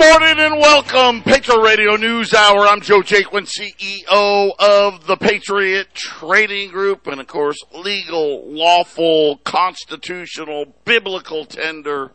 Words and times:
morning 0.00 0.38
and 0.38 0.58
welcome, 0.58 1.22
Patriot 1.22 1.60
Radio 1.60 1.94
News 1.96 2.32
Hour. 2.32 2.66
I'm 2.66 2.80
Joe 2.80 3.02
Jaquin, 3.02 3.46
CEO 3.46 4.50
of 4.58 5.06
the 5.06 5.18
Patriot 5.18 5.92
Trading 5.92 6.70
Group, 6.70 7.06
and 7.06 7.20
of 7.20 7.26
course, 7.26 7.58
legal, 7.70 8.50
lawful, 8.50 9.36
constitutional, 9.44 10.74
biblical 10.86 11.44
tender, 11.44 12.12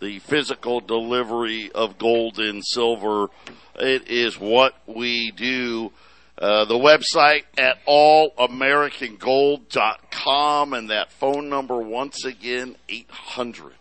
the 0.00 0.18
physical 0.18 0.80
delivery 0.80 1.70
of 1.72 1.98
gold 1.98 2.40
and 2.40 2.66
silver. 2.66 3.28
It 3.76 4.08
is 4.08 4.36
what 4.36 4.74
we 4.88 5.30
do. 5.30 5.92
Uh, 6.36 6.64
the 6.64 6.74
website 6.74 7.44
at 7.56 7.76
allamericangold.com 7.86 10.74
and 10.74 10.90
that 10.90 11.12
phone 11.12 11.48
number 11.48 11.78
once 11.78 12.24
again, 12.24 12.74
800 12.88 13.74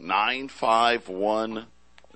951 0.00 1.66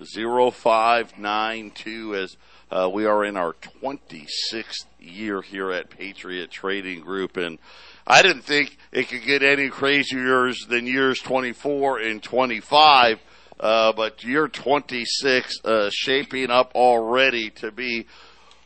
0592 0.05 2.15
as 2.15 2.37
uh, 2.71 2.89
we 2.93 3.05
are 3.05 3.25
in 3.25 3.37
our 3.37 3.53
26th 3.53 4.87
year 4.99 5.43
here 5.43 5.71
at 5.73 5.91
Patriot 5.91 6.51
Trading 6.51 7.01
Group. 7.01 7.37
And 7.37 7.59
I 8.07 8.23
didn't 8.23 8.43
think 8.43 8.79
it 8.93 9.09
could 9.09 9.25
get 9.25 9.43
any 9.43 9.69
crazier 9.69 10.53
than 10.69 10.87
years 10.87 11.19
24 11.21 11.99
and 12.01 12.23
25. 12.23 13.19
Uh, 13.59 13.93
but 13.93 14.25
year 14.25 14.49
26 14.49 15.61
uh, 15.65 15.91
shaping 15.93 16.51
up 16.51 16.73
already 16.75 17.51
to 17.51 17.71
be 17.71 18.07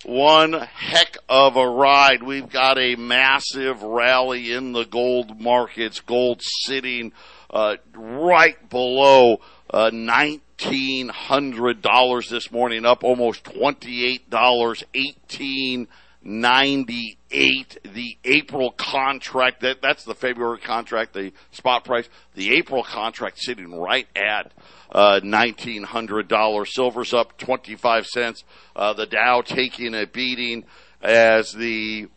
one 0.05 0.53
heck 0.53 1.16
of 1.28 1.56
a 1.56 1.66
ride. 1.66 2.23
We've 2.23 2.48
got 2.48 2.78
a 2.78 2.95
massive 2.95 3.83
rally 3.83 4.53
in 4.53 4.73
the 4.73 4.84
gold 4.84 5.41
markets. 5.41 5.98
Gold 6.01 6.42
sitting 6.42 7.12
uh, 7.51 7.77
right 7.95 8.70
below 8.70 9.41
uh, 9.70 9.91
nineteen 10.61 11.09
hundred 11.09 11.83
dollars 11.83 12.29
this 12.29 12.51
morning, 12.51 12.85
up 12.85 13.05
almost 13.05 13.45
twenty 13.45 14.05
eight 14.05 14.31
dollars, 14.31 14.85
eighteen 14.95 15.89
ninety 16.23 17.19
eight. 17.31 17.78
The 17.84 18.17
April 18.25 18.73
contract 18.73 19.62
that 19.62 19.83
that's 19.83 20.05
the 20.05 20.15
February 20.15 20.59
contract, 20.59 21.12
the 21.12 21.33
spot 21.51 21.84
price. 21.84 22.09
The 22.34 22.55
April 22.55 22.83
contract 22.83 23.39
sitting 23.39 23.75
right 23.75 24.06
at 24.15 24.53
uh, 24.93 25.20
nineteen 25.23 25.83
hundred 25.83 26.28
dollars. 26.28 26.75
Silver's 26.75 27.12
up 27.12 27.37
twenty 27.39 27.75
five 27.77 28.06
cents. 28.06 28.45
Uh, 28.77 28.93
the 28.93 29.06
Dow 29.06 29.43
taking 29.43 29.95
a 29.95 30.06
beating 30.06 30.65
as 31.03 31.53
the 31.53 32.09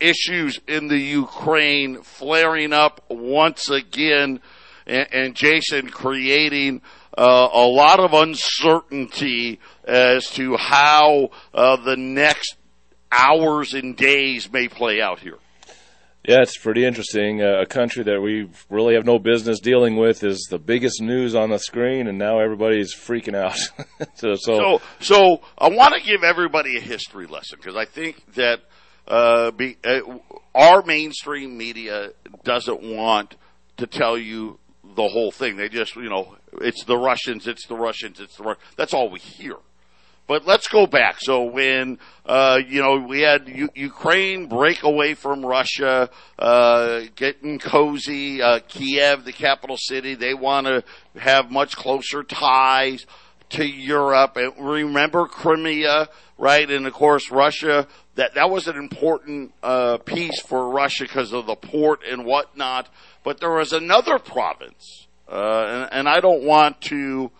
issues 0.00 0.58
in 0.66 0.88
the 0.88 0.98
Ukraine 0.98 2.02
flaring 2.02 2.72
up 2.72 3.04
once 3.08 3.70
again, 3.70 4.40
and 4.84 5.36
Jason 5.36 5.88
creating 5.88 6.82
uh, 7.16 7.48
a 7.52 7.66
lot 7.66 8.00
of 8.00 8.12
uncertainty 8.14 9.60
as 9.84 10.26
to 10.30 10.56
how 10.56 11.30
uh, 11.52 11.76
the 11.76 11.96
next 11.96 12.56
hours 13.10 13.74
and 13.74 13.96
days 13.96 14.50
may 14.50 14.68
play 14.68 15.00
out 15.00 15.20
here. 15.20 15.38
Yeah, 16.26 16.40
it's 16.40 16.56
pretty 16.56 16.84
interesting. 16.84 17.42
Uh, 17.42 17.62
a 17.62 17.66
country 17.66 18.04
that 18.04 18.20
we 18.20 18.48
really 18.70 18.94
have 18.94 19.04
no 19.04 19.18
business 19.18 19.58
dealing 19.58 19.96
with 19.96 20.22
is 20.22 20.46
the 20.48 20.58
biggest 20.58 21.02
news 21.02 21.34
on 21.34 21.50
the 21.50 21.58
screen, 21.58 22.06
and 22.06 22.16
now 22.16 22.38
everybody's 22.38 22.94
freaking 22.94 23.34
out. 23.34 23.58
so, 24.14 24.36
so, 24.36 24.36
so, 24.36 24.82
so, 25.00 25.40
I 25.58 25.68
want 25.68 25.94
to 25.94 26.00
give 26.00 26.22
everybody 26.22 26.76
a 26.76 26.80
history 26.80 27.26
lesson 27.26 27.58
because 27.60 27.74
I 27.74 27.86
think 27.86 28.22
that 28.34 28.60
uh, 29.08 29.50
be, 29.50 29.76
uh, 29.84 30.00
our 30.54 30.84
mainstream 30.84 31.58
media 31.58 32.10
doesn't 32.44 32.82
want 32.82 33.34
to 33.78 33.88
tell 33.88 34.16
you 34.16 34.60
the 34.94 35.08
whole 35.08 35.32
thing. 35.32 35.56
They 35.56 35.68
just, 35.68 35.96
you 35.96 36.08
know, 36.08 36.36
it's 36.60 36.84
the 36.84 36.96
Russians, 36.96 37.46
it's 37.46 37.66
the 37.66 37.76
Russians, 37.76 38.20
it's 38.20 38.36
the 38.36 38.44
Russians. 38.44 38.64
That's 38.76 38.94
all 38.94 39.10
we 39.10 39.20
hear. 39.20 39.56
But 40.28 40.46
let's 40.46 40.68
go 40.68 40.86
back. 40.86 41.16
So 41.20 41.44
when 41.44 41.98
uh, 42.24 42.60
you 42.66 42.80
know 42.80 42.96
we 43.06 43.20
had 43.20 43.48
U- 43.48 43.70
Ukraine 43.74 44.46
break 44.46 44.82
away 44.82 45.14
from 45.14 45.44
Russia, 45.44 46.10
uh, 46.38 47.02
getting 47.16 47.58
cozy, 47.58 48.40
uh, 48.40 48.60
Kiev, 48.68 49.24
the 49.24 49.32
capital 49.32 49.76
city, 49.76 50.14
they 50.14 50.32
want 50.32 50.66
to 50.66 50.84
have 51.18 51.50
much 51.50 51.76
closer 51.76 52.22
ties 52.22 53.04
to 53.50 53.66
Europe. 53.66 54.36
And 54.36 54.52
remember 54.58 55.26
Crimea, 55.26 56.08
right? 56.38 56.70
And 56.70 56.86
of 56.86 56.92
course 56.92 57.30
Russia. 57.30 57.86
That 58.14 58.34
that 58.34 58.50
was 58.50 58.68
an 58.68 58.76
important 58.76 59.54
uh, 59.62 59.96
piece 59.98 60.40
for 60.42 60.68
Russia 60.68 61.04
because 61.04 61.32
of 61.32 61.46
the 61.46 61.56
port 61.56 62.00
and 62.08 62.24
whatnot. 62.24 62.88
But 63.24 63.40
there 63.40 63.52
was 63.52 63.72
another 63.72 64.18
province, 64.18 65.08
uh, 65.32 65.88
and, 65.92 65.92
and 65.92 66.08
I 66.08 66.20
don't 66.20 66.42
want 66.42 66.80
to 66.82 67.30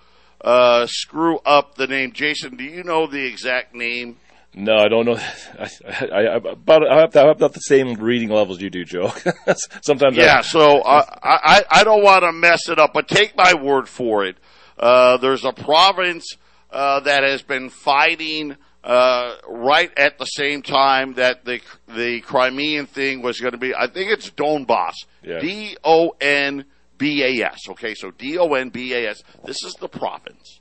uh, 0.41 0.86
screw 0.86 1.38
up 1.44 1.75
the 1.75 1.86
name. 1.86 2.12
Jason, 2.12 2.56
do 2.56 2.64
you 2.64 2.82
know 2.82 3.06
the 3.06 3.25
exact 3.25 3.75
name? 3.75 4.16
No, 4.54 4.76
I 4.76 4.88
don't 4.88 5.06
know. 5.06 5.16
I, 5.58 5.69
I, 6.12 6.19
I, 6.19 6.36
about, 6.36 6.86
I, 6.86 7.00
have, 7.00 7.16
I 7.16 7.20
have 7.20 7.36
about 7.36 7.53
the 7.53 7.60
same 7.60 7.94
reading 7.94 8.30
levels 8.30 8.60
you 8.60 8.70
do, 8.70 8.84
Joe. 8.84 9.12
Sometimes. 9.82 10.16
Yeah, 10.16 10.41
so 10.41 10.82
I, 10.82 11.04
I, 11.22 11.64
I 11.70 11.84
don't 11.84 12.03
want 12.03 12.25
to 12.25 12.32
mess 12.32 12.69
it 12.69 12.78
up, 12.78 12.92
but 12.92 13.08
take 13.08 13.36
my 13.36 13.54
word 13.54 13.88
for 13.88 14.24
it. 14.24 14.36
Uh, 14.78 15.16
there's 15.19 15.44
a 15.44 15.53
province 15.53 16.36
uh, 16.70 17.00
that 17.00 17.22
has 17.22 17.42
been 17.42 17.70
fighting 17.70 18.56
uh, 18.84 19.36
right 19.48 19.97
at 19.97 20.19
the 20.19 20.24
same 20.24 20.62
time 20.62 21.14
that 21.14 21.44
the 21.44 21.60
the 21.86 22.20
Crimean 22.22 22.86
thing 22.86 23.22
was 23.22 23.41
going 23.41 23.53
to 23.53 23.59
be. 23.59 23.74
I 23.74 23.86
think 23.86 24.10
it's 24.10 24.30
Donbass. 24.30 24.94
D 25.22 25.76
O 25.84 26.16
N 26.20 26.64
B 27.03 27.21
A 27.25 27.47
S. 27.47 27.69
Okay, 27.71 27.95
so 27.95 28.13
D 28.13 28.39
O 28.39 28.55
N 28.55 28.69
B 28.69 28.95
A 28.95 29.11
S. 29.11 29.25
This 29.45 29.65
is 29.65 29.75
the 29.75 29.89
province. 29.89 30.61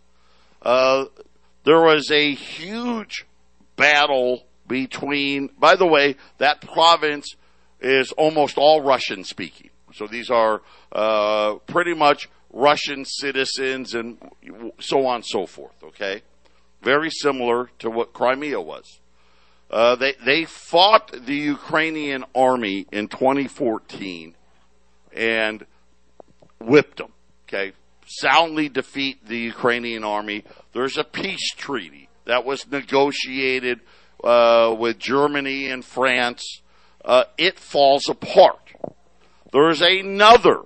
Uh, 0.59 1.05
there 1.65 1.81
was 1.81 2.09
a 2.09 2.33
huge 2.33 3.27
battle 3.75 4.47
between. 4.67 5.51
By 5.59 5.75
the 5.75 5.85
way, 5.85 6.15
that 6.39 6.61
province 6.61 7.35
is 7.79 8.11
almost 8.13 8.57
all 8.57 8.81
Russian 8.81 9.23
speaking. 9.23 9.69
So 9.93 10.07
these 10.07 10.31
are 10.31 10.63
uh, 10.91 11.55
pretty 11.67 11.93
much 11.93 12.27
Russian 12.51 13.05
citizens 13.05 13.93
and 13.93 14.17
so 14.79 15.05
on 15.05 15.17
and 15.17 15.25
so 15.25 15.45
forth. 15.45 15.75
Okay, 15.83 16.23
very 16.81 17.11
similar 17.11 17.69
to 17.77 17.91
what 17.91 18.13
Crimea 18.13 18.59
was. 18.59 18.99
Uh, 19.69 19.95
they 19.95 20.15
they 20.25 20.45
fought 20.45 21.11
the 21.11 21.35
Ukrainian 21.35 22.25
army 22.33 22.87
in 22.91 23.09
2014, 23.09 24.33
and 25.13 25.67
whipped 26.65 26.97
them. 26.97 27.11
Okay, 27.47 27.73
soundly 28.05 28.69
defeat 28.69 29.25
the 29.27 29.37
Ukrainian 29.37 30.03
army. 30.03 30.43
There's 30.73 30.97
a 30.97 31.03
peace 31.03 31.53
treaty 31.55 32.09
that 32.25 32.45
was 32.45 32.69
negotiated 32.69 33.81
uh, 34.23 34.75
with 34.77 34.99
Germany 34.99 35.67
and 35.67 35.83
France. 35.83 36.61
Uh, 37.03 37.23
it 37.37 37.59
falls 37.59 38.07
apart. 38.07 38.59
There's 39.51 39.81
another 39.81 40.61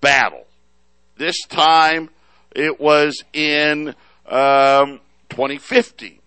battle. 0.00 0.46
This 1.16 1.40
time 1.46 2.10
it 2.54 2.80
was 2.80 3.24
in 3.32 3.94
um, 4.26 5.00
2015. 5.30 6.18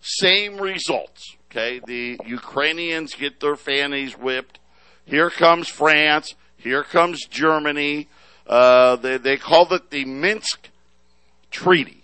Same 0.00 0.58
results. 0.58 1.36
Okay, 1.50 1.80
the 1.86 2.18
Ukrainians 2.26 3.14
get 3.14 3.40
their 3.40 3.56
fannies 3.56 4.18
whipped. 4.18 4.58
Here 5.06 5.30
comes 5.30 5.68
France. 5.68 6.34
Here 6.64 6.82
comes 6.82 7.26
Germany. 7.26 8.08
Uh, 8.46 8.96
they, 8.96 9.18
they 9.18 9.36
called 9.36 9.70
it 9.74 9.90
the 9.90 10.06
Minsk 10.06 10.70
Treaty. 11.50 12.02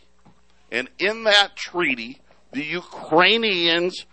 And 0.71 0.88
in 0.98 1.25
that 1.25 1.56
treaty, 1.56 2.21
the 2.53 2.62
Ukrainians 2.62 4.04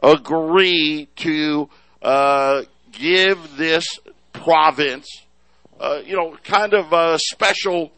agree 0.00 1.08
to 1.16 1.68
uh, 2.02 2.62
give 2.92 3.56
this 3.56 3.98
province, 4.32 5.08
uh, 5.80 6.02
you 6.06 6.14
know, 6.14 6.36
kind 6.44 6.72
of 6.72 6.92
a 6.92 7.18
special 7.18 7.90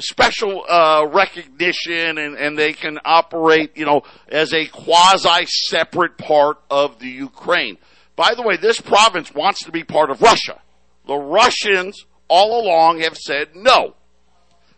special 0.00 0.64
uh, 0.68 1.04
recognition, 1.10 2.18
and, 2.18 2.36
and 2.36 2.56
they 2.56 2.72
can 2.72 3.00
operate, 3.04 3.76
you 3.76 3.84
know, 3.84 4.02
as 4.28 4.52
a 4.52 4.66
quasi 4.66 5.44
separate 5.46 6.16
part 6.16 6.58
of 6.70 7.00
the 7.00 7.08
Ukraine. 7.08 7.76
By 8.14 8.34
the 8.34 8.42
way, 8.42 8.56
this 8.56 8.80
province 8.80 9.34
wants 9.34 9.64
to 9.64 9.72
be 9.72 9.82
part 9.82 10.10
of 10.10 10.22
Russia. 10.22 10.60
The 11.08 11.16
Russians 11.16 12.06
all 12.28 12.62
along 12.62 13.00
have 13.00 13.16
said 13.16 13.56
no. 13.56 13.94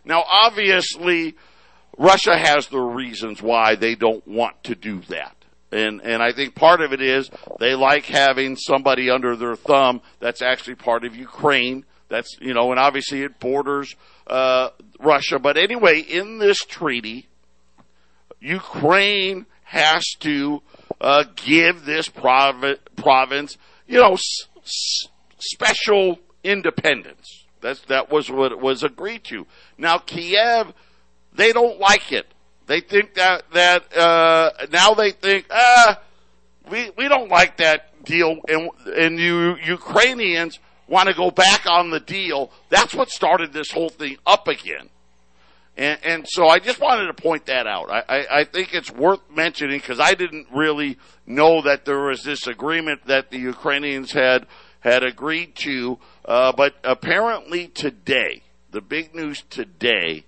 Now, 0.04 0.24
obviously, 0.30 1.34
Russia 1.98 2.38
has 2.38 2.68
their 2.68 2.80
reasons 2.80 3.42
why 3.42 3.74
they 3.74 3.96
don't 3.96 4.26
want 4.26 4.62
to 4.64 4.74
do 4.74 5.00
that. 5.08 5.36
And, 5.72 6.00
and 6.00 6.22
I 6.22 6.32
think 6.32 6.54
part 6.54 6.80
of 6.80 6.92
it 6.92 7.02
is 7.02 7.30
they 7.58 7.74
like 7.74 8.06
having 8.06 8.56
somebody 8.56 9.10
under 9.10 9.36
their 9.36 9.56
thumb 9.56 10.00
that's 10.20 10.40
actually 10.40 10.76
part 10.76 11.04
of 11.04 11.14
Ukraine. 11.14 11.84
That's, 12.08 12.36
you 12.40 12.54
know, 12.54 12.70
and 12.70 12.80
obviously 12.80 13.22
it 13.22 13.38
borders, 13.38 13.94
uh, 14.26 14.70
Russia. 14.98 15.38
But 15.38 15.56
anyway, 15.56 16.00
in 16.00 16.38
this 16.38 16.58
treaty, 16.58 17.28
Ukraine 18.40 19.46
has 19.64 20.04
to, 20.20 20.62
uh, 21.00 21.24
give 21.36 21.84
this 21.84 22.08
provi- 22.08 22.78
province, 22.96 23.56
you 23.86 24.00
know, 24.00 24.14
s- 24.14 24.48
s- 24.64 25.08
special 25.40 26.18
independence. 26.44 27.46
That's, 27.60 27.80
that 27.82 28.10
was 28.10 28.30
what 28.30 28.58
was 28.60 28.82
agreed 28.82 29.24
to. 29.24 29.46
Now, 29.76 29.98
Kiev 29.98 30.72
they 31.32 31.52
don't 31.52 31.78
like 31.78 32.12
it. 32.12 32.26
They 32.66 32.80
think 32.80 33.14
that 33.14 33.50
that 33.52 33.96
uh, 33.96 34.50
now 34.72 34.94
they 34.94 35.10
think 35.10 35.46
ah 35.50 36.00
we 36.70 36.90
we 36.96 37.08
don't 37.08 37.28
like 37.28 37.56
that 37.58 38.04
deal, 38.04 38.36
and 38.48 38.70
and 38.86 39.18
you 39.18 39.56
Ukrainians 39.64 40.58
want 40.86 41.08
to 41.08 41.14
go 41.14 41.30
back 41.30 41.66
on 41.66 41.90
the 41.90 42.00
deal. 42.00 42.50
That's 42.68 42.94
what 42.94 43.10
started 43.10 43.52
this 43.52 43.70
whole 43.70 43.90
thing 43.90 44.18
up 44.26 44.48
again. 44.48 44.88
And, 45.76 45.98
and 46.02 46.28
so 46.28 46.48
I 46.48 46.58
just 46.58 46.80
wanted 46.80 47.06
to 47.06 47.14
point 47.14 47.46
that 47.46 47.66
out. 47.66 47.90
I, 47.90 48.02
I, 48.08 48.40
I 48.40 48.44
think 48.44 48.74
it's 48.74 48.90
worth 48.90 49.20
mentioning 49.30 49.78
because 49.78 50.00
I 50.00 50.14
didn't 50.14 50.48
really 50.52 50.98
know 51.26 51.62
that 51.62 51.84
there 51.84 52.00
was 52.00 52.24
this 52.24 52.48
agreement 52.48 53.06
that 53.06 53.30
the 53.30 53.38
Ukrainians 53.38 54.12
had 54.12 54.46
had 54.80 55.02
agreed 55.02 55.54
to. 55.56 55.98
Uh, 56.24 56.52
but 56.52 56.74
apparently 56.84 57.68
today, 57.68 58.42
the 58.70 58.80
big 58.80 59.14
news 59.14 59.42
today 59.50 60.24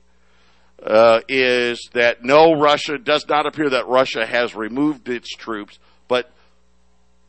uh, 0.82 1.20
is 1.28 1.88
that 1.92 2.24
no, 2.24 2.54
Russia 2.54 2.98
does 2.98 3.26
not 3.28 3.46
appear 3.46 3.70
that 3.70 3.86
Russia 3.86 4.26
has 4.26 4.54
removed 4.54 5.08
its 5.08 5.30
troops, 5.30 5.78
but 6.08 6.30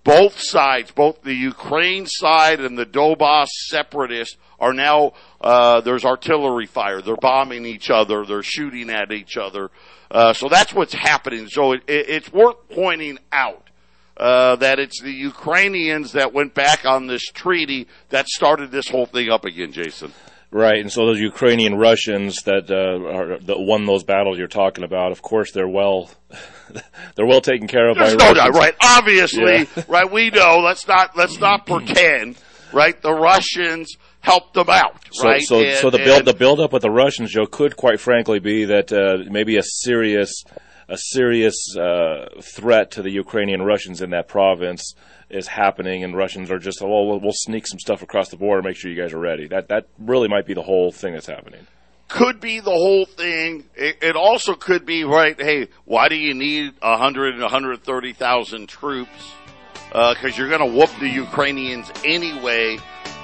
both 0.04 0.40
sides, 0.40 0.92
both 0.92 1.22
the 1.22 1.34
Ukraine 1.34 2.06
side 2.08 2.60
and 2.60 2.78
the 2.78 2.86
Donbass 2.86 3.48
separatists, 3.70 4.38
are 4.60 4.74
now 4.74 5.14
uh, 5.40 5.82
there's 5.82 6.04
artillery 6.04 6.66
fire. 6.66 7.02
They're 7.02 7.16
bombing 7.16 7.66
each 7.66 7.90
other. 7.90 8.26
They're 8.26 8.44
shooting 8.44 8.90
at 8.90 9.12
each 9.12 9.38
other. 9.38 9.72
Uh, 10.12 10.34
so 10.34 10.50
that's 10.50 10.74
what's 10.74 10.94
happening. 10.94 11.48
So 11.48 11.74
it, 11.74 11.84
it, 11.88 12.10
it's 12.10 12.34
worth 12.34 12.58
pointing 12.70 13.18
out 13.32 13.63
uh, 14.18 14.56
that 14.58 14.80
it's 14.80 15.02
the 15.02 15.12
Ukrainians 15.12 16.12
that 16.14 16.34
went 16.34 16.54
back 16.54 16.86
on 16.86 17.08
this 17.08 17.24
treaty 17.24 17.88
that 18.10 18.28
started 18.28 18.72
this 18.72 18.88
whole 18.88 19.06
thing 19.06 19.30
up 19.30 19.46
again, 19.46 19.72
Jason. 19.72 20.12
Right, 20.52 20.80
and 20.80 20.92
so 20.92 21.08
those 21.08 21.20
Ukrainian 21.20 21.74
Russians 21.76 22.44
that, 22.44 22.70
uh, 22.70 23.18
are, 23.18 23.40
that 23.40 23.60
won 23.60 23.86
those 23.88 24.04
battles 24.04 24.38
you're 24.38 24.48
talking 24.48 24.84
about, 24.84 25.12
of 25.12 25.24
course, 25.24 25.52
they're 25.52 25.68
well, 25.68 26.12
they're 27.16 27.26
well 27.26 27.42
taken 27.42 27.68
care 27.68 27.90
of 27.90 27.98
There's 27.98 28.16
by 28.16 28.28
no 28.28 28.34
doubt, 28.36 28.54
right? 28.54 28.76
Obviously, 28.84 29.68
Yeah. 29.76 29.84
right? 29.88 30.12
We 30.12 30.30
know. 30.30 30.60
Let's 30.60 30.88
not 30.88 31.18
let's 31.18 31.40
not 31.40 31.66
pretend, 31.66 32.38
right? 32.72 33.02
The 33.02 33.12
Russians 33.14 33.96
helped 34.20 34.54
them 34.54 34.70
out, 34.70 34.96
So, 35.12 35.28
right? 35.28 35.42
so, 35.42 35.60
And- 35.64 35.78
so 35.80 35.90
the 35.90 35.98
build 35.98 36.26
the 36.26 36.36
build 36.36 36.60
up 36.60 36.72
with 36.72 36.84
the 36.84 36.92
Russians, 36.92 37.32
Joe, 37.32 37.48
could 37.48 37.76
quite 37.76 38.00
frankly 38.00 38.38
be 38.40 38.66
that 38.66 38.94
uh, 38.94 39.28
maybe 39.32 39.58
a 39.58 39.64
serious 39.64 40.44
a 40.88 40.98
serious 40.98 41.76
uh, 41.78 42.30
threat 42.42 42.92
to 42.92 43.02
the 43.02 43.12
Ukrainian 43.12 43.62
Russians 43.62 44.02
in 44.02 44.10
that 44.12 44.28
province 44.28 44.96
is 45.30 45.48
happening, 45.48 46.04
and 46.04 46.16
Russians 46.16 46.52
are 46.52 46.60
just, 46.60 46.82
oh, 46.82 47.18
well, 47.18 47.32
sneak 47.34 47.66
some 47.66 47.80
stuff 47.80 48.02
across 48.02 48.30
the 48.30 48.38
border, 48.38 48.62
make 48.62 48.76
sure 48.76 48.92
you 48.92 49.02
guys 49.02 49.14
are 49.14 49.20
ready. 49.20 49.48
That 49.48 49.70
that 49.70 49.88
really 49.98 50.28
might 50.28 50.46
be 50.46 50.54
the 50.54 50.62
whole 50.62 50.92
thing 50.92 51.14
that's 51.14 51.28
happening. 51.28 51.66
could 52.14 52.40
be 52.40 52.60
the 52.60 52.70
whole 52.72 53.06
thing. 53.06 53.64
It, 53.76 54.16
also 54.16 54.54
could 54.54 54.86
be 54.86 55.04
right. 55.04 55.40
Hey, 55.40 55.70
why 55.86 56.10
do 56.10 56.16
you 56.16 56.36
need 56.36 56.74
a 56.82 56.98
hundred 56.98 57.34
and 57.34 57.42
one 57.42 57.50
hundred 57.50 57.84
thirty 57.84 58.14
thousand 58.14 58.70
troops? 58.70 59.34
Because 59.88 60.38
you're 60.38 60.50
going 60.50 60.72
to 60.72 60.78
whoop 60.78 60.92
the 61.00 61.10
Ukrainians 61.10 61.92
anyway. 62.06 62.78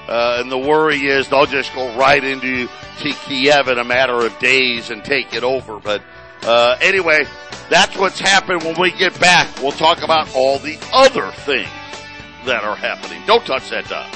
Uh, 0.08 0.38
and 0.40 0.52
the 0.52 0.58
worry 0.58 1.06
is 1.06 1.30
they'll 1.30 1.46
just 1.46 1.74
go 1.76 1.96
right 1.96 2.24
into 2.24 2.68
to 2.68 3.14
Kiev 3.28 3.68
in 3.68 3.78
a 3.78 3.84
matter 3.84 4.26
of 4.26 4.38
days 4.40 4.90
and 4.90 5.04
take 5.06 5.36
it 5.36 5.44
over. 5.44 5.80
But 5.80 6.02
uh, 6.44 6.78
anyway, 6.82 7.26
that's 7.70 7.96
what's 7.98 8.20
happened. 8.20 8.64
When 8.64 8.80
we 8.80 8.92
get 8.92 9.20
back, 9.20 9.48
we'll 9.62 9.72
talk 9.72 10.02
about 10.02 10.34
all 10.36 10.60
the 10.60 10.78
other 10.92 11.32
things 11.32 11.70
that 12.46 12.64
are 12.64 12.76
happening. 12.76 13.22
Don't 13.26 13.46
touch 13.46 13.70
that 13.70 13.88
dial. 13.88 14.12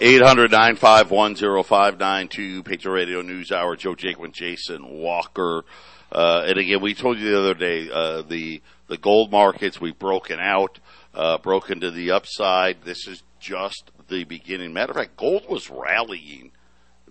800-951-0592, 0.00 2.64
Patriot 2.64 2.92
Radio 2.92 3.22
News 3.22 3.52
Hour, 3.52 3.76
Joe 3.76 3.94
Jaquin, 3.94 4.32
Jason 4.32 4.88
Walker. 4.88 5.64
Uh, 6.10 6.42
and 6.46 6.58
again, 6.58 6.82
we 6.82 6.92
told 6.92 7.18
you 7.18 7.30
the 7.30 7.38
other 7.38 7.54
day, 7.54 7.88
uh, 7.88 8.22
the, 8.22 8.60
the 8.88 8.98
gold 8.98 9.30
markets, 9.30 9.80
we've 9.80 9.98
broken 9.98 10.40
out, 10.40 10.80
uh, 11.14 11.38
broken 11.38 11.78
to 11.80 11.92
the 11.92 12.10
upside. 12.10 12.82
This 12.82 13.06
is 13.06 13.22
just 13.38 13.92
the 14.08 14.24
beginning. 14.24 14.72
Matter 14.72 14.90
of 14.90 14.96
fact, 14.96 15.16
gold 15.16 15.48
was 15.48 15.70
rallying 15.70 16.50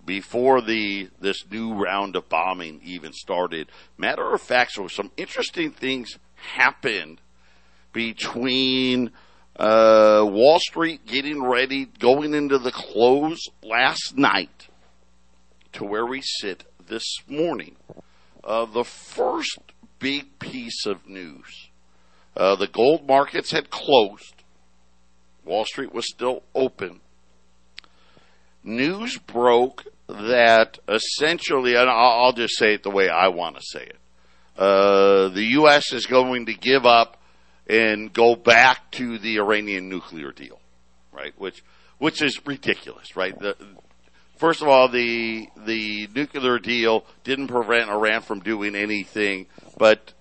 before 0.04 0.60
the, 0.60 1.08
this 1.20 1.44
new 1.50 1.74
round 1.74 2.16
of 2.16 2.28
bombing 2.28 2.80
even 2.84 3.12
started. 3.12 3.70
Matter 3.96 4.32
of 4.32 4.40
fact, 4.40 4.72
so 4.72 4.88
some 4.88 5.10
interesting 5.16 5.70
things 5.70 6.18
happened 6.34 7.20
between 7.92 9.10
uh, 9.56 10.24
Wall 10.24 10.58
Street 10.58 11.06
getting 11.06 11.42
ready, 11.42 11.84
going 11.84 12.34
into 12.34 12.58
the 12.58 12.72
close 12.72 13.40
last 13.62 14.16
night 14.16 14.68
to 15.72 15.84
where 15.84 16.06
we 16.06 16.20
sit 16.20 16.64
this 16.86 17.18
morning. 17.28 17.76
Uh, 18.42 18.64
the 18.64 18.84
first 18.84 19.58
big 19.98 20.38
piece 20.38 20.84
of 20.84 21.06
news 21.06 21.70
uh, 22.36 22.56
the 22.56 22.66
gold 22.66 23.06
markets 23.06 23.50
had 23.50 23.70
closed, 23.70 24.42
Wall 25.44 25.64
Street 25.64 25.92
was 25.92 26.08
still 26.08 26.42
open. 26.54 27.00
News 28.64 29.18
broke 29.18 29.84
that 30.08 30.78
essentially, 30.88 31.74
and 31.74 31.88
I'll, 31.88 32.32
just 32.32 32.56
say 32.56 32.74
it 32.74 32.82
the 32.82 32.90
way 32.90 33.08
I 33.08 33.28
want 33.28 33.56
to 33.56 33.62
say 33.62 33.84
it. 33.84 33.96
Uh, 34.56 35.28
the 35.28 35.44
U.S. 35.52 35.92
is 35.92 36.06
going 36.06 36.46
to 36.46 36.54
give 36.54 36.86
up 36.86 37.16
and 37.68 38.12
go 38.12 38.36
back 38.36 38.90
to 38.92 39.18
the 39.18 39.38
Iranian 39.38 39.88
nuclear 39.88 40.30
deal, 40.30 40.60
right? 41.12 41.32
Which, 41.38 41.64
which 41.98 42.20
is 42.22 42.38
ridiculous, 42.46 43.16
right? 43.16 43.36
The, 43.38 43.56
first 44.36 44.60
of 44.60 44.68
all, 44.68 44.88
the 44.88 45.48
the 45.56 46.08
nuclear 46.14 46.58
deal 46.58 47.04
didn't 47.24 47.48
prevent 47.48 47.88
Iran 47.88 48.22
from 48.22 48.40
doing 48.40 48.74
anything, 48.74 49.46
but 49.78 50.12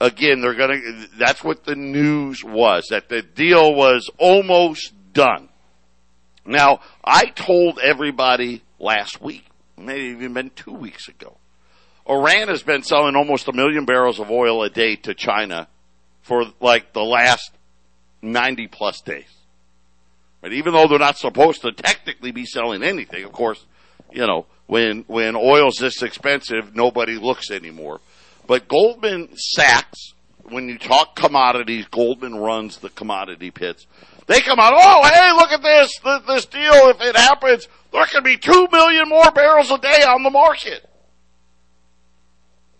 again, 0.00 0.40
they're 0.40 0.54
going 0.54 0.80
to. 0.80 1.08
That's 1.18 1.42
what 1.42 1.64
the 1.64 1.76
news 1.76 2.44
was 2.44 2.88
that 2.90 3.08
the 3.08 3.22
deal 3.22 3.74
was 3.74 4.10
almost 4.18 4.92
done. 5.12 5.48
Now, 6.46 6.80
I 7.02 7.26
told 7.26 7.78
everybody 7.78 8.62
last 8.78 9.20
week, 9.20 9.44
maybe 9.78 10.04
even 10.06 10.34
been 10.34 10.50
two 10.50 10.74
weeks 10.74 11.08
ago. 11.08 11.38
Iran 12.08 12.48
has 12.48 12.62
been 12.62 12.82
selling 12.82 13.16
almost 13.16 13.48
a 13.48 13.52
million 13.52 13.86
barrels 13.86 14.20
of 14.20 14.30
oil 14.30 14.62
a 14.62 14.68
day 14.68 14.96
to 14.96 15.14
China 15.14 15.68
for 16.22 16.44
like 16.60 16.92
the 16.92 17.02
last 17.02 17.50
90 18.20 18.66
plus 18.68 19.00
days. 19.00 19.24
But 20.42 20.52
even 20.52 20.74
though 20.74 20.86
they're 20.86 20.98
not 20.98 21.16
supposed 21.16 21.62
to 21.62 21.72
technically 21.72 22.30
be 22.30 22.44
selling 22.44 22.82
anything, 22.82 23.24
of 23.24 23.32
course, 23.32 23.64
you 24.12 24.26
know, 24.26 24.44
when, 24.66 25.04
when 25.06 25.36
oil's 25.36 25.76
this 25.76 26.02
expensive, 26.02 26.74
nobody 26.76 27.14
looks 27.14 27.50
anymore. 27.50 28.00
But 28.46 28.68
Goldman 28.68 29.30
Sachs, 29.36 30.12
when 30.42 30.68
you 30.68 30.78
talk 30.78 31.16
commodities, 31.16 31.86
Goldman 31.86 32.36
runs 32.36 32.78
the 32.78 32.90
commodity 32.90 33.50
pits. 33.50 33.86
They 34.26 34.40
come 34.40 34.58
out, 34.58 34.72
oh, 34.74 35.02
hey, 35.04 35.32
look 35.32 35.52
at 35.52 35.62
this, 35.62 35.98
this, 36.26 36.46
deal. 36.46 36.88
If 36.88 37.00
it 37.00 37.16
happens, 37.16 37.68
there 37.92 38.06
could 38.06 38.24
be 38.24 38.38
two 38.38 38.68
million 38.72 39.08
more 39.08 39.30
barrels 39.30 39.70
a 39.70 39.78
day 39.78 40.02
on 40.02 40.22
the 40.22 40.30
market. 40.30 40.88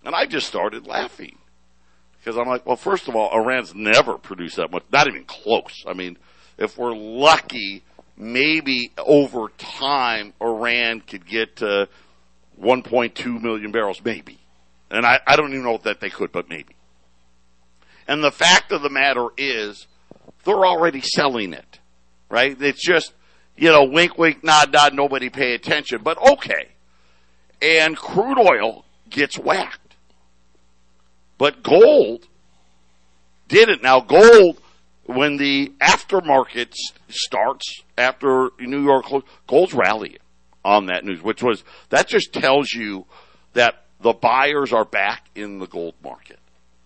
And 0.04 0.14
I 0.14 0.26
just 0.26 0.46
started 0.46 0.86
laughing. 0.86 1.36
Because 2.18 2.38
I'm 2.38 2.48
like, 2.48 2.64
well, 2.64 2.76
first 2.76 3.08
of 3.08 3.14
all, 3.14 3.30
Iran's 3.38 3.74
never 3.74 4.16
produced 4.16 4.56
that 4.56 4.70
much, 4.70 4.84
not 4.90 5.06
even 5.06 5.24
close. 5.24 5.84
I 5.86 5.92
mean, 5.92 6.16
if 6.56 6.78
we're 6.78 6.94
lucky, 6.94 7.82
maybe 8.16 8.92
over 8.96 9.48
time, 9.58 10.32
Iran 10.40 11.02
could 11.02 11.26
get 11.26 11.56
to 11.56 11.88
1.2 12.60 13.42
million 13.42 13.72
barrels, 13.72 14.00
maybe. 14.02 14.38
And 14.90 15.04
I, 15.04 15.20
I 15.26 15.36
don't 15.36 15.50
even 15.52 15.64
know 15.64 15.78
that 15.84 16.00
they 16.00 16.08
could, 16.08 16.32
but 16.32 16.48
maybe. 16.48 16.74
And 18.08 18.22
the 18.22 18.30
fact 18.30 18.72
of 18.72 18.82
the 18.82 18.90
matter 18.90 19.28
is, 19.36 19.86
they're 20.44 20.66
already 20.66 21.00
selling 21.00 21.52
it, 21.52 21.78
right? 22.28 22.60
It's 22.60 22.82
just, 22.82 23.12
you 23.56 23.70
know, 23.70 23.84
wink, 23.84 24.18
wink, 24.18 24.42
nod, 24.44 24.72
nod, 24.72 24.94
nobody 24.94 25.30
pay 25.30 25.54
attention, 25.54 26.00
but 26.02 26.18
okay. 26.32 26.68
And 27.62 27.96
crude 27.96 28.38
oil 28.38 28.84
gets 29.10 29.38
whacked. 29.38 29.96
But 31.38 31.62
gold 31.62 32.26
didn't. 33.48 33.82
Now 33.82 34.00
gold, 34.00 34.60
when 35.06 35.36
the 35.36 35.72
aftermarket 35.80 36.74
starts 37.08 37.82
after 37.96 38.50
New 38.58 38.82
York 38.82 39.06
gold's 39.46 39.74
rallying 39.74 40.18
on 40.64 40.86
that 40.86 41.04
news, 41.04 41.22
which 41.22 41.42
was, 41.42 41.62
that 41.90 42.08
just 42.08 42.32
tells 42.32 42.72
you 42.72 43.06
that 43.52 43.84
the 44.00 44.12
buyers 44.12 44.72
are 44.72 44.84
back 44.84 45.28
in 45.34 45.58
the 45.58 45.66
gold 45.66 45.94
market. 46.02 46.38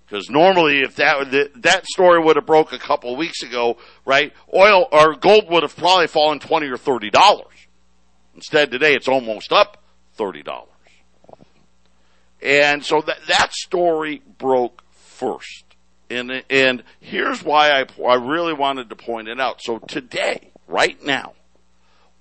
Because 0.08 0.30
normally, 0.30 0.80
if 0.80 0.96
that 0.96 1.52
that- 1.56 1.86
story 1.86 2.18
would 2.18 2.36
have 2.36 2.46
broke 2.46 2.72
a 2.72 2.78
couple 2.78 3.12
of 3.12 3.18
weeks 3.18 3.42
ago, 3.42 3.76
right? 4.06 4.32
Oil 4.54 4.88
or 4.90 5.14
gold 5.14 5.50
would 5.50 5.62
have 5.62 5.76
probably 5.76 6.06
fallen 6.06 6.38
twenty 6.38 6.66
or 6.68 6.78
thirty 6.78 7.10
dollars. 7.10 7.54
Instead, 8.34 8.70
today 8.70 8.94
it's 8.94 9.08
almost 9.08 9.52
up 9.52 9.82
thirty 10.14 10.42
dollars. 10.42 10.68
And 12.40 12.84
so 12.84 13.00
that 13.02 13.18
that 13.26 13.52
story 13.52 14.22
broke 14.38 14.82
first. 14.92 15.64
And 16.08 16.42
and 16.48 16.84
here's 17.00 17.42
why 17.42 17.70
I 17.70 17.84
I 18.02 18.14
really 18.14 18.54
wanted 18.54 18.88
to 18.88 18.96
point 18.96 19.28
it 19.28 19.38
out. 19.38 19.60
So 19.62 19.78
today, 19.78 20.52
right 20.66 21.02
now, 21.04 21.34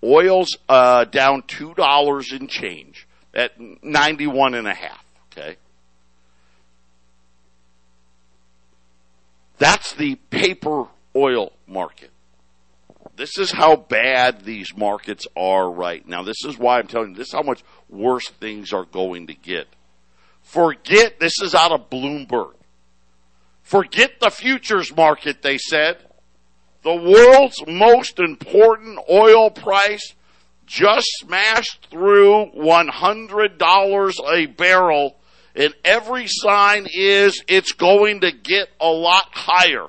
oil's 0.04 0.58
uh, 0.68 1.06
down 1.06 1.44
two 1.48 1.74
dollars 1.74 2.34
and 2.34 2.50
change 2.50 3.08
at 3.34 3.54
91 3.60 4.56
and 4.56 4.68
a. 4.68 4.76
Okay. 5.32 5.56
That's 9.58 9.94
the 9.94 10.16
paper 10.16 10.86
oil 11.16 11.52
market. 11.68 12.12
This 13.16 13.40
is 13.40 13.52
how 13.52 13.76
bad 13.76 14.46
these 14.46 14.76
markets 14.78 15.26
are 15.36 15.72
right 15.72 16.08
now. 16.08 16.22
This 16.22 16.46
is 16.46 16.58
why 16.58 16.78
I'm 16.78 16.88
telling 16.88 17.12
you, 17.12 17.16
this 17.16 17.30
is 17.30 17.34
how 17.34 17.42
much 17.42 17.64
worse 17.90 18.30
things 18.30 18.72
are 18.74 18.86
going 18.86 19.28
to 19.28 19.34
get. 19.34 19.68
Forget, 20.44 21.20
this 21.20 21.42
is 21.42 21.56
out 21.56 21.72
of 21.72 21.90
Bloomberg. 21.90 22.54
Forget 23.64 24.20
the 24.20 24.30
futures 24.30 24.96
market, 24.96 25.42
they 25.42 25.58
said. 25.58 25.98
The 26.84 26.96
world's 26.96 27.62
most 27.68 28.20
important 28.20 29.00
oil 29.10 29.50
price 29.50 30.14
just 30.68 31.08
smashed 31.20 31.88
through 31.90 32.52
$100 32.56 34.32
a 34.32 34.46
barrel 34.46 35.17
and 35.58 35.74
every 35.84 36.28
sign 36.28 36.88
is 36.94 37.44
it's 37.48 37.74
going 37.74 38.22
to 38.22 38.32
get 38.32 38.70
a 38.80 38.90
lot 38.90 39.26
higher. 39.32 39.88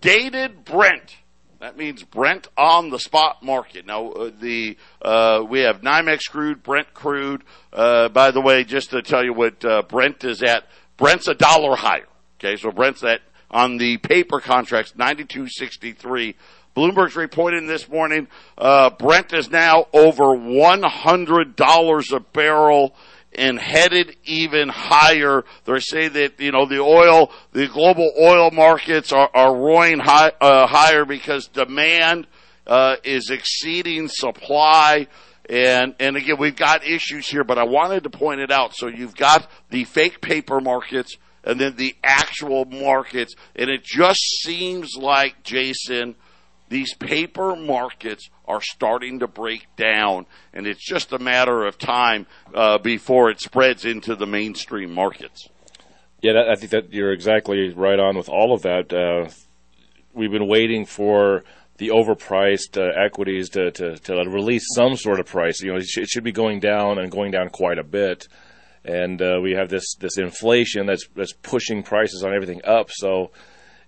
Dated 0.00 0.64
Brent. 0.64 1.16
That 1.58 1.78
means 1.78 2.04
Brent 2.04 2.48
on 2.56 2.90
the 2.90 2.98
spot 2.98 3.42
market. 3.42 3.86
Now, 3.86 4.10
uh, 4.10 4.30
the 4.38 4.76
uh, 5.00 5.42
we 5.48 5.60
have 5.60 5.80
NYMEX 5.80 6.30
crude, 6.30 6.62
Brent 6.62 6.92
crude. 6.92 7.42
Uh, 7.72 8.10
by 8.10 8.30
the 8.30 8.42
way, 8.42 8.62
just 8.62 8.90
to 8.90 9.02
tell 9.02 9.24
you 9.24 9.32
what 9.32 9.64
uh, 9.64 9.82
Brent 9.82 10.22
is 10.22 10.42
at, 10.42 10.68
Brent's 10.98 11.26
a 11.26 11.34
dollar 11.34 11.74
higher. 11.74 12.06
Okay, 12.38 12.56
so 12.56 12.70
Brent's 12.70 13.02
at 13.02 13.22
on 13.50 13.78
the 13.78 13.96
paper 13.96 14.38
contracts 14.40 14.94
ninety 14.96 15.24
two 15.24 15.48
sixty 15.48 15.92
three. 15.92 16.36
Bloomberg's 16.76 17.16
reporting 17.16 17.66
this 17.66 17.88
morning 17.88 18.28
uh, 18.58 18.90
Brent 18.90 19.32
is 19.32 19.50
now 19.50 19.86
over 19.94 20.34
one 20.34 20.82
hundred 20.82 21.56
dollars 21.56 22.12
a 22.12 22.20
barrel 22.20 22.94
and 23.36 23.60
headed 23.60 24.16
even 24.24 24.68
higher. 24.68 25.44
They 25.64 25.78
say 25.78 26.08
that 26.08 26.40
you 26.40 26.52
know 26.52 26.66
the 26.66 26.80
oil, 26.80 27.30
the 27.52 27.68
global 27.68 28.10
oil 28.20 28.50
markets 28.50 29.12
are, 29.12 29.30
are 29.32 29.54
roaring 29.54 30.00
high, 30.00 30.32
uh, 30.40 30.66
higher 30.66 31.04
because 31.04 31.46
demand 31.48 32.26
uh, 32.66 32.96
is 33.04 33.30
exceeding 33.30 34.08
supply. 34.08 35.06
And 35.48 35.94
and 36.00 36.16
again, 36.16 36.36
we've 36.38 36.56
got 36.56 36.84
issues 36.84 37.28
here, 37.28 37.44
but 37.44 37.58
I 37.58 37.64
wanted 37.64 38.02
to 38.04 38.10
point 38.10 38.40
it 38.40 38.50
out. 38.50 38.74
So 38.74 38.88
you've 38.88 39.14
got 39.14 39.48
the 39.70 39.84
fake 39.84 40.20
paper 40.20 40.60
markets 40.60 41.16
and 41.44 41.60
then 41.60 41.76
the 41.76 41.94
actual 42.02 42.64
markets, 42.64 43.36
and 43.54 43.70
it 43.70 43.84
just 43.84 44.20
seems 44.42 44.96
like 44.96 45.44
Jason 45.44 46.16
these 46.68 46.94
paper 46.94 47.54
markets 47.54 48.28
are 48.46 48.60
starting 48.60 49.20
to 49.20 49.26
break 49.26 49.66
down, 49.76 50.26
and 50.52 50.66
it's 50.66 50.84
just 50.84 51.12
a 51.12 51.18
matter 51.18 51.64
of 51.64 51.78
time 51.78 52.26
uh, 52.54 52.78
before 52.78 53.30
it 53.30 53.40
spreads 53.40 53.84
into 53.84 54.16
the 54.16 54.26
mainstream 54.26 54.92
markets. 54.92 55.48
Yeah, 56.22 56.44
I 56.50 56.56
think 56.56 56.72
that 56.72 56.92
you're 56.92 57.12
exactly 57.12 57.70
right 57.70 58.00
on 58.00 58.16
with 58.16 58.28
all 58.28 58.52
of 58.52 58.62
that. 58.62 58.92
Uh, 58.92 59.30
we've 60.12 60.30
been 60.30 60.48
waiting 60.48 60.86
for 60.86 61.44
the 61.78 61.88
overpriced 61.88 62.76
uh, 62.76 63.04
equities 63.04 63.50
to, 63.50 63.70
to, 63.70 63.98
to, 63.98 64.14
release 64.28 64.64
some 64.74 64.96
sort 64.96 65.20
of 65.20 65.26
price. 65.26 65.60
You 65.60 65.72
know, 65.72 65.78
it, 65.78 65.86
sh- 65.86 65.98
it, 65.98 66.08
should 66.08 66.24
be 66.24 66.32
going 66.32 66.58
down 66.58 66.98
and 66.98 67.10
going 67.10 67.30
down 67.30 67.50
quite 67.50 67.78
a 67.78 67.84
bit. 67.84 68.28
And 68.84 69.20
uh, 69.20 69.40
we 69.42 69.52
have 69.52 69.68
this, 69.68 69.94
this 69.96 70.16
inflation 70.16 70.86
that's, 70.86 71.06
that's 71.14 71.34
pushing 71.34 71.82
prices 71.82 72.22
on 72.24 72.32
everything 72.32 72.62
up. 72.64 72.90
So 72.90 73.30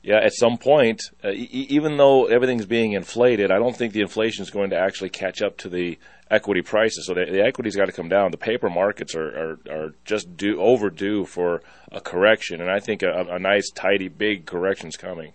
yeah, 0.02 0.20
at 0.22 0.32
some 0.32 0.58
point, 0.58 1.00
uh, 1.24 1.30
e- 1.30 1.66
even 1.70 1.96
though 1.96 2.26
everything's 2.26 2.66
being 2.66 2.92
inflated, 2.92 3.50
I 3.50 3.58
don't 3.58 3.76
think 3.76 3.92
the 3.92 4.00
inflation 4.00 4.42
is 4.42 4.50
going 4.50 4.70
to 4.70 4.78
actually 4.78 5.10
catch 5.10 5.42
up 5.42 5.56
to 5.58 5.68
the 5.68 5.98
equity 6.30 6.62
prices. 6.62 7.06
So 7.06 7.14
the, 7.14 7.24
the 7.24 7.42
equity's 7.42 7.76
got 7.76 7.86
to 7.86 7.92
come 7.92 8.08
down. 8.08 8.30
The 8.30 8.36
paper 8.36 8.70
markets 8.70 9.14
are, 9.14 9.28
are, 9.28 9.58
are 9.70 9.94
just 10.04 10.36
due, 10.36 10.60
overdue 10.60 11.24
for 11.24 11.62
a 11.90 12.00
correction, 12.00 12.60
and 12.60 12.70
I 12.70 12.80
think 12.80 13.02
a, 13.02 13.26
a 13.30 13.38
nice, 13.38 13.70
tidy, 13.70 14.08
big 14.08 14.46
correction's 14.46 14.96
coming. 14.96 15.32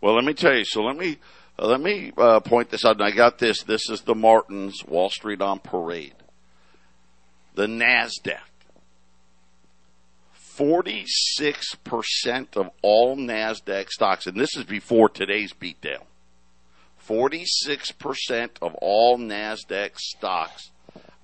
Well, 0.00 0.14
let 0.14 0.24
me 0.24 0.34
tell 0.34 0.56
you. 0.56 0.64
So 0.64 0.82
let 0.82 0.96
me 0.96 1.18
uh, 1.58 1.66
let 1.66 1.80
me 1.80 2.12
uh, 2.16 2.40
point 2.40 2.70
this 2.70 2.84
out. 2.84 2.96
And 2.96 3.04
I 3.04 3.10
got 3.10 3.38
this. 3.38 3.62
This 3.62 3.88
is 3.90 4.00
the 4.02 4.14
Martens 4.14 4.84
Wall 4.84 5.10
Street 5.10 5.42
on 5.42 5.58
Parade. 5.58 6.14
The 7.54 7.66
Nasdaq 7.66 8.49
46% 10.60 12.56
of 12.56 12.68
all 12.82 13.16
NASDAQ 13.16 13.88
stocks, 13.88 14.26
and 14.26 14.38
this 14.38 14.54
is 14.56 14.64
before 14.64 15.08
today's 15.08 15.54
beatdown, 15.54 16.02
46% 17.08 18.50
of 18.60 18.74
all 18.74 19.16
NASDAQ 19.16 19.96
stocks 19.96 20.70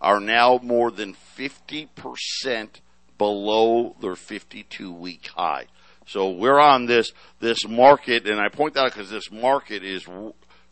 are 0.00 0.20
now 0.20 0.58
more 0.62 0.90
than 0.90 1.14
50% 1.36 2.80
below 3.18 3.94
their 4.00 4.16
52 4.16 4.92
week 4.92 5.28
high. 5.36 5.66
So 6.06 6.30
we're 6.30 6.58
on 6.58 6.86
this, 6.86 7.12
this 7.40 7.68
market, 7.68 8.26
and 8.26 8.40
I 8.40 8.48
point 8.48 8.72
that 8.74 8.86
out 8.86 8.92
because 8.94 9.10
this 9.10 9.30
market 9.30 9.84
is 9.84 10.06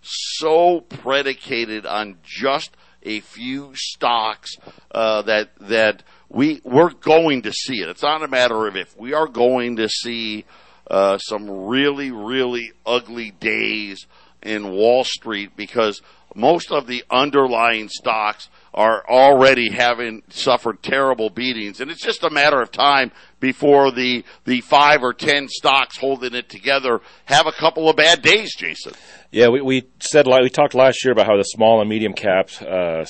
so 0.00 0.80
predicated 0.80 1.84
on 1.84 2.16
just 2.22 2.74
a 3.02 3.20
few 3.20 3.72
stocks 3.74 4.56
uh, 4.90 5.22
that 5.22 5.50
that 5.60 6.02
we 6.34 6.60
we're 6.64 6.90
going 6.90 7.42
to 7.42 7.52
see 7.52 7.80
it. 7.80 7.88
It's 7.88 8.02
not 8.02 8.22
a 8.22 8.28
matter 8.28 8.66
of 8.66 8.76
if. 8.76 8.96
We 8.98 9.14
are 9.14 9.28
going 9.28 9.76
to 9.76 9.88
see 9.88 10.44
uh, 10.90 11.18
some 11.18 11.48
really 11.66 12.10
really 12.10 12.72
ugly 12.84 13.30
days 13.30 14.06
in 14.42 14.72
Wall 14.72 15.04
Street 15.04 15.56
because 15.56 16.02
most 16.34 16.72
of 16.72 16.86
the 16.86 17.04
underlying 17.10 17.88
stocks 17.88 18.48
are 18.74 19.08
already 19.08 19.70
having 19.70 20.22
suffered 20.28 20.82
terrible 20.82 21.30
beatings, 21.30 21.80
and 21.80 21.90
it's 21.90 22.02
just 22.02 22.24
a 22.24 22.30
matter 22.30 22.60
of 22.60 22.72
time 22.72 23.12
before 23.38 23.92
the 23.92 24.24
the 24.44 24.60
five 24.62 25.02
or 25.02 25.14
ten 25.14 25.48
stocks 25.48 25.96
holding 25.96 26.34
it 26.34 26.48
together 26.48 27.00
have 27.26 27.46
a 27.46 27.52
couple 27.52 27.88
of 27.88 27.96
bad 27.96 28.20
days. 28.20 28.54
Jason. 28.56 28.92
Yeah, 29.30 29.48
we, 29.48 29.60
we 29.60 29.88
said 30.00 30.26
we 30.26 30.50
talked 30.50 30.74
last 30.74 31.04
year 31.04 31.12
about 31.12 31.26
how 31.26 31.36
the 31.36 31.44
small 31.44 31.80
and 31.80 31.88
medium 31.88 32.12
caps 32.12 32.60
uh, 32.60 33.04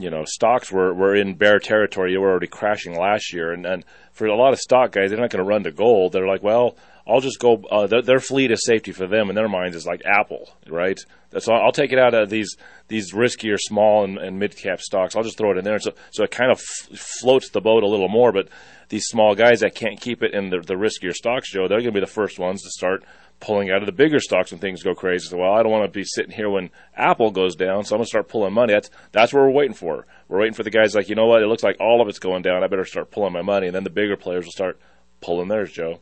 you 0.00 0.10
know 0.10 0.24
stocks 0.24 0.72
were, 0.72 0.92
were 0.94 1.14
in 1.14 1.34
bear 1.34 1.58
territory. 1.58 2.12
They 2.12 2.18
were 2.18 2.30
already 2.30 2.46
crashing 2.46 2.98
last 2.98 3.32
year, 3.32 3.52
and, 3.52 3.66
and 3.66 3.84
for 4.12 4.26
a 4.26 4.36
lot 4.36 4.52
of 4.52 4.58
stock 4.58 4.92
guys, 4.92 5.10
they're 5.10 5.20
not 5.20 5.30
going 5.30 5.44
to 5.44 5.48
run 5.48 5.64
to 5.64 5.72
gold. 5.72 6.12
They're 6.12 6.26
like, 6.26 6.42
well, 6.42 6.76
I'll 7.06 7.20
just 7.20 7.38
go. 7.38 7.62
Uh, 7.70 7.86
their, 7.86 8.02
their, 8.02 8.20
fleet 8.20 8.50
is 8.50 8.64
safety 8.64 8.92
for 8.92 9.06
them, 9.06 9.28
in 9.28 9.34
their 9.34 9.48
minds 9.48 9.76
is 9.76 9.86
like 9.86 10.02
Apple, 10.04 10.48
right? 10.68 10.98
So 11.38 11.52
I'll 11.52 11.72
take 11.72 11.92
it 11.92 11.98
out 11.98 12.14
of 12.14 12.30
these 12.30 12.56
these 12.88 13.12
riskier 13.12 13.56
small 13.58 14.04
and, 14.04 14.18
and 14.18 14.38
mid 14.38 14.56
cap 14.56 14.80
stocks. 14.80 15.16
I'll 15.16 15.22
just 15.22 15.38
throw 15.38 15.52
it 15.52 15.58
in 15.58 15.64
there, 15.64 15.78
so 15.78 15.92
so 16.10 16.24
it 16.24 16.30
kind 16.30 16.50
of 16.50 16.58
f- 16.58 16.98
floats 16.98 17.50
the 17.50 17.60
boat 17.60 17.82
a 17.82 17.88
little 17.88 18.08
more. 18.08 18.32
But 18.32 18.48
these 18.88 19.06
small 19.06 19.34
guys 19.34 19.60
that 19.60 19.74
can't 19.74 20.00
keep 20.00 20.22
it 20.22 20.34
in 20.34 20.50
the, 20.50 20.60
the 20.60 20.74
riskier 20.74 21.12
stocks, 21.12 21.50
Joe, 21.50 21.68
they're 21.68 21.78
going 21.78 21.92
to 21.94 22.00
be 22.00 22.00
the 22.00 22.06
first 22.06 22.38
ones 22.38 22.62
to 22.62 22.70
start 22.70 23.04
pulling 23.40 23.70
out 23.70 23.82
of 23.82 23.86
the 23.86 23.92
bigger 23.92 24.20
stocks 24.20 24.52
when 24.52 24.60
things 24.60 24.82
go 24.82 24.94
crazy. 24.94 25.28
So, 25.28 25.38
well, 25.38 25.52
I 25.52 25.62
don't 25.62 25.72
want 25.72 25.90
to 25.90 25.98
be 25.98 26.04
sitting 26.04 26.30
here 26.30 26.50
when 26.50 26.70
Apple 26.94 27.30
goes 27.30 27.56
down, 27.56 27.84
so 27.84 27.94
I'm 27.94 27.98
going 27.98 28.04
to 28.04 28.08
start 28.08 28.28
pulling 28.28 28.52
money. 28.52 28.74
That's 28.74 28.90
that's 29.12 29.32
what 29.32 29.40
we're 29.40 29.50
waiting 29.50 29.74
for. 29.74 30.06
We're 30.28 30.40
waiting 30.40 30.54
for 30.54 30.62
the 30.62 30.70
guys 30.70 30.94
like, 30.94 31.08
you 31.08 31.14
know 31.14 31.26
what? 31.26 31.42
It 31.42 31.46
looks 31.46 31.62
like 31.64 31.76
all 31.80 32.00
of 32.00 32.08
it's 32.08 32.18
going 32.18 32.42
down. 32.42 32.62
I 32.62 32.68
better 32.68 32.84
start 32.84 33.10
pulling 33.10 33.32
my 33.32 33.42
money, 33.42 33.66
and 33.66 33.74
then 33.74 33.84
the 33.84 33.90
bigger 33.90 34.16
players 34.16 34.44
will 34.44 34.52
start 34.52 34.78
pulling 35.20 35.48
theirs, 35.48 35.72
Joe. 35.72 36.00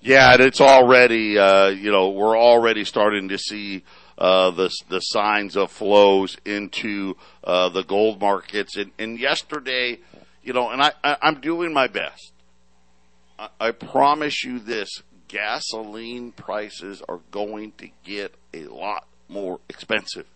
Yeah, 0.00 0.34
and 0.34 0.42
it's 0.42 0.60
already, 0.60 1.36
uh, 1.36 1.68
you 1.68 1.90
know, 1.90 2.10
we're 2.10 2.38
already 2.38 2.84
starting 2.84 3.28
to 3.30 3.38
see 3.38 3.82
uh, 4.18 4.50
the 4.52 4.70
the 4.88 5.00
signs 5.00 5.56
of 5.56 5.72
flows 5.72 6.36
into 6.44 7.16
uh, 7.42 7.68
the 7.70 7.82
gold 7.82 8.20
markets. 8.20 8.76
And, 8.76 8.92
and 8.98 9.18
yesterday, 9.18 9.98
you 10.44 10.52
know, 10.52 10.70
and 10.70 10.80
I, 10.80 10.92
I 11.02 11.16
I'm 11.22 11.40
doing 11.40 11.72
my 11.72 11.88
best. 11.88 12.32
I, 13.38 13.48
I 13.58 13.70
promise 13.72 14.44
you 14.44 14.60
this: 14.60 15.02
gasoline 15.28 16.32
prices 16.32 17.02
are 17.08 17.20
going 17.30 17.72
to 17.78 17.88
get 18.04 18.34
a 18.54 18.64
lot 18.64 19.06
more 19.28 19.60
expensive. 19.68 20.26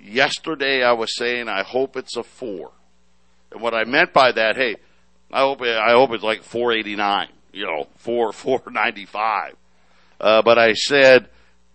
Yesterday 0.00 0.82
I 0.82 0.92
was 0.92 1.16
saying 1.16 1.48
I 1.48 1.62
hope 1.62 1.96
it's 1.96 2.16
a 2.16 2.22
four. 2.22 2.72
And 3.50 3.60
what 3.60 3.74
I 3.74 3.84
meant 3.84 4.12
by 4.12 4.32
that, 4.32 4.56
hey, 4.56 4.76
I 5.32 5.40
hope 5.40 5.62
I 5.62 5.92
hope 5.92 6.12
it's 6.12 6.22
like 6.22 6.42
489, 6.42 7.28
you 7.52 7.64
know, 7.64 7.88
4 7.96 8.32
495. 8.32 9.54
Uh, 10.20 10.42
but 10.42 10.58
I 10.58 10.72
said 10.74 11.28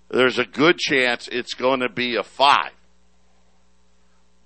there's 0.10 0.40
a 0.40 0.46
good 0.46 0.78
chance 0.78 1.28
it's 1.28 1.54
going 1.54 1.82
to 1.82 1.90
be 1.90 2.16
a 2.16 2.24
5. 2.24 2.72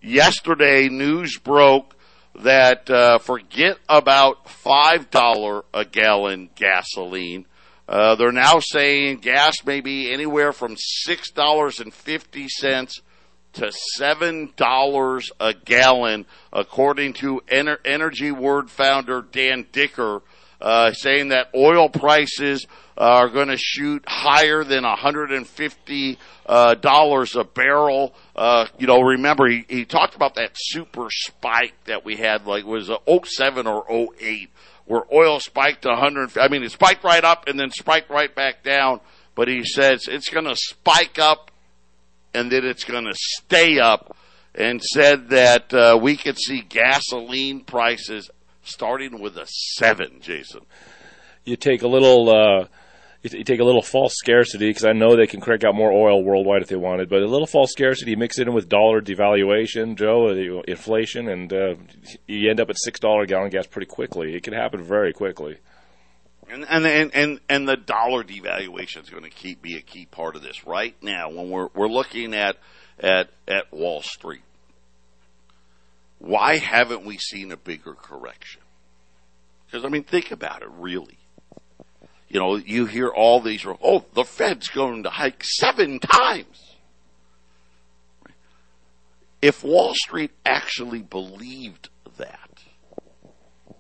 Yesterday 0.01 0.89
news 0.89 1.37
broke 1.37 1.94
that 2.39 2.89
uh, 2.89 3.17
forget 3.19 3.77
about 3.87 4.49
five 4.49 5.09
dollar 5.09 5.63
a 5.73 5.85
gallon 5.85 6.49
gasoline. 6.55 7.45
Uh, 7.87 8.15
they're 8.15 8.31
now 8.31 8.59
saying 8.59 9.17
gas 9.17 9.63
may 9.65 9.79
be 9.79 10.11
anywhere 10.11 10.51
from 10.51 10.75
six 10.77 11.31
dollars 11.31 11.79
and 11.79 11.93
fifty 11.93 12.47
cents 12.49 13.01
to 13.53 13.71
seven 13.95 14.51
dollars 14.57 15.31
a 15.39 15.53
gallon, 15.53 16.25
according 16.51 17.13
to 17.13 17.41
Ener- 17.47 17.77
Energy 17.85 18.31
Word 18.31 18.69
founder 18.69 19.21
Dan 19.21 19.65
Dicker. 19.71 20.21
Uh, 20.65 20.91
saying 20.93 21.29
that 21.29 21.47
oil 21.53 21.89
prices 21.89 22.65
are 22.97 23.29
going 23.29 23.49
to 23.49 23.57
shoot 23.57 24.03
higher 24.07 24.63
than 24.63 24.83
150 24.83 26.17
uh, 26.47 26.73
dollars 26.73 27.35
a 27.35 27.43
barrel. 27.43 28.15
Uh, 28.35 28.65
you 28.79 28.87
know, 28.87 28.99
remember 28.99 29.47
he, 29.47 29.63
he 29.69 29.85
talked 29.85 30.15
about 30.15 30.35
that 30.35 30.49
super 30.55 31.07
spike 31.11 31.75
that 31.85 32.03
we 32.03 32.15
had, 32.15 32.47
like 32.47 32.65
was 32.65 32.89
a 32.89 32.97
07 33.07 33.67
or 33.67 33.85
08, 34.19 34.49
where 34.85 35.03
oil 35.13 35.39
spiked 35.39 35.83
to 35.83 35.89
100. 35.89 36.35
I 36.39 36.47
mean, 36.47 36.63
it 36.63 36.71
spiked 36.71 37.03
right 37.03 37.23
up 37.23 37.47
and 37.47 37.59
then 37.59 37.69
spiked 37.69 38.09
right 38.09 38.33
back 38.33 38.63
down. 38.63 39.01
But 39.35 39.47
he 39.47 39.65
says 39.65 40.07
it's 40.07 40.29
going 40.29 40.45
to 40.45 40.55
spike 40.55 41.19
up 41.19 41.51
and 42.33 42.51
then 42.51 42.65
it's 42.65 42.85
going 42.85 43.05
to 43.05 43.13
stay 43.13 43.77
up. 43.79 44.17
And 44.57 44.81
said 44.81 45.31
that 45.31 45.73
uh, 45.73 45.99
we 46.01 46.15
could 46.15 46.37
see 46.37 46.61
gasoline 46.61 47.65
prices 47.65 48.31
starting 48.65 49.21
with 49.21 49.37
a 49.37 49.45
seven, 49.47 50.19
Jason. 50.21 50.61
You 51.43 51.55
take 51.55 51.83
a 51.83 51.87
little, 51.87 52.29
uh, 52.29 52.67
you, 53.21 53.43
take 53.43 53.59
a 53.59 53.63
little 53.63 53.81
false 53.81 54.15
scarcity 54.15 54.69
because 54.69 54.85
I 54.85 54.93
know 54.93 55.15
they 55.15 55.27
can 55.27 55.41
crank 55.41 55.63
out 55.63 55.75
more 55.75 55.91
oil 55.91 56.23
worldwide 56.23 56.61
if 56.61 56.67
they 56.67 56.75
wanted, 56.75 57.09
but 57.09 57.21
a 57.21 57.27
little 57.27 57.47
false 57.47 57.71
scarcity, 57.71 58.11
you 58.11 58.17
mix 58.17 58.39
it 58.39 58.47
in 58.47 58.53
with 58.53 58.69
dollar 58.69 59.01
devaluation, 59.01 59.95
Joe, 59.95 60.29
uh, 60.29 60.61
inflation, 60.67 61.29
and 61.29 61.53
uh, 61.53 61.75
you 62.27 62.49
end 62.49 62.59
up 62.59 62.69
at 62.69 62.77
six 62.77 62.99
dollar 62.99 63.25
gallon 63.25 63.49
gas 63.49 63.67
pretty 63.67 63.87
quickly. 63.87 64.35
It 64.35 64.43
can 64.43 64.53
happen 64.53 64.83
very 64.83 65.13
quickly. 65.13 65.57
And 66.49 66.65
and 66.67 66.85
and 66.85 67.15
and, 67.15 67.39
and 67.49 67.67
the 67.67 67.77
dollar 67.77 68.23
devaluation 68.23 69.03
is 69.03 69.09
going 69.09 69.23
to 69.23 69.29
keep 69.29 69.61
be 69.61 69.77
a 69.77 69.81
key 69.81 70.05
part 70.05 70.35
of 70.35 70.43
this 70.43 70.65
right 70.65 70.95
now 71.01 71.29
when 71.29 71.49
we're 71.49 71.69
we're 71.73 71.87
looking 71.87 72.35
at 72.35 72.57
at 72.99 73.29
at 73.47 73.71
Wall 73.73 74.01
Street. 74.01 74.41
Why 76.19 76.57
haven't 76.57 77.05
we 77.05 77.17
seen 77.17 77.51
a 77.51 77.57
bigger 77.57 77.93
correction? 77.93 78.61
Because, 79.65 79.85
I 79.85 79.89
mean, 79.89 80.03
think 80.03 80.31
about 80.31 80.61
it, 80.61 80.69
really. 80.71 81.17
You 82.27 82.39
know, 82.39 82.55
you 82.55 82.85
hear 82.85 83.09
all 83.09 83.39
these, 83.39 83.65
oh, 83.65 84.05
the 84.13 84.23
Fed's 84.23 84.67
going 84.69 85.03
to 85.03 85.09
hike 85.09 85.43
seven 85.43 85.99
times. 85.99 86.75
If 89.41 89.63
Wall 89.63 89.93
Street 89.93 90.31
actually 90.45 91.01
believed 91.01 91.89
that, 92.17 92.49
I 93.69 93.73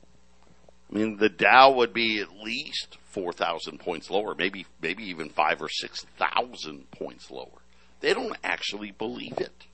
mean, 0.97 1.17
the 1.17 1.29
Dow 1.29 1.71
would 1.71 1.93
be 1.93 2.19
at 2.19 2.31
least 2.31 2.97
4,000 3.09 3.79
points 3.79 4.09
lower, 4.09 4.35
maybe, 4.35 4.65
maybe 4.81 5.05
even 5.05 5.29
five 5.29 5.61
or 5.61 5.69
6,000 5.69 6.91
points 6.91 7.31
lower. 7.31 7.61
They 8.01 8.13
don't 8.13 8.37
actually 8.43 8.91
believe 8.91 9.39
it. 9.39 9.65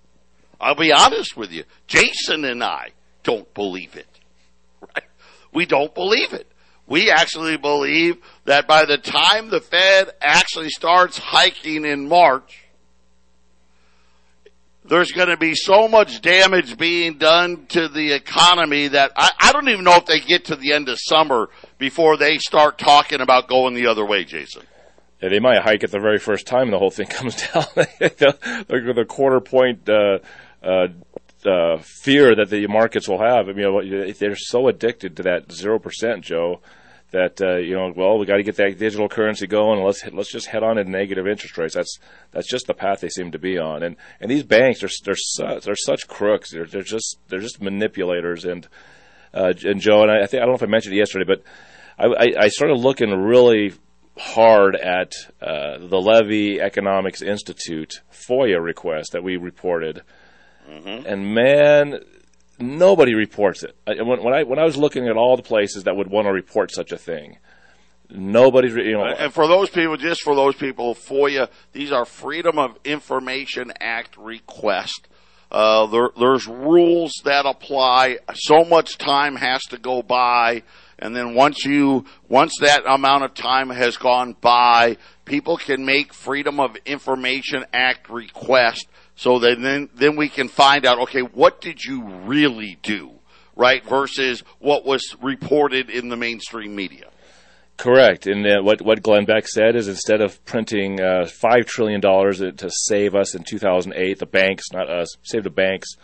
I'll 0.62 0.76
be 0.76 0.92
honest 0.92 1.36
with 1.36 1.52
you. 1.52 1.64
Jason 1.88 2.46
and 2.46 2.64
I 2.64 2.90
don't 3.24 3.52
believe 3.54 3.96
it. 3.96 4.08
Right? 4.82 5.04
We 5.54 5.66
don't 5.68 5.94
believe 5.94 6.34
it. 6.34 6.48
We 6.88 7.12
actually 7.12 7.56
believe 7.56 8.18
that 8.46 8.68
by 8.68 8.86
the 8.86 8.98
time 8.98 9.50
the 9.50 9.62
Fed 9.62 10.10
actually 10.20 10.70
starts 10.70 11.20
hiking 11.20 11.86
in 11.86 12.10
March, 12.10 12.66
there's 14.86 15.12
going 15.12 15.30
to 15.30 15.38
be 15.38 15.54
so 15.56 15.88
much 15.88 16.22
damage 16.22 16.78
being 16.78 17.18
done 17.18 17.66
to 17.68 17.88
the 17.88 18.14
economy 18.14 18.88
that 18.90 19.12
I, 19.16 19.32
I, 19.40 19.52
don't 19.54 19.70
even 19.70 19.86
know 19.86 19.96
if 19.96 20.06
they 20.06 20.20
get 20.20 20.46
to 20.46 20.56
the 20.56 20.74
end 20.74 20.90
of 20.90 20.98
summer 21.00 21.50
before 21.78 22.18
they 22.18 22.40
start 22.40 22.78
talking 22.78 23.22
about 23.22 23.48
going 23.48 23.76
the 23.76 23.88
other 23.88 24.06
way, 24.06 24.26
Jason. 24.26 24.64
Yeah, 25.22 25.30
they 25.30 25.40
might 25.40 25.62
hike 25.62 25.84
it 25.84 25.92
the 25.92 26.00
very 26.00 26.18
first 26.18 26.48
time 26.48 26.64
and 26.64 26.74
the 26.74 26.80
whole 26.80 26.90
thing 26.90 27.08
comes 27.10 27.36
down. 27.36 27.66
the, 27.76 28.94
the, 28.96 29.06
quarter 29.08 29.40
point 29.40 29.88
uh, 29.88 30.18
uh, 30.64 30.88
uh, 31.46 31.78
fear 31.82 32.36
that 32.36 32.50
the 32.50 32.68
markets 32.68 33.08
will 33.08 33.22
have. 33.22 33.50
I 33.50 33.54
mean, 33.54 34.14
they're 34.20 34.36
so 34.36 34.68
addicted 34.68 35.18
to 35.18 35.24
that 35.24 35.52
zero 35.52 35.80
percent, 35.80 36.24
Joe, 36.24 36.62
that 37.12 37.42
uh, 37.42 37.58
you 37.58 37.76
know, 37.76 37.92
well, 37.96 38.18
we 38.18 38.26
got 38.26 38.38
to 38.38 38.44
get 38.44 38.56
that 38.56 38.78
digital 38.78 39.10
currency 39.10 39.48
going. 39.48 39.84
let's 39.84 40.06
let's 40.12 40.32
just 40.32 40.48
head 40.48 40.64
on 40.64 40.78
to 40.78 40.84
negative 40.84 41.28
interest 41.28 41.58
rates. 41.58 41.76
That's 41.76 42.00
that's 42.32 42.50
just 42.50 42.68
the 42.68 42.74
path 42.74 43.02
they 43.02 43.10
seem 43.10 43.32
to 43.32 43.40
be 43.40 43.58
on. 43.58 43.84
And 43.84 43.96
and 44.20 44.30
these 44.30 44.44
banks 44.44 44.84
are 44.84 44.90
they're 45.04 45.16
such, 45.16 45.64
they're 45.64 45.76
such 45.76 46.08
crooks. 46.08 46.52
They're 46.52 46.66
they're 46.66 46.84
just 46.84 47.18
they're 47.28 47.40
just 47.40 47.62
manipulators. 47.62 48.46
And 48.46 48.68
uh, 49.34 49.54
and 49.64 49.82
Joe 49.82 50.04
and 50.04 50.12
I, 50.12 50.24
I 50.24 50.28
think 50.28 50.42
I 50.42 50.46
don't 50.46 50.50
know 50.50 50.56
if 50.56 50.64
I 50.64 50.68
mentioned 50.68 50.96
it 50.96 51.00
yesterday, 51.00 51.26
but 51.26 51.44
I, 51.98 52.06
I, 52.06 52.44
I 52.44 52.48
started 52.48 52.76
looking 52.76 53.12
really 53.12 53.74
hard 54.18 54.76
at 54.76 55.14
uh, 55.42 55.80
the 55.80 56.00
Levy 56.00 56.62
Economics 56.62 57.22
Institute 57.22 58.02
FOIA 58.12 58.62
request 58.62 59.14
that 59.14 59.24
we 59.24 59.38
reported 59.38 60.02
Mm-hmm. 60.70 61.06
And 61.06 61.34
man, 61.34 62.00
nobody 62.60 63.14
reports 63.16 63.64
it. 63.64 63.76
When, 63.86 64.24
when, 64.24 64.34
I 64.34 64.44
when 64.44 64.60
I 64.60 64.64
was 64.64 64.78
looking 64.78 65.08
at 65.08 65.18
all 65.18 65.36
the 65.36 65.44
places 65.44 65.84
that 65.84 65.96
would 65.96 66.10
want 66.10 66.28
to 66.28 66.32
report 66.32 66.72
such 66.72 66.92
a 66.92 66.98
thing, 66.98 67.38
nobody's 68.10 68.76
you 68.76 68.94
know. 68.94 69.06
And 69.06 69.34
for 69.34 69.48
those 69.48 69.70
people, 69.70 69.98
just 69.98 70.22
for 70.22 70.36
those 70.36 70.56
people, 70.56 70.96
FOIA, 70.96 71.50
these 71.74 71.92
are 71.92 72.06
Freedom 72.06 72.58
of 72.60 72.78
Information 72.84 73.74
Act 73.80 74.18
requests. 74.18 75.02
Uh, 75.52 75.86
there, 75.88 76.10
there's 76.18 76.48
rules 76.48 77.12
that 77.26 77.46
apply. 77.46 78.20
So 78.34 78.64
much 78.64 78.98
time 78.98 79.36
has 79.36 79.62
to 79.64 79.78
go 79.78 80.02
by, 80.02 80.64
and 80.98 81.14
then 81.14 81.36
once 81.36 81.66
you 81.66 82.06
once 82.30 82.54
that 82.62 82.84
amount 82.86 83.26
of 83.26 83.34
time 83.34 83.70
has 83.70 83.98
gone 83.98 84.36
by, 84.40 84.96
people 85.26 85.58
can 85.58 85.86
make 85.86 86.14
Freedom 86.14 86.60
of 86.60 86.78
Information 86.86 87.66
Act 87.74 88.10
requests 88.10 88.86
so 89.22 89.38
then, 89.38 89.62
then 89.62 89.88
then 89.94 90.16
we 90.16 90.30
can 90.30 90.48
find 90.48 90.84
out, 90.84 90.98
okay, 90.98 91.22
what 91.22 91.62
did 91.62 91.86
you 91.86 92.04
really 92.26 92.80
do, 92.82 93.12
right? 93.56 93.86
Versus 93.86 94.44
what 94.58 94.84
was 94.84 95.16
reported 95.22 95.92
in 95.92 96.10
the 96.10 96.18
mainstream 96.18 96.76
media. 96.76 97.06
Correct. 97.78 98.26
And 98.26 98.48
uh, 98.48 98.64
what, 98.64 98.82
what 98.82 99.04
Glenn 99.04 99.26
Beck 99.26 99.48
said 99.48 99.76
is 99.76 99.88
instead 99.88 100.22
of 100.22 100.44
printing 100.46 101.00
uh, 101.00 101.28
$5 101.28 101.68
trillion 101.68 102.02
to 102.02 102.72
save 102.72 103.14
us 103.14 103.36
in 103.36 103.44
2008, 103.44 104.18
the 104.18 104.26
banks, 104.26 104.72
not 104.74 104.90
us, 104.90 105.16
save 105.22 105.44
the 105.44 105.52
banks, 105.52 105.98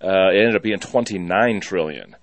uh, 0.00 0.30
it 0.30 0.38
ended 0.38 0.54
up 0.54 0.62
being 0.62 0.78
29 0.78 1.60
trillion. 1.60 2.14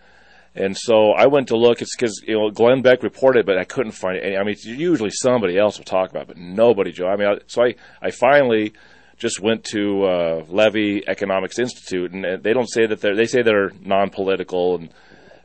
And 0.56 0.78
so 0.78 1.12
I 1.12 1.28
went 1.28 1.50
to 1.50 1.58
look. 1.58 1.82
It's 1.82 1.98
because 1.98 2.24
you 2.26 2.36
know 2.36 2.50
Glenn 2.50 2.82
Beck 2.82 3.04
reported, 3.04 3.46
but 3.46 3.58
I 3.58 3.66
couldn't 3.66 3.92
find 3.92 4.16
it. 4.16 4.38
I 4.38 4.44
mean, 4.46 4.56
usually 4.64 5.12
somebody 5.12 5.58
else 5.58 5.78
will 5.78 5.86
talk 5.86 6.10
about, 6.12 6.24
it, 6.24 6.28
but 6.30 6.38
nobody, 6.38 6.94
Joe. 6.94 7.08
I 7.08 7.18
mean, 7.18 7.28
I, 7.28 7.38
so 7.48 7.64
I 7.64 7.76
I 8.02 8.12
finally 8.12 8.74
just 9.20 9.42
went 9.42 9.66
to 9.66 10.04
uh, 10.06 10.46
Levy 10.48 11.04
Economics 11.08 11.60
Institute, 11.60 12.12
and 12.12 12.42
they 12.42 12.54
don't 12.54 12.70
say 12.70 12.88
that 12.88 13.02
they're 13.02 13.16
they 13.16 13.26
say 13.26 13.42
they're 13.42 13.72
non-political 13.82 14.78
and 14.78 14.90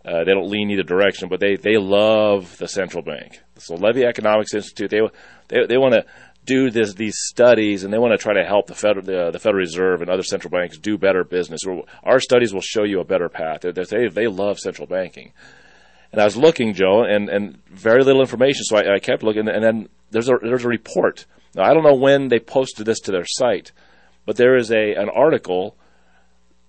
uh, 0.05 0.23
they 0.25 0.33
don't 0.33 0.49
lean 0.49 0.71
either 0.71 0.83
direction, 0.83 1.29
but 1.29 1.41
they 1.41 1.57
they 1.57 1.77
love 1.77 2.57
the 2.59 2.69
central 2.69 3.03
bank. 3.03 3.41
So 3.57 3.75
Levy 3.75 4.05
Economics 4.05 4.55
Institute 4.55 4.91
they 4.91 5.01
they 5.49 5.67
they 5.67 5.79
want 5.79 5.95
to 5.95 6.07
do 6.45 6.71
this 6.71 6.95
these 6.95 7.17
studies 7.19 7.85
and 7.85 7.93
they 7.93 7.99
want 7.99 8.13
to 8.13 8.23
try 8.23 8.35
to 8.35 8.45
help 8.45 8.67
the 8.67 8.75
Federal 8.75 9.05
the, 9.05 9.31
the, 9.33 9.39
Federal 9.39 9.61
Reserve 9.61 10.03
and 10.03 10.11
other 10.11 10.23
central 10.23 10.51
banks 10.51 10.79
do 10.79 10.97
better 10.97 11.25
business. 11.25 11.63
Our 12.03 12.21
studies 12.21 12.55
will 12.55 12.61
show 12.61 12.85
you 12.85 13.01
a 13.01 13.05
better 13.05 13.29
path. 13.29 13.63
They 13.63 13.73
they, 13.73 14.09
they 14.09 14.29
love 14.29 14.59
central 14.59 14.87
banking. 14.87 15.33
And 16.13 16.21
I 16.21 16.27
was 16.27 16.37
looking, 16.37 16.75
Joe, 16.75 17.03
and, 17.03 17.29
and 17.29 17.59
very 17.67 18.05
little 18.05 18.21
information, 18.21 18.63
so 18.63 18.77
I, 18.77 18.95
I 18.95 18.99
kept 19.01 19.25
looking. 19.25 19.49
And 19.49 19.65
then 19.65 19.89
there's 20.13 20.29
a 20.29 20.35
there's 20.41 20.65
a 20.65 20.69
report 20.69 21.27
now, 21.55 21.64
I 21.64 21.75
don't 21.75 21.85
know 21.85 21.95
when 21.95 22.29
they 22.29 22.38
posted 22.38 22.87
this 22.87 23.01
to 23.01 23.12
their 23.12 23.27
site, 23.27 23.73
but 24.27 24.37
there 24.37 24.57
is 24.57 24.71
a 24.71 24.95
an 24.95 25.09
article 25.09 25.77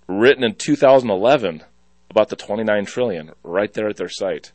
written 0.07 0.43
in 0.43 0.55
2011 0.55 1.63
about 2.09 2.29
the 2.29 2.35
29 2.35 2.85
trillion 2.85 3.31
right 3.43 3.73
there 3.73 3.89
at 3.89 3.97
their 3.97 4.09
site. 4.09 4.51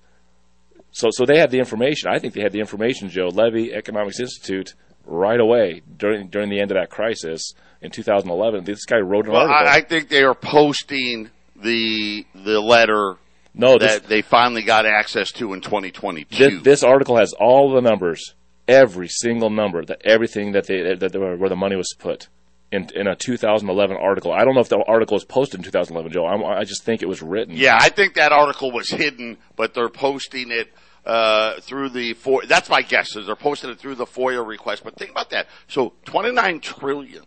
So, 0.93 1.09
so 1.11 1.25
they 1.25 1.38
had 1.38 1.51
the 1.51 1.59
information. 1.59 2.11
I 2.11 2.19
think 2.19 2.35
they 2.35 2.43
had 2.43 2.53
the 2.53 2.61
information, 2.61 3.11
Joe 3.11 3.29
Levy 3.29 3.73
Economics 3.73 4.19
Institute, 4.19 4.75
right 5.05 5.40
away 5.40 5.83
during 5.97 6.29
during 6.29 6.51
the 6.51 6.61
end 6.61 6.71
of 6.71 6.77
that 6.77 6.90
crisis 6.90 7.55
in 7.81 7.90
2011. 7.90 8.64
This 8.64 8.85
guy 8.85 8.99
wrote 8.99 9.27
an 9.27 9.33
well, 9.33 9.49
article. 9.49 9.69
I, 9.69 9.77
I 9.77 9.81
think 9.83 10.09
they 10.09 10.23
are 10.23 10.35
posting 10.35 11.31
the 11.57 12.27
the 12.35 12.61
letter 12.61 13.16
no, 13.55 13.79
that 13.79 14.07
they 14.07 14.23
finally 14.23 14.62
got 14.62 14.87
access 14.87 15.33
to 15.33 15.53
in 15.53 15.61
2022. 15.61 16.37
This, 16.37 16.62
this, 16.62 16.83
article 16.85 17.16
has 17.16 17.33
all 17.33 17.75
the 17.75 17.81
numbers 17.81 18.35
every 18.71 19.09
single 19.09 19.51
number, 19.51 19.85
that 19.85 20.01
everything 20.05 20.53
that 20.53 20.67
they 20.67 20.95
that 20.95 21.13
where 21.15 21.49
the 21.49 21.57
money 21.57 21.77
was 21.77 21.93
put 21.99 22.29
in 22.71 22.89
in 22.95 23.07
a 23.09 23.17
2011 23.17 23.97
article. 23.97 24.33
I 24.33 24.45
don't 24.45 24.55
know 24.55 24.61
if 24.61 24.69
the 24.69 24.83
article 24.87 25.17
was 25.17 25.25
posted 25.25 25.61
in 25.61 25.65
2011, 25.65 26.13
Joe. 26.13 26.27
I'm, 26.27 26.45
i 26.45 26.65
just 26.65 26.85
think 26.85 27.03
it 27.03 27.09
was 27.09 27.21
written. 27.21 27.57
Yeah, 27.57 27.77
I 27.79 27.89
think 27.89 28.15
that 28.15 28.33
article 28.33 28.71
was 28.71 28.89
hidden, 28.89 29.39
but 29.57 29.75
they're 29.75 29.89
posting 29.89 30.53
it 30.53 30.73
uh, 31.05 31.61
through 31.61 31.91
the 31.91 32.15
FOIA. 32.15 32.47
That's 32.47 32.71
my 32.71 32.83
guess. 32.83 33.17
Is 33.17 33.27
they're 33.27 33.35
posting 33.35 33.71
it 33.71 33.79
through 33.79 33.97
the 33.97 34.07
FOIA 34.07 34.47
request. 34.47 34.85
But 34.85 34.97
think 34.97 35.11
about 35.11 35.31
that. 35.31 35.49
So 35.67 35.95
29 36.05 36.61
trillion, 36.61 37.25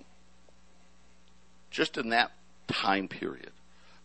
just 1.69 1.97
in 1.97 2.09
that 2.09 2.31
time 2.67 3.09
period, 3.09 3.51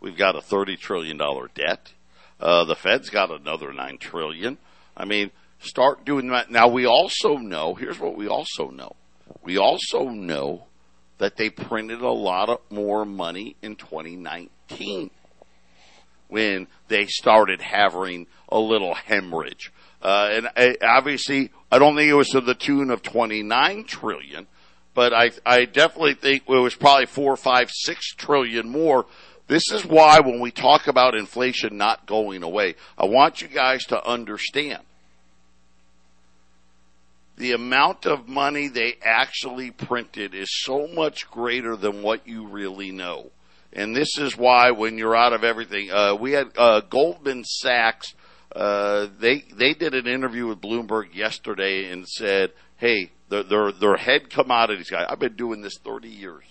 we've 0.01 0.17
got 0.17 0.35
a 0.35 0.41
30 0.41 0.77
trillion 0.77 1.17
dollar 1.17 1.49
debt. 1.55 1.93
Uh, 2.41 2.65
the 2.65 2.77
Fed's 2.77 3.11
got 3.11 3.31
another 3.31 3.73
nine 3.73 3.99
trillion. 3.99 4.59
I 4.97 5.05
mean, 5.05 5.31
Start 5.61 6.05
doing 6.05 6.29
that. 6.29 6.51
Now 6.51 6.69
we 6.69 6.87
also 6.87 7.37
know, 7.37 7.75
here's 7.75 7.99
what 7.99 8.17
we 8.17 8.29
also 8.29 8.71
know. 8.71 8.95
We 9.43 9.59
also 9.59 10.09
know 10.09 10.65
that 11.19 11.37
they 11.37 11.51
printed 11.51 12.01
a 12.01 12.11
lot 12.11 12.49
of 12.49 12.61
more 12.71 13.05
money 13.05 13.57
in 13.61 13.77
2019 13.77 15.11
when 16.29 16.67
they 16.89 17.07
started 17.07 17.61
having 17.61 18.27
a 18.49 18.59
little 18.59 18.95
hemorrhage. 18.95 19.73
Uh, 20.01 20.29
and 20.31 20.49
I, 20.57 20.77
obviously, 20.83 21.51
I 21.73 21.79
don't 21.79 21.97
think 21.97 22.09
it 22.09 22.15
was 22.15 22.29
to 22.31 22.41
the 22.41 22.55
tune 22.55 22.91
of 22.91 23.03
29 23.03 23.85
trillion, 23.85 24.47
but 24.95 25.13
I, 25.13 25.33
I 25.45 25.65
definitely 25.65 26.15
think 26.15 26.45
it 26.49 26.53
was 26.53 26.77
probably 26.77 27.07
four, 27.07 27.37
five, 27.37 27.71
six 27.73 28.15
trillion 28.15 28.69
more. 28.69 29.07
This 29.49 29.73
is 29.73 29.85
why 29.85 30.21
when 30.21 30.41
we 30.41 30.51
talk 30.51 30.87
about 30.87 31.17
inflation 31.17 31.77
not 31.77 32.07
going 32.07 32.43
away, 32.43 32.77
I 32.97 33.07
want 33.07 33.41
you 33.41 33.49
guys 33.49 33.85
to 33.87 34.07
understand 34.07 34.83
the 37.39 37.53
amount 37.53 38.05
of 38.05 38.29
money 38.29 38.69
they 38.69 38.97
actually 39.03 39.71
printed 39.71 40.35
is 40.35 40.49
so 40.51 40.89
much 40.89 41.31
greater 41.31 41.77
than 41.77 42.03
what 42.03 42.27
you 42.27 42.47
really 42.49 42.91
know. 42.91 43.31
And 43.73 43.95
this 43.95 44.19
is 44.19 44.37
why 44.37 44.73
when 44.73 44.99
you're 44.99 45.17
out 45.17 45.33
of 45.33 45.45
everything, 45.45 45.91
uh, 45.91 46.15
we 46.15 46.33
had 46.33 46.49
uh, 46.57 46.81
Goldman 46.81 47.45
Sachs. 47.45 48.15
Uh, 48.55 49.09
they 49.21 49.45
they 49.53 49.75
did 49.75 49.95
an 49.95 50.07
interview 50.07 50.49
with 50.49 50.61
Bloomberg 50.61 51.15
yesterday 51.15 51.93
and 51.93 52.09
said, 52.09 52.53
"Hey, 52.77 53.11
their 53.29 53.43
their, 53.43 53.73
their 53.73 53.97
head 53.97 54.31
commodities 54.31 54.91
guy. 54.91 55.07
I've 55.09 55.21
been 55.21 55.37
doing 55.37 55.61
this 55.61 55.79
30 55.79 56.09
years. 56.09 56.45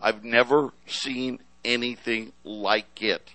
I've 0.00 0.24
never 0.24 0.70
seen 0.86 1.38
anything 1.64 2.32
like 2.44 3.02
it. 3.02 3.30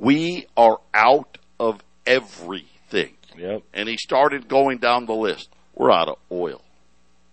We 0.00 0.46
are 0.56 0.78
out 0.94 1.38
of 1.58 1.82
everything." 2.06 3.16
Yep. 3.36 3.62
And 3.72 3.88
he 3.88 3.96
started 3.96 4.48
going 4.48 4.78
down 4.78 5.06
the 5.06 5.14
list. 5.14 5.48
We're 5.74 5.90
out 5.90 6.08
of 6.08 6.18
oil. 6.30 6.62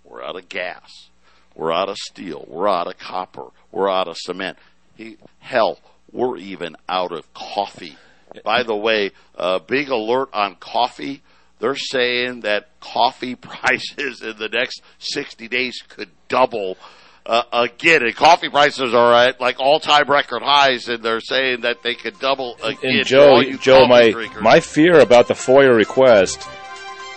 We're 0.04 0.24
out 0.24 0.36
of 0.36 0.50
gas. 0.50 1.10
We're 1.56 1.72
out 1.72 1.90
of 1.90 1.98
steel. 1.98 2.46
We're 2.48 2.70
out 2.70 2.88
of 2.88 2.98
copper. 2.98 3.48
We're 3.72 3.90
out 3.90 4.08
of 4.08 4.18
cement. 4.18 4.58
He, 4.96 5.18
hell, 5.40 5.80
we're 6.12 6.38
even 6.38 6.76
out 6.90 7.12
of 7.12 7.32
coffee. 7.34 7.98
By 8.44 8.64
the 8.64 8.76
way, 8.76 9.12
uh, 9.38 9.60
big 9.60 9.90
alert 9.90 10.30
on 10.34 10.56
coffee. 10.56 11.22
They're 11.60 11.76
saying 11.76 12.42
that 12.42 12.70
coffee 12.80 13.36
prices 13.36 14.22
in 14.22 14.38
the 14.38 14.50
next 14.50 14.82
60 15.00 15.48
days 15.48 15.82
could 15.88 16.10
double 16.28 16.78
uh, 17.26 17.44
again. 17.54 18.04
And 18.04 18.16
coffee 18.16 18.50
prices 18.50 18.94
are 18.94 19.14
at 19.14 19.40
like 19.40 19.60
all-time 19.60 20.10
record 20.10 20.42
highs, 20.42 20.88
and 20.88 21.04
they're 21.04 21.20
saying 21.20 21.62
that 21.62 21.84
they 21.84 21.96
could 21.96 22.20
double 22.20 22.56
again. 22.64 22.98
And 22.98 23.06
Joe, 23.06 23.42
Joe, 23.62 23.88
my 23.88 24.12
drinkers. 24.12 24.42
my 24.42 24.60
fear 24.60 25.00
about 25.00 25.28
the 25.28 25.34
FOIA 25.34 25.76
request 25.76 26.48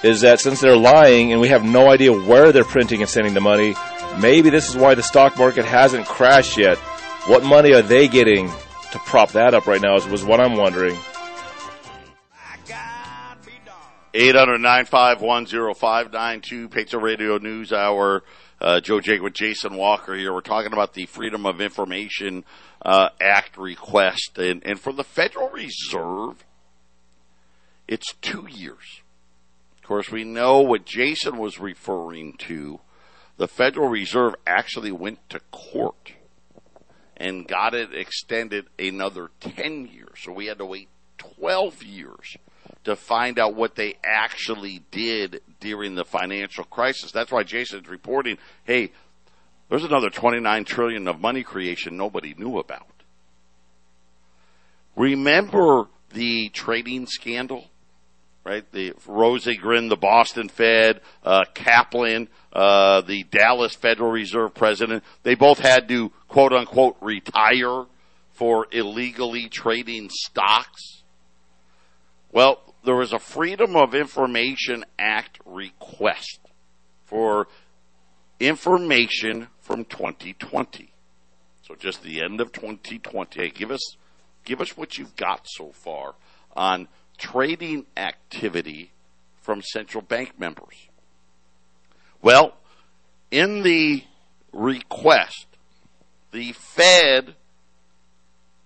is 0.02 0.20
that 0.20 0.40
since 0.40 0.60
they're 0.60 0.76
lying 0.76 1.32
and 1.32 1.40
we 1.40 1.48
have 1.48 1.64
no 1.64 1.90
idea 1.90 2.12
where 2.12 2.52
they're 2.52 2.64
printing 2.64 3.00
and 3.00 3.08
sending 3.08 3.32
the 3.32 3.40
money, 3.40 3.74
maybe 4.20 4.50
this 4.50 4.68
is 4.68 4.76
why 4.76 4.94
the 4.94 5.02
stock 5.02 5.38
market 5.38 5.64
hasn't 5.64 6.06
crashed 6.06 6.58
yet. 6.58 6.76
What 7.26 7.42
money 7.42 7.72
are 7.72 7.82
they 7.82 8.06
getting 8.06 8.50
to 8.92 8.98
prop 9.06 9.32
that 9.32 9.54
up 9.54 9.66
right 9.66 9.80
now? 9.80 9.96
Is 9.96 10.06
was 10.06 10.24
what 10.24 10.40
I'm 10.40 10.56
wondering. 10.56 10.96
800-951-0592, 14.14 16.70
Patriot 16.70 17.02
Radio 17.02 17.38
News 17.38 17.72
Hour. 17.72 18.22
Uh, 18.64 18.80
Joe 18.80 18.98
Jake 18.98 19.20
with 19.20 19.34
Jason 19.34 19.76
Walker 19.76 20.14
here. 20.14 20.32
We're 20.32 20.40
talking 20.40 20.72
about 20.72 20.94
the 20.94 21.04
Freedom 21.04 21.44
of 21.44 21.60
Information 21.60 22.46
uh, 22.80 23.10
Act 23.20 23.58
request. 23.58 24.38
And, 24.38 24.64
and 24.64 24.80
for 24.80 24.90
the 24.90 25.04
Federal 25.04 25.50
Reserve, 25.50 26.46
it's 27.86 28.14
two 28.22 28.48
years. 28.50 29.02
Of 29.76 29.82
course, 29.86 30.10
we 30.10 30.24
know 30.24 30.60
what 30.60 30.86
Jason 30.86 31.36
was 31.36 31.60
referring 31.60 32.38
to. 32.38 32.80
The 33.36 33.48
Federal 33.48 33.90
Reserve 33.90 34.34
actually 34.46 34.92
went 34.92 35.18
to 35.28 35.40
court 35.50 36.14
and 37.18 37.46
got 37.46 37.74
it 37.74 37.94
extended 37.94 38.68
another 38.78 39.28
10 39.40 39.88
years. 39.88 40.20
So 40.22 40.32
we 40.32 40.46
had 40.46 40.56
to 40.56 40.64
wait 40.64 40.88
12 41.18 41.82
years 41.82 42.38
to 42.84 42.96
find 42.96 43.38
out 43.38 43.54
what 43.54 43.74
they 43.74 43.96
actually 44.04 44.82
did 44.90 45.40
during 45.60 45.94
the 45.94 46.04
financial 46.04 46.64
crisis. 46.64 47.12
That's 47.12 47.32
why 47.32 47.42
Jason's 47.42 47.88
reporting, 47.88 48.38
hey, 48.64 48.92
there's 49.68 49.84
another 49.84 50.10
29 50.10 50.64
trillion 50.64 51.08
of 51.08 51.20
money 51.20 51.42
creation 51.42 51.96
nobody 51.96 52.34
knew 52.36 52.58
about. 52.58 52.86
Remember 54.96 55.86
the 56.12 56.50
trading 56.50 57.06
scandal? 57.06 57.70
Right? 58.44 58.70
The 58.72 58.92
Rosengren, 59.08 59.88
the 59.88 59.96
Boston 59.96 60.50
Fed, 60.50 61.00
uh, 61.24 61.44
Kaplan, 61.54 62.28
uh, 62.52 63.00
the 63.00 63.24
Dallas 63.24 63.74
Federal 63.74 64.10
Reserve 64.10 64.52
president, 64.52 65.02
they 65.22 65.34
both 65.34 65.58
had 65.58 65.88
to 65.88 66.10
quote 66.28 66.52
unquote 66.52 66.96
retire 67.00 67.86
for 68.32 68.66
illegally 68.70 69.48
trading 69.48 70.10
stocks. 70.10 71.02
Well, 72.32 72.73
there 72.84 72.96
was 72.96 73.12
a 73.12 73.18
Freedom 73.18 73.76
of 73.76 73.94
Information 73.94 74.84
Act 74.98 75.38
request 75.44 76.40
for 77.04 77.48
information 78.38 79.48
from 79.60 79.84
2020. 79.84 80.92
So 81.62 81.74
just 81.74 82.02
the 82.02 82.22
end 82.22 82.40
of 82.40 82.52
2020. 82.52 83.40
Hey, 83.40 83.50
give 83.50 83.70
us 83.70 83.96
give 84.44 84.60
us 84.60 84.76
what 84.76 84.98
you've 84.98 85.16
got 85.16 85.46
so 85.48 85.72
far 85.72 86.14
on 86.54 86.88
trading 87.16 87.86
activity 87.96 88.92
from 89.40 89.62
central 89.62 90.02
bank 90.02 90.38
members. 90.38 90.88
Well, 92.20 92.54
in 93.30 93.62
the 93.62 94.04
request, 94.52 95.46
the 96.32 96.52
Fed 96.52 97.34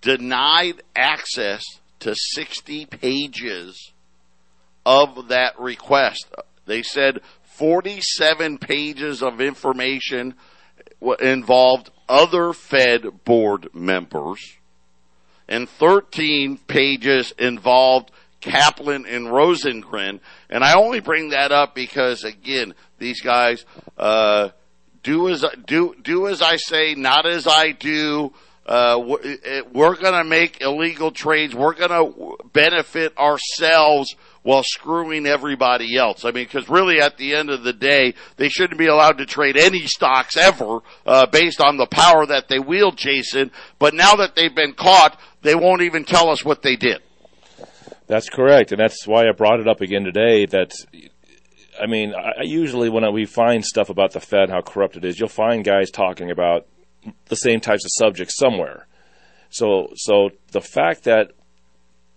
denied 0.00 0.82
access 0.96 1.62
to 2.00 2.14
60 2.14 2.86
pages 2.86 3.92
of 4.88 5.28
that 5.28 5.60
request. 5.60 6.26
They 6.64 6.82
said 6.82 7.20
47 7.42 8.56
pages 8.56 9.22
of 9.22 9.38
information 9.42 10.34
involved 11.20 11.90
other 12.08 12.54
Fed 12.54 13.24
board 13.24 13.68
members, 13.74 14.56
and 15.46 15.68
13 15.68 16.56
pages 16.66 17.34
involved 17.38 18.10
Kaplan 18.40 19.04
and 19.04 19.26
Rosengren. 19.26 20.20
And 20.48 20.64
I 20.64 20.72
only 20.72 21.00
bring 21.00 21.30
that 21.30 21.52
up 21.52 21.74
because, 21.74 22.24
again, 22.24 22.74
these 22.98 23.20
guys 23.20 23.66
uh, 23.98 24.50
do 25.02 25.28
as 25.28 25.44
do 25.66 25.94
do 26.00 26.28
as 26.28 26.40
I 26.40 26.56
say, 26.56 26.94
not 26.94 27.26
as 27.26 27.46
I 27.46 27.72
do. 27.72 28.32
Uh, 28.64 28.98
we're 29.72 29.96
going 29.96 30.12
to 30.12 30.24
make 30.24 30.60
illegal 30.60 31.10
trades. 31.10 31.54
We're 31.54 31.72
going 31.72 31.88
to 31.90 32.36
benefit 32.52 33.16
ourselves 33.16 34.14
while 34.48 34.62
screwing 34.62 35.26
everybody 35.26 35.94
else. 35.94 36.24
I 36.24 36.30
mean, 36.30 36.46
because 36.46 36.70
really 36.70 37.02
at 37.02 37.18
the 37.18 37.34
end 37.34 37.50
of 37.50 37.64
the 37.64 37.72
day, 37.74 38.14
they 38.38 38.48
shouldn't 38.48 38.78
be 38.78 38.86
allowed 38.86 39.18
to 39.18 39.26
trade 39.26 39.58
any 39.58 39.86
stocks 39.86 40.38
ever 40.38 40.80
uh, 41.04 41.26
based 41.26 41.60
on 41.60 41.76
the 41.76 41.84
power 41.84 42.24
that 42.24 42.48
they 42.48 42.58
wield, 42.58 42.96
Jason. 42.96 43.50
But 43.78 43.92
now 43.92 44.14
that 44.14 44.36
they've 44.36 44.54
been 44.54 44.72
caught, 44.72 45.20
they 45.42 45.54
won't 45.54 45.82
even 45.82 46.06
tell 46.06 46.30
us 46.30 46.46
what 46.46 46.62
they 46.62 46.76
did. 46.76 47.02
That's 48.06 48.30
correct, 48.30 48.72
and 48.72 48.80
that's 48.80 49.06
why 49.06 49.28
I 49.28 49.32
brought 49.32 49.60
it 49.60 49.68
up 49.68 49.82
again 49.82 50.04
today. 50.04 50.46
That 50.46 50.72
I 51.78 51.84
mean, 51.86 52.14
I, 52.14 52.44
usually 52.44 52.88
when 52.88 53.12
we 53.12 53.26
find 53.26 53.62
stuff 53.62 53.90
about 53.90 54.12
the 54.12 54.20
Fed, 54.20 54.48
how 54.48 54.62
corrupt 54.62 54.96
it 54.96 55.04
is, 55.04 55.20
you'll 55.20 55.28
find 55.28 55.62
guys 55.62 55.90
talking 55.90 56.30
about 56.30 56.66
the 57.26 57.36
same 57.36 57.60
types 57.60 57.84
of 57.84 57.90
subjects 57.98 58.38
somewhere. 58.38 58.86
So, 59.50 59.90
so 59.94 60.30
the 60.52 60.62
fact 60.62 61.04
that 61.04 61.32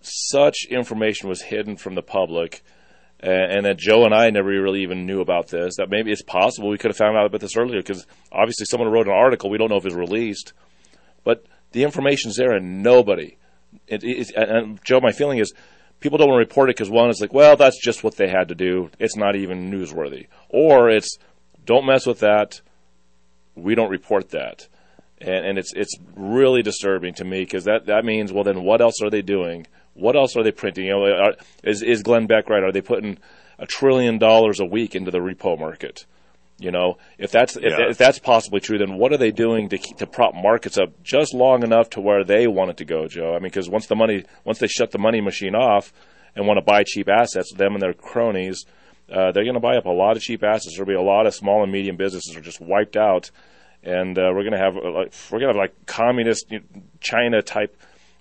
such 0.02 0.66
information 0.70 1.28
was 1.28 1.42
hidden 1.42 1.76
from 1.76 1.94
the 1.94 2.02
public, 2.02 2.62
and, 3.20 3.64
that 3.66 3.78
Joe 3.78 4.04
and 4.04 4.14
I 4.14 4.30
never 4.30 4.48
really 4.48 4.82
even 4.82 5.06
knew 5.06 5.20
about 5.20 5.48
this. 5.48 5.76
That 5.76 5.90
maybe 5.90 6.10
it's 6.10 6.22
possible 6.22 6.68
we 6.68 6.78
could 6.78 6.90
have 6.90 6.96
found 6.96 7.16
out 7.16 7.26
about 7.26 7.40
this 7.40 7.56
earlier 7.56 7.80
because 7.80 8.06
obviously 8.32 8.66
someone 8.66 8.90
wrote 8.90 9.06
an 9.06 9.12
article. 9.12 9.48
We 9.48 9.58
don't 9.58 9.70
know 9.70 9.76
if 9.76 9.86
it's 9.86 9.94
released, 9.94 10.52
but 11.24 11.44
the 11.72 11.84
information's 11.84 12.36
there 12.36 12.52
and 12.52 12.82
nobody. 12.82 13.36
It, 13.86 14.02
it, 14.02 14.32
and 14.34 14.80
Joe, 14.84 15.00
my 15.00 15.12
feeling 15.12 15.38
is 15.38 15.52
people 16.00 16.18
don't 16.18 16.28
want 16.28 16.36
to 16.36 16.48
report 16.48 16.68
it 16.68 16.76
because 16.76 16.90
one 16.90 17.10
is 17.10 17.20
like, 17.20 17.32
well, 17.32 17.56
that's 17.56 17.80
just 17.82 18.02
what 18.04 18.16
they 18.16 18.28
had 18.28 18.48
to 18.48 18.54
do. 18.54 18.90
It's 18.98 19.16
not 19.16 19.36
even 19.36 19.70
newsworthy, 19.70 20.26
or 20.48 20.90
it's 20.90 21.16
don't 21.64 21.86
mess 21.86 22.06
with 22.06 22.20
that. 22.20 22.60
We 23.54 23.74
don't 23.74 23.90
report 23.90 24.30
that. 24.30 24.68
And, 25.20 25.46
and 25.46 25.58
it's 25.58 25.72
it's 25.74 25.94
really 26.16 26.62
disturbing 26.62 27.14
to 27.14 27.24
me 27.24 27.44
because 27.44 27.64
that, 27.64 27.86
that 27.86 28.04
means 28.04 28.32
well 28.32 28.42
then 28.42 28.64
what 28.64 28.80
else 28.80 29.00
are 29.02 29.10
they 29.10 29.22
doing 29.22 29.66
what 29.94 30.16
else 30.16 30.36
are 30.36 30.42
they 30.42 30.52
printing? 30.52 30.86
You 30.86 30.92
know, 30.92 31.04
are, 31.04 31.34
is 31.62 31.82
is 31.82 32.02
Glenn 32.02 32.26
Beck 32.26 32.48
right? 32.48 32.62
Are 32.62 32.72
they 32.72 32.80
putting 32.80 33.18
a 33.58 33.66
trillion 33.66 34.18
dollars 34.18 34.60
a 34.60 34.64
week 34.64 34.94
into 34.94 35.10
the 35.10 35.18
repo 35.18 35.58
market? 35.58 36.06
You 36.58 36.70
know, 36.70 36.98
if 37.18 37.32
that's 37.32 37.56
if, 37.56 37.64
if, 37.64 37.98
that's 37.98 38.20
possibly 38.20 38.60
true, 38.60 38.78
then 38.78 38.96
what 38.96 39.12
are 39.12 39.16
they 39.16 39.32
doing 39.32 39.68
to 39.70 39.78
keep, 39.78 39.96
to 39.96 40.06
prop 40.06 40.32
markets 40.34 40.78
up 40.78 41.02
just 41.02 41.34
long 41.34 41.64
enough 41.64 41.90
to 41.90 42.00
where 42.00 42.22
they 42.22 42.46
want 42.46 42.70
it 42.70 42.76
to 42.76 42.84
go, 42.84 43.08
Joe? 43.08 43.30
I 43.30 43.34
mean, 43.34 43.44
because 43.44 43.68
once 43.68 43.86
the 43.86 43.96
money 43.96 44.24
once 44.44 44.58
they 44.58 44.68
shut 44.68 44.92
the 44.92 44.98
money 44.98 45.20
machine 45.20 45.56
off 45.56 45.92
and 46.36 46.46
want 46.46 46.58
to 46.58 46.62
buy 46.62 46.84
cheap 46.84 47.08
assets, 47.08 47.52
them 47.52 47.72
and 47.72 47.82
their 47.82 47.94
cronies, 47.94 48.64
uh, 49.10 49.32
they're 49.32 49.44
going 49.44 49.54
to 49.54 49.60
buy 49.60 49.76
up 49.76 49.86
a 49.86 49.90
lot 49.90 50.16
of 50.16 50.22
cheap 50.22 50.44
assets. 50.44 50.76
There'll 50.76 50.86
be 50.86 50.94
a 50.94 51.02
lot 51.02 51.26
of 51.26 51.34
small 51.34 51.62
and 51.62 51.72
medium 51.72 51.96
businesses 51.96 52.36
are 52.36 52.40
just 52.40 52.60
wiped 52.60 52.96
out, 52.96 53.30
and 53.82 54.16
uh, 54.16 54.30
we're 54.32 54.44
going 54.44 54.52
to 54.52 54.58
have 54.58 54.76
uh, 54.76 54.92
like 54.92 55.12
we're 55.30 55.40
going 55.40 55.52
to 55.52 55.58
have 55.58 55.68
like 55.68 55.86
communist 55.86 56.52
China 57.00 57.42
type 57.42 57.76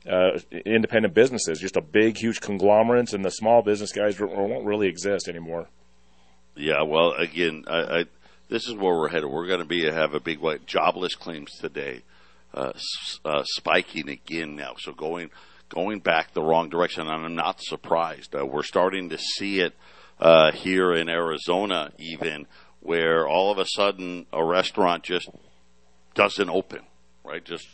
uh, 0.09 0.39
independent 0.65 1.13
businesses, 1.13 1.59
just 1.59 1.77
a 1.77 1.81
big, 1.81 2.17
huge 2.17 2.41
conglomerates, 2.41 3.13
and 3.13 3.23
the 3.23 3.29
small 3.29 3.61
business 3.61 3.91
guys 3.91 4.19
won't 4.19 4.65
really 4.65 4.87
exist 4.87 5.27
anymore. 5.27 5.67
Yeah, 6.55 6.83
well, 6.83 7.13
again, 7.13 7.65
I, 7.67 7.99
I, 7.99 8.05
this 8.49 8.67
is 8.67 8.73
where 8.73 8.95
we're 8.95 9.09
headed. 9.09 9.29
We're 9.29 9.47
going 9.47 9.59
to 9.59 9.65
be 9.65 9.85
have 9.85 10.13
a 10.13 10.19
big 10.19 10.39
what 10.39 10.65
jobless 10.65 11.15
claims 11.15 11.51
today, 11.59 12.01
uh, 12.53 12.73
uh, 13.23 13.43
spiking 13.45 14.09
again 14.09 14.55
now. 14.55 14.73
So 14.77 14.91
going 14.91 15.29
going 15.69 15.99
back 15.99 16.33
the 16.33 16.41
wrong 16.41 16.69
direction, 16.69 17.07
and 17.07 17.25
I'm 17.25 17.35
not 17.35 17.61
surprised. 17.61 18.35
Uh, 18.35 18.45
we're 18.45 18.63
starting 18.63 19.09
to 19.09 19.17
see 19.17 19.61
it 19.61 19.73
uh, 20.19 20.51
here 20.51 20.93
in 20.93 21.09
Arizona, 21.09 21.91
even 21.97 22.45
where 22.81 23.27
all 23.27 23.51
of 23.51 23.57
a 23.57 23.65
sudden 23.65 24.25
a 24.33 24.43
restaurant 24.43 25.03
just 25.03 25.29
doesn't 26.13 26.49
open, 26.49 26.81
right? 27.23 27.43
Just 27.45 27.67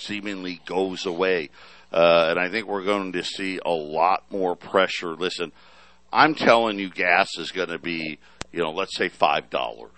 seemingly 0.00 0.60
goes 0.66 1.06
away. 1.06 1.50
Uh, 1.92 2.26
and 2.30 2.38
I 2.38 2.50
think 2.50 2.66
we're 2.66 2.84
going 2.84 3.12
to 3.12 3.24
see 3.24 3.58
a 3.64 3.70
lot 3.70 4.24
more 4.30 4.54
pressure. 4.56 5.14
Listen, 5.14 5.52
I'm 6.12 6.34
telling 6.34 6.78
you, 6.78 6.90
gas 6.90 7.28
is 7.38 7.50
going 7.50 7.70
to 7.70 7.78
be, 7.78 8.18
you 8.52 8.62
know, 8.62 8.70
let's 8.70 8.96
say 8.96 9.08
five 9.08 9.50
dollars. 9.50 9.90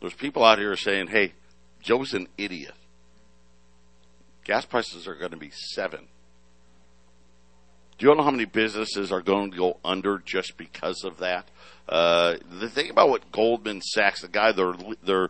There's 0.00 0.14
people 0.14 0.44
out 0.44 0.58
here 0.58 0.76
saying, 0.76 1.08
"Hey, 1.08 1.34
Joe's 1.82 2.14
an 2.14 2.28
idiot." 2.38 2.74
Gas 4.44 4.64
prices 4.64 5.06
are 5.06 5.14
going 5.14 5.32
to 5.32 5.36
be 5.36 5.50
seven. 5.50 6.08
Do 7.98 8.06
you 8.06 8.14
know 8.14 8.22
how 8.22 8.30
many 8.30 8.46
businesses 8.46 9.12
are 9.12 9.20
going 9.20 9.50
to 9.50 9.56
go 9.58 9.76
under 9.84 10.22
just 10.24 10.56
because 10.56 11.04
of 11.04 11.18
that? 11.18 11.50
Uh, 11.86 12.36
the 12.48 12.70
thing 12.70 12.88
about 12.88 13.10
what 13.10 13.30
Goldman 13.30 13.82
Sachs, 13.82 14.22
the 14.22 14.28
guy, 14.28 14.52
their 14.52 14.72
their 15.02 15.28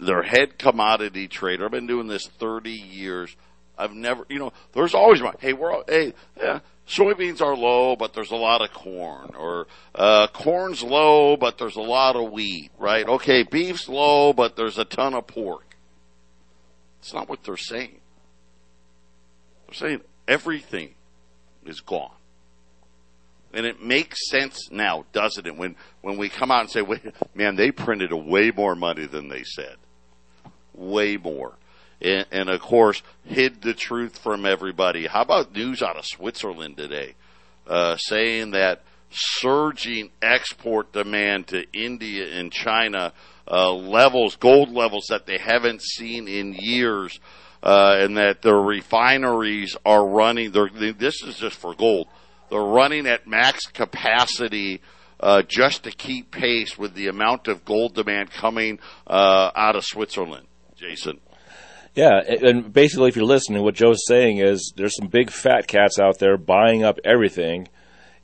their 0.00 0.22
head 0.22 0.58
commodity 0.58 1.28
trader. 1.28 1.64
I've 1.64 1.70
been 1.70 1.86
doing 1.86 2.08
this 2.08 2.26
30 2.26 2.70
years. 2.70 3.34
I've 3.76 3.94
never, 3.94 4.26
you 4.28 4.38
know, 4.38 4.52
there's 4.72 4.94
always 4.94 5.22
my, 5.22 5.34
Hey, 5.38 5.52
we're 5.52 5.72
all, 5.72 5.84
hey, 5.86 6.14
yeah, 6.36 6.60
soybeans 6.86 7.40
are 7.40 7.56
low, 7.56 7.94
but 7.94 8.12
there's 8.12 8.32
a 8.32 8.36
lot 8.36 8.60
of 8.60 8.72
corn, 8.72 9.30
or 9.38 9.66
uh, 9.94 10.26
corn's 10.28 10.82
low, 10.82 11.36
but 11.36 11.58
there's 11.58 11.76
a 11.76 11.80
lot 11.80 12.16
of 12.16 12.32
wheat, 12.32 12.70
right? 12.78 13.06
Okay, 13.06 13.44
beef's 13.44 13.88
low, 13.88 14.32
but 14.32 14.56
there's 14.56 14.78
a 14.78 14.84
ton 14.84 15.14
of 15.14 15.26
pork. 15.26 15.76
It's 17.00 17.14
not 17.14 17.28
what 17.28 17.44
they're 17.44 17.56
saying. 17.56 18.00
They're 19.66 19.74
saying 19.74 20.00
everything 20.26 20.94
is 21.64 21.80
gone. 21.80 22.17
And 23.58 23.66
it 23.66 23.82
makes 23.82 24.30
sense 24.30 24.70
now, 24.70 25.04
doesn't 25.12 25.44
it? 25.44 25.56
When 25.56 25.74
when 26.00 26.16
we 26.16 26.28
come 26.28 26.52
out 26.52 26.60
and 26.60 26.70
say, 26.70 26.80
"Wait, 26.80 27.00
man, 27.34 27.56
they 27.56 27.72
printed 27.72 28.12
way 28.12 28.52
more 28.52 28.76
money 28.76 29.06
than 29.06 29.28
they 29.28 29.42
said, 29.42 29.74
way 30.74 31.16
more," 31.16 31.56
and, 32.00 32.24
and 32.30 32.50
of 32.50 32.60
course 32.60 33.02
hid 33.24 33.60
the 33.62 33.74
truth 33.74 34.16
from 34.16 34.46
everybody. 34.46 35.08
How 35.08 35.22
about 35.22 35.52
news 35.52 35.82
out 35.82 35.96
of 35.96 36.06
Switzerland 36.06 36.76
today, 36.76 37.16
uh, 37.66 37.96
saying 37.96 38.52
that 38.52 38.82
surging 39.10 40.12
export 40.22 40.92
demand 40.92 41.48
to 41.48 41.64
India 41.72 42.32
and 42.38 42.52
China 42.52 43.12
uh, 43.50 43.72
levels, 43.72 44.36
gold 44.36 44.70
levels 44.70 45.06
that 45.08 45.26
they 45.26 45.38
haven't 45.38 45.82
seen 45.82 46.28
in 46.28 46.54
years, 46.54 47.18
uh, 47.64 47.96
and 47.98 48.18
that 48.18 48.40
their 48.42 48.60
refineries 48.60 49.76
are 49.84 50.06
running. 50.06 50.52
This 50.52 51.24
is 51.24 51.38
just 51.38 51.56
for 51.56 51.74
gold 51.74 52.06
they're 52.50 52.60
running 52.60 53.06
at 53.06 53.26
max 53.26 53.66
capacity 53.66 54.80
uh, 55.20 55.42
just 55.42 55.84
to 55.84 55.90
keep 55.90 56.30
pace 56.30 56.78
with 56.78 56.94
the 56.94 57.08
amount 57.08 57.48
of 57.48 57.64
gold 57.64 57.94
demand 57.94 58.30
coming 58.30 58.78
uh, 59.06 59.50
out 59.54 59.76
of 59.76 59.84
Switzerland. 59.84 60.46
Jason. 60.76 61.20
Yeah, 61.94 62.20
and 62.24 62.72
basically, 62.72 63.08
if 63.08 63.16
you're 63.16 63.24
listening, 63.24 63.62
what 63.62 63.74
Joe's 63.74 64.06
saying 64.06 64.38
is 64.38 64.72
there's 64.76 64.94
some 64.94 65.08
big 65.08 65.30
fat 65.30 65.66
cats 65.66 65.98
out 65.98 66.18
there 66.20 66.36
buying 66.36 66.84
up 66.84 66.98
everything, 67.04 67.66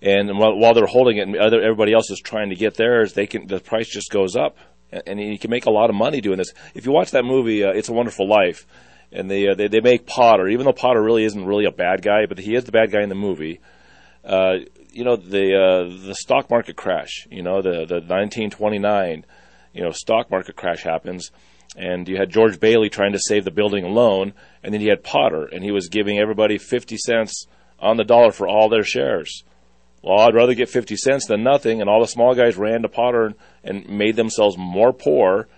and 0.00 0.38
while, 0.38 0.56
while 0.56 0.74
they're 0.74 0.86
holding 0.86 1.16
it, 1.16 1.22
and 1.22 1.36
other, 1.36 1.60
everybody 1.60 1.92
else 1.92 2.10
is 2.10 2.20
trying 2.20 2.50
to 2.50 2.54
get 2.54 2.74
theirs, 2.74 3.14
they 3.14 3.26
can 3.26 3.48
the 3.48 3.58
price 3.58 3.88
just 3.88 4.12
goes 4.12 4.36
up, 4.36 4.56
and 4.92 5.18
you 5.18 5.38
can 5.38 5.50
make 5.50 5.66
a 5.66 5.70
lot 5.70 5.90
of 5.90 5.96
money 5.96 6.20
doing 6.20 6.38
this. 6.38 6.52
If 6.74 6.86
you 6.86 6.92
watch 6.92 7.10
that 7.12 7.24
movie, 7.24 7.64
uh, 7.64 7.72
It's 7.72 7.88
a 7.88 7.92
Wonderful 7.92 8.28
Life, 8.28 8.64
and 9.10 9.28
they, 9.28 9.48
uh, 9.48 9.54
they 9.56 9.66
they 9.66 9.80
make 9.80 10.06
Potter, 10.06 10.46
even 10.48 10.66
though 10.66 10.72
Potter 10.72 11.02
really 11.02 11.24
isn't 11.24 11.44
really 11.44 11.64
a 11.64 11.72
bad 11.72 12.02
guy, 12.02 12.26
but 12.28 12.38
he 12.38 12.54
is 12.54 12.64
the 12.64 12.72
bad 12.72 12.92
guy 12.92 13.02
in 13.02 13.08
the 13.08 13.16
movie 13.16 13.60
uh, 14.24 14.56
you 14.92 15.04
know 15.04 15.16
the 15.16 15.54
uh, 15.54 16.06
the 16.06 16.14
stock 16.14 16.50
market 16.50 16.76
crash. 16.76 17.26
You 17.30 17.42
know 17.42 17.62
the 17.62 17.84
the 17.86 18.00
1929, 18.00 19.24
you 19.72 19.82
know 19.82 19.90
stock 19.90 20.30
market 20.30 20.56
crash 20.56 20.82
happens, 20.82 21.30
and 21.76 22.08
you 22.08 22.16
had 22.16 22.30
George 22.30 22.60
Bailey 22.60 22.88
trying 22.88 23.12
to 23.12 23.18
save 23.18 23.44
the 23.44 23.50
building 23.50 23.84
alone, 23.84 24.32
and 24.62 24.72
then 24.72 24.80
you 24.80 24.90
had 24.90 25.02
Potter, 25.02 25.44
and 25.44 25.62
he 25.62 25.70
was 25.70 25.88
giving 25.88 26.18
everybody 26.18 26.58
50 26.58 26.96
cents 26.98 27.46
on 27.80 27.96
the 27.96 28.04
dollar 28.04 28.32
for 28.32 28.48
all 28.48 28.68
their 28.68 28.84
shares. 28.84 29.44
Well, 30.02 30.20
I'd 30.20 30.34
rather 30.34 30.54
get 30.54 30.68
50 30.68 30.96
cents 30.96 31.26
than 31.26 31.42
nothing, 31.42 31.80
and 31.80 31.88
all 31.88 32.00
the 32.00 32.06
small 32.06 32.34
guys 32.34 32.56
ran 32.56 32.82
to 32.82 32.88
Potter 32.88 33.26
and, 33.26 33.34
and 33.64 33.88
made 33.88 34.16
themselves 34.16 34.56
more 34.58 34.92
poor 34.92 35.48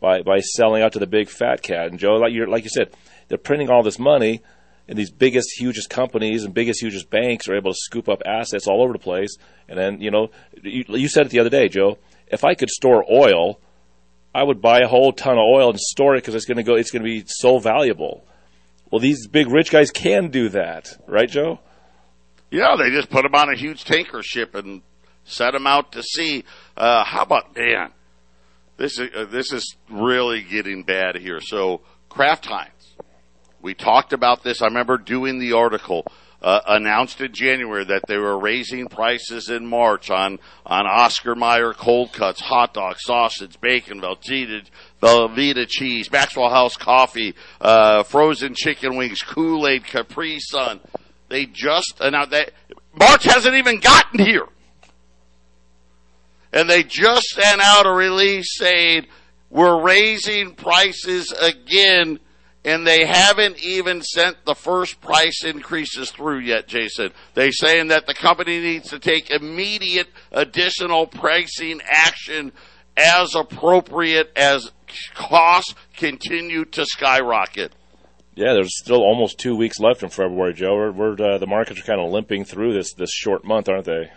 by 0.00 0.22
by 0.22 0.40
selling 0.40 0.82
out 0.82 0.92
to 0.92 0.98
the 0.98 1.06
big 1.06 1.28
fat 1.28 1.62
cat. 1.62 1.88
And 1.88 1.98
Joe, 1.98 2.14
like 2.14 2.32
you 2.32 2.46
like 2.46 2.64
you 2.64 2.70
said, 2.70 2.90
they're 3.28 3.38
printing 3.38 3.70
all 3.70 3.82
this 3.82 3.98
money 3.98 4.42
and 4.88 4.98
these 4.98 5.10
biggest, 5.10 5.48
hugest 5.58 5.90
companies 5.90 6.44
and 6.44 6.54
biggest, 6.54 6.80
hugest 6.80 7.10
banks 7.10 7.48
are 7.48 7.56
able 7.56 7.72
to 7.72 7.78
scoop 7.78 8.08
up 8.08 8.22
assets 8.24 8.66
all 8.66 8.82
over 8.82 8.92
the 8.92 8.98
place. 8.98 9.36
And 9.68 9.78
then, 9.78 10.00
you 10.00 10.10
know, 10.10 10.30
you, 10.62 10.84
you 10.88 11.08
said 11.08 11.26
it 11.26 11.30
the 11.30 11.40
other 11.40 11.50
day, 11.50 11.68
Joe. 11.68 11.98
If 12.28 12.44
I 12.44 12.54
could 12.54 12.70
store 12.70 13.04
oil, 13.10 13.60
I 14.34 14.42
would 14.42 14.60
buy 14.60 14.80
a 14.80 14.88
whole 14.88 15.12
ton 15.12 15.38
of 15.38 15.44
oil 15.44 15.70
and 15.70 15.80
store 15.80 16.14
it 16.14 16.18
because 16.18 16.34
it's 16.34 16.44
going 16.44 16.58
to 16.58 16.62
go. 16.62 16.74
It's 16.74 16.90
going 16.90 17.02
to 17.02 17.08
be 17.08 17.24
so 17.26 17.58
valuable. 17.58 18.24
Well, 18.90 19.00
these 19.00 19.26
big 19.26 19.48
rich 19.48 19.70
guys 19.70 19.90
can 19.90 20.28
do 20.28 20.48
that, 20.50 20.96
right, 21.08 21.28
Joe? 21.28 21.58
Yeah, 22.50 22.76
they 22.78 22.90
just 22.90 23.10
put 23.10 23.22
them 23.22 23.34
on 23.34 23.48
a 23.48 23.56
huge 23.56 23.84
tanker 23.84 24.22
ship 24.22 24.54
and 24.54 24.82
set 25.24 25.52
them 25.52 25.66
out 25.66 25.92
to 25.92 26.02
sea. 26.02 26.44
Uh, 26.76 27.04
how 27.04 27.22
about 27.22 27.54
Dan? 27.54 27.90
This 28.76 28.98
is 28.98 29.08
uh, 29.16 29.24
this 29.24 29.52
is 29.52 29.76
really 29.90 30.42
getting 30.42 30.82
bad 30.82 31.16
here. 31.16 31.40
So 31.40 31.80
Kraft 32.08 32.46
Heinz 32.46 32.70
we 33.66 33.74
talked 33.74 34.12
about 34.12 34.44
this. 34.44 34.62
I 34.62 34.66
remember 34.66 34.96
doing 34.96 35.40
the 35.40 35.54
article. 35.54 36.06
Uh, 36.40 36.60
announced 36.68 37.20
in 37.20 37.32
January 37.32 37.84
that 37.86 38.02
they 38.06 38.18
were 38.18 38.38
raising 38.38 38.86
prices 38.88 39.48
in 39.48 39.66
March 39.66 40.10
on 40.10 40.38
on 40.66 40.86
Oscar 40.86 41.34
Mayer 41.34 41.72
cold 41.72 42.12
cuts, 42.12 42.40
hot 42.40 42.74
dogs, 42.74 43.00
sausage, 43.02 43.58
bacon, 43.60 44.02
Velveeta, 44.02 44.64
Velveeta 45.02 45.66
cheese, 45.66 46.12
Maxwell 46.12 46.50
House 46.50 46.76
coffee, 46.76 47.34
uh, 47.60 48.02
frozen 48.02 48.54
chicken 48.54 48.96
wings, 48.96 49.22
Kool 49.22 49.66
Aid, 49.66 49.84
Capri 49.84 50.38
Sun. 50.38 50.78
They 51.30 51.46
just 51.46 51.94
announced 52.00 52.30
that 52.32 52.52
March 52.94 53.24
hasn't 53.24 53.56
even 53.56 53.80
gotten 53.80 54.20
here, 54.20 54.46
and 56.52 56.68
they 56.68 56.84
just 56.84 57.28
sent 57.30 57.62
out 57.62 57.86
a 57.86 57.92
release 57.92 58.56
saying 58.58 59.06
we're 59.50 59.82
raising 59.82 60.54
prices 60.54 61.32
again 61.32 62.20
and 62.66 62.84
they 62.84 63.06
haven't 63.06 63.62
even 63.62 64.02
sent 64.02 64.44
the 64.44 64.54
first 64.54 65.00
price 65.00 65.44
increases 65.44 66.10
through 66.10 66.40
yet, 66.40 66.66
Jason. 66.66 67.12
They're 67.34 67.52
saying 67.52 67.88
that 67.88 68.06
the 68.06 68.14
company 68.14 68.60
needs 68.60 68.90
to 68.90 68.98
take 68.98 69.30
immediate 69.30 70.08
additional 70.32 71.06
pricing 71.06 71.80
action 71.86 72.52
as 72.96 73.36
appropriate 73.36 74.32
as 74.34 74.72
costs 75.14 75.76
continue 75.96 76.64
to 76.64 76.84
skyrocket. 76.84 77.72
Yeah, 78.34 78.52
there's 78.52 78.76
still 78.76 79.00
almost 79.00 79.38
two 79.38 79.56
weeks 79.56 79.78
left 79.78 80.02
in 80.02 80.10
February, 80.10 80.52
Joe. 80.52 80.74
We're, 80.74 80.90
we're 80.92 81.34
uh, 81.34 81.38
the 81.38 81.46
markets 81.46 81.80
are 81.80 81.84
kind 81.84 82.00
of 82.00 82.10
limping 82.10 82.44
through 82.44 82.74
this 82.74 82.92
this 82.92 83.10
short 83.10 83.44
month, 83.44 83.68
aren't 83.68 83.86
they? 83.86 84.10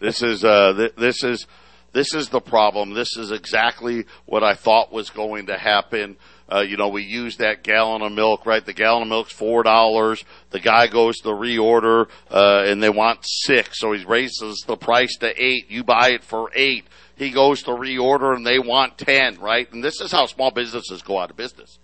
this 0.00 0.22
is 0.22 0.44
uh, 0.44 0.72
th- 0.74 0.94
this 0.96 1.24
is 1.24 1.46
this 1.92 2.14
is 2.14 2.28
the 2.30 2.40
problem. 2.40 2.94
This 2.94 3.16
is 3.16 3.30
exactly 3.30 4.06
what 4.24 4.42
I 4.42 4.54
thought 4.54 4.92
was 4.92 5.10
going 5.10 5.46
to 5.46 5.58
happen. 5.58 6.16
Uh, 6.52 6.60
you 6.60 6.76
know, 6.76 6.88
we 6.88 7.02
use 7.02 7.38
that 7.38 7.62
gallon 7.62 8.02
of 8.02 8.12
milk, 8.12 8.44
right? 8.44 8.64
The 8.64 8.74
gallon 8.74 9.02
of 9.02 9.08
milk's 9.08 9.32
four 9.32 9.62
dollars. 9.62 10.22
The 10.50 10.60
guy 10.60 10.86
goes 10.86 11.18
to 11.20 11.28
reorder, 11.28 12.08
uh, 12.30 12.64
and 12.66 12.82
they 12.82 12.90
want 12.90 13.20
six, 13.22 13.78
so 13.78 13.92
he 13.92 14.04
raises 14.04 14.62
the 14.66 14.76
price 14.76 15.16
to 15.18 15.32
eight. 15.42 15.70
You 15.70 15.82
buy 15.82 16.10
it 16.10 16.24
for 16.24 16.50
eight. 16.54 16.86
He 17.16 17.30
goes 17.30 17.62
to 17.62 17.70
reorder, 17.70 18.36
and 18.36 18.46
they 18.46 18.58
want 18.58 18.98
ten, 18.98 19.40
right? 19.40 19.72
And 19.72 19.82
this 19.82 20.00
is 20.00 20.12
how 20.12 20.26
small 20.26 20.50
businesses 20.50 21.00
go 21.00 21.18
out 21.18 21.30
of 21.30 21.36
business 21.36 21.78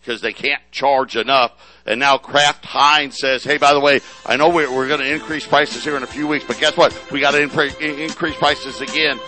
because 0.00 0.20
they 0.20 0.32
can't 0.32 0.62
charge 0.70 1.16
enough. 1.16 1.52
And 1.86 2.00
now 2.00 2.18
Kraft 2.18 2.64
Heinz 2.64 3.18
says, 3.18 3.44
hey, 3.44 3.58
by 3.58 3.72
the 3.74 3.80
way, 3.80 4.00
I 4.24 4.36
know 4.36 4.48
we're, 4.48 4.74
we're 4.74 4.88
going 4.88 5.00
to 5.00 5.12
increase 5.12 5.46
prices 5.46 5.84
here 5.84 5.96
in 5.96 6.02
a 6.02 6.06
few 6.06 6.26
weeks, 6.26 6.44
but 6.46 6.58
guess 6.58 6.76
what? 6.76 6.98
We 7.12 7.20
got 7.20 7.32
to 7.32 7.42
increase 7.42 8.36
prices 8.36 8.80
again. 8.80 9.20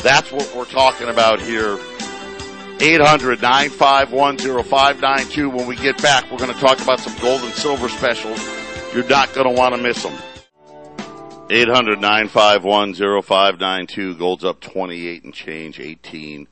That's 0.00 0.32
what 0.32 0.50
we're 0.56 0.64
talking 0.64 1.08
about 1.08 1.40
here 1.40 1.78
800 2.82 3.40
951 3.40 4.38
0592. 4.38 5.48
When 5.48 5.68
we 5.68 5.76
get 5.76 6.02
back, 6.02 6.28
we're 6.32 6.38
going 6.38 6.52
to 6.52 6.58
talk 6.58 6.80
about 6.80 6.98
some 6.98 7.16
gold 7.22 7.40
and 7.42 7.52
silver 7.52 7.88
specials. 7.88 8.44
You're 8.92 9.06
not 9.06 9.32
going 9.34 9.46
to 9.46 9.54
want 9.54 9.76
to 9.76 9.80
miss 9.80 10.02
them. 10.02 10.18
800 11.48 12.00
951 12.00 12.94
0592. 12.94 14.16
Gold's 14.16 14.44
up 14.44 14.58
28 14.58 15.22
and 15.22 15.32
change, 15.32 15.78
18 15.78 16.48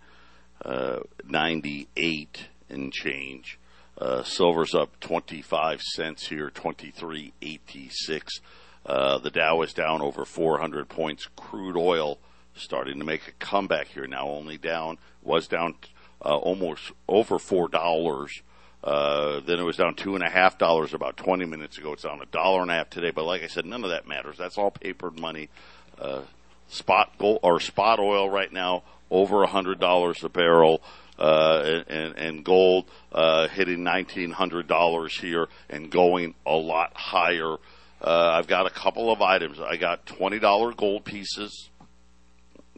uh, 0.64 1.00
98 1.24 2.46
and 2.68 2.92
change. 2.92 3.58
Uh, 3.98 4.22
silver's 4.22 4.72
up 4.72 5.00
25 5.00 5.82
cents 5.82 6.28
here, 6.28 6.48
23.86. 6.48 8.40
Uh, 8.86 9.18
the 9.18 9.30
Dow 9.30 9.62
is 9.62 9.72
down 9.72 10.00
over 10.00 10.24
400 10.24 10.88
points. 10.88 11.26
Crude 11.34 11.76
oil 11.76 12.20
starting 12.54 13.00
to 13.00 13.04
make 13.04 13.26
a 13.26 13.32
comeback 13.32 13.88
here 13.88 14.06
now, 14.06 14.28
only 14.28 14.58
down, 14.58 14.98
was 15.22 15.48
down 15.48 15.74
uh, 16.24 16.36
almost 16.36 16.92
over 17.08 17.38
$4. 17.38 18.40
Uh, 18.82 19.40
then 19.40 19.58
it 19.58 19.62
was 19.62 19.76
down 19.76 19.94
two 19.94 20.14
and 20.14 20.24
a 20.24 20.30
half 20.30 20.58
dollars 20.58 20.94
about 20.94 21.16
20 21.16 21.44
minutes 21.44 21.78
ago. 21.78 21.92
It's 21.92 22.02
down 22.02 22.20
a 22.22 22.26
dollar 22.26 22.62
and 22.62 22.70
a 22.70 22.74
half 22.74 22.90
today. 22.90 23.10
But 23.10 23.24
like 23.24 23.42
I 23.42 23.46
said, 23.46 23.66
none 23.66 23.84
of 23.84 23.90
that 23.90 24.08
matters. 24.08 24.38
That's 24.38 24.56
all 24.56 24.70
papered 24.70 25.18
money. 25.18 25.50
Uh, 25.98 26.22
spot 26.68 27.12
gold 27.18 27.40
or 27.42 27.60
spot 27.60 27.98
oil 27.98 28.30
right 28.30 28.52
now 28.52 28.82
over 29.10 29.42
a 29.42 29.46
hundred 29.46 29.80
dollars 29.80 30.24
a 30.24 30.28
barrel. 30.28 30.82
Uh, 31.18 31.82
and, 31.86 32.16
and 32.16 32.44
gold 32.44 32.86
uh, 33.12 33.46
hitting 33.48 33.84
nineteen 33.84 34.30
hundred 34.30 34.66
dollars 34.66 35.14
here 35.20 35.48
and 35.68 35.90
going 35.90 36.34
a 36.46 36.54
lot 36.54 36.92
higher. 36.94 37.56
Uh, 38.00 38.30
I've 38.32 38.46
got 38.46 38.66
a 38.66 38.70
couple 38.70 39.12
of 39.12 39.20
items. 39.20 39.60
I 39.60 39.76
got 39.76 40.06
twenty 40.06 40.38
dollar 40.38 40.72
gold 40.72 41.04
pieces. 41.04 41.68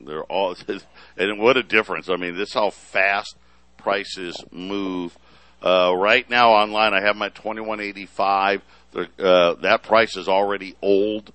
They're 0.04 0.24
all, 0.24 0.56
and 1.16 1.38
what 1.38 1.56
a 1.56 1.62
difference! 1.62 2.08
I 2.08 2.16
mean, 2.16 2.36
this 2.36 2.48
is 2.48 2.54
how 2.54 2.70
fast 2.70 3.36
prices 3.78 4.42
move. 4.50 5.16
Uh, 5.62 5.94
right 5.96 6.28
now 6.28 6.50
online, 6.50 6.92
I 6.94 7.00
have 7.02 7.16
my 7.16 7.28
twenty 7.28 7.60
one 7.60 7.80
eighty 7.80 8.06
five. 8.06 8.62
Uh, 8.94 9.54
that 9.54 9.82
price 9.82 10.16
is 10.16 10.28
already 10.28 10.74
old. 10.82 11.32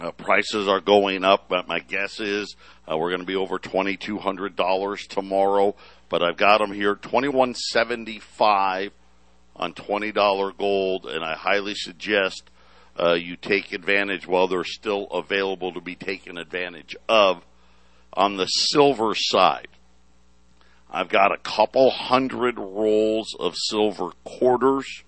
Uh, 0.00 0.10
prices 0.12 0.66
are 0.66 0.80
going 0.80 1.24
up, 1.24 1.46
but 1.48 1.68
my 1.68 1.78
guess 1.78 2.20
is 2.20 2.56
uh, 2.90 2.96
we're 2.96 3.10
going 3.10 3.20
to 3.20 3.26
be 3.26 3.36
over 3.36 3.58
twenty 3.58 3.96
two 3.96 4.18
hundred 4.18 4.56
dollars 4.56 5.06
tomorrow. 5.06 5.74
But 6.08 6.22
I've 6.22 6.36
got 6.36 6.58
them 6.58 6.72
here 6.72 6.94
twenty 6.94 7.28
one 7.28 7.54
seventy 7.54 8.18
five 8.18 8.92
on 9.56 9.74
twenty 9.74 10.12
dollar 10.12 10.52
gold, 10.52 11.06
and 11.06 11.24
I 11.24 11.34
highly 11.34 11.74
suggest 11.74 12.50
uh, 12.98 13.14
you 13.14 13.36
take 13.36 13.72
advantage 13.72 14.26
while 14.26 14.48
they're 14.48 14.64
still 14.64 15.06
available 15.06 15.72
to 15.72 15.80
be 15.80 15.94
taken 15.94 16.38
advantage 16.38 16.96
of. 17.08 17.44
On 18.14 18.36
the 18.36 18.46
silver 18.46 19.14
side, 19.14 19.68
I've 20.90 21.08
got 21.08 21.32
a 21.32 21.38
couple 21.38 21.90
hundred 21.90 22.58
rolls 22.58 23.36
of 23.38 23.54
silver 23.56 24.10
quarters. 24.24 25.04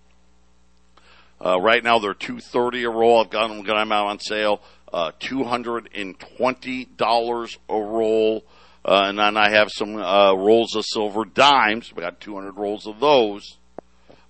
Uh, 1.45 1.61
right 1.61 1.83
now 1.83 1.99
they're 1.99 2.15
two 2.15 2.39
thirty 2.39 2.85
a 2.85 2.91
roll. 2.91 3.21
I've 3.21 3.31
got 3.31 3.49
them, 3.49 3.63
got 3.63 3.79
them 3.79 3.91
out 3.91 4.07
on 4.07 4.21
sale. 4.21 4.63
Uh, 4.93 5.11
two 5.19 5.43
hundred 5.43 5.89
and 5.95 6.19
twenty 6.21 6.85
dollars 6.85 7.59
a 7.69 7.81
roll, 7.81 8.45
uh, 8.85 9.03
and 9.07 9.19
then 9.19 9.37
I 9.37 9.51
have 9.51 9.71
some 9.73 9.97
uh, 9.97 10.35
rolls 10.35 10.77
of 10.77 10.85
silver 10.87 11.25
dimes. 11.25 11.93
We 11.93 12.03
got 12.03 12.21
two 12.21 12.35
hundred 12.35 12.57
rolls 12.57 12.87
of 12.87 13.01
those 13.01 13.57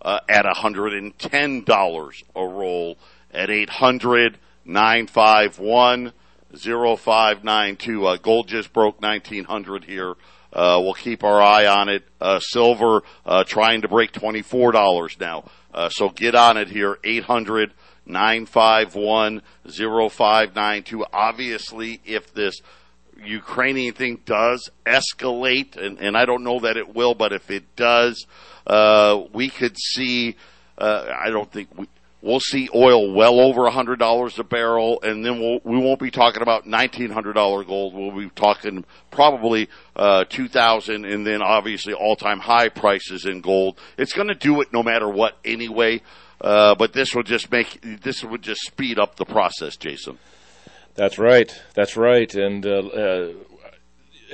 uh, 0.00 0.20
at 0.28 0.46
hundred 0.46 0.94
and 0.94 1.18
ten 1.18 1.64
dollars 1.64 2.22
a 2.35 2.46
roll 2.46 2.96
at 3.30 3.50
eight 3.50 3.68
hundred 3.68 4.38
nine 4.64 5.06
five 5.06 5.58
one 5.58 6.12
zero 6.56 6.96
five 6.96 7.44
nine 7.44 7.76
two. 7.76 8.06
Uh, 8.06 8.16
gold 8.16 8.48
just 8.48 8.72
broke 8.72 9.00
nineteen 9.00 9.44
hundred 9.44 9.84
here. 9.84 10.14
Uh, 10.52 10.78
we'll 10.82 10.94
keep 10.94 11.24
our 11.24 11.40
eye 11.40 11.66
on 11.66 11.88
it. 11.88 12.04
Uh, 12.20 12.38
silver 12.38 13.02
uh, 13.24 13.44
trying 13.44 13.82
to 13.82 13.88
break 13.88 14.12
twenty 14.12 14.42
four 14.42 14.72
dollars 14.72 15.16
now. 15.18 15.44
Uh, 15.72 15.88
so 15.88 16.08
get 16.08 16.34
on 16.34 16.56
it 16.56 16.68
here. 16.68 16.98
Eight 17.04 17.24
hundred 17.24 17.72
nine 18.04 18.46
five 18.46 18.94
one 18.94 19.42
zero 19.68 20.08
five 20.08 20.54
nine 20.54 20.82
two. 20.82 21.04
Obviously, 21.12 22.00
if 22.04 22.34
this 22.34 22.60
Ukrainian 23.24 23.94
thing 23.94 24.20
does 24.26 24.68
escalate, 24.84 25.76
and, 25.76 25.98
and 25.98 26.16
I 26.16 26.24
don't 26.24 26.44
know 26.44 26.60
that 26.60 26.76
it 26.76 26.94
will, 26.94 27.14
but 27.14 27.32
if 27.32 27.50
it 27.50 27.76
does, 27.76 28.26
uh, 28.66 29.22
we 29.32 29.48
could 29.48 29.76
see. 29.78 30.36
Uh, 30.76 31.06
I 31.16 31.30
don't 31.30 31.50
think 31.50 31.68
we 31.76 31.86
we'll 32.22 32.40
see 32.40 32.68
oil 32.74 33.12
well 33.12 33.40
over 33.40 33.68
hundred 33.68 33.98
dollars 33.98 34.38
a 34.38 34.44
barrel, 34.44 35.00
and 35.02 35.24
then 35.24 35.40
we'll, 35.40 35.61
we 35.64 35.76
won't 35.78 36.00
be 36.00 36.11
talking 36.11 36.40
about 36.40 36.66
nineteen 36.66 37.11
hundred 37.11 37.35
dollar 37.35 37.64
gold. 37.64 37.94
We'll 37.94 38.16
be 38.16 38.30
talking 38.30 38.85
probably 39.11 39.68
uh, 39.96 40.24
two 40.28 40.48
thousand, 40.48 41.04
and 41.04 41.26
then 41.26 41.42
obviously 41.42 41.92
all 41.92 42.16
time 42.16 42.38
high 42.38 42.68
prices 42.68 43.26
in 43.26 43.40
gold. 43.40 43.78
It's 43.98 44.12
going 44.12 44.28
to 44.28 44.35
do 44.35 44.61
it 44.62 44.72
no 44.72 44.82
matter 44.82 45.08
what 45.08 45.37
anyway. 45.44 46.00
Uh, 46.40 46.74
but 46.74 46.92
this 46.92 47.14
will 47.14 47.22
just 47.22 47.50
make 47.52 47.80
this 48.02 48.24
would 48.24 48.42
just 48.42 48.62
speed 48.62 48.98
up 48.98 49.16
the 49.16 49.24
process, 49.24 49.76
Jason. 49.76 50.18
That's 50.94 51.18
right. 51.18 51.52
That's 51.74 51.96
right. 51.96 52.32
And 52.35 52.66
uh, 52.66 52.80
uh, 52.80 53.32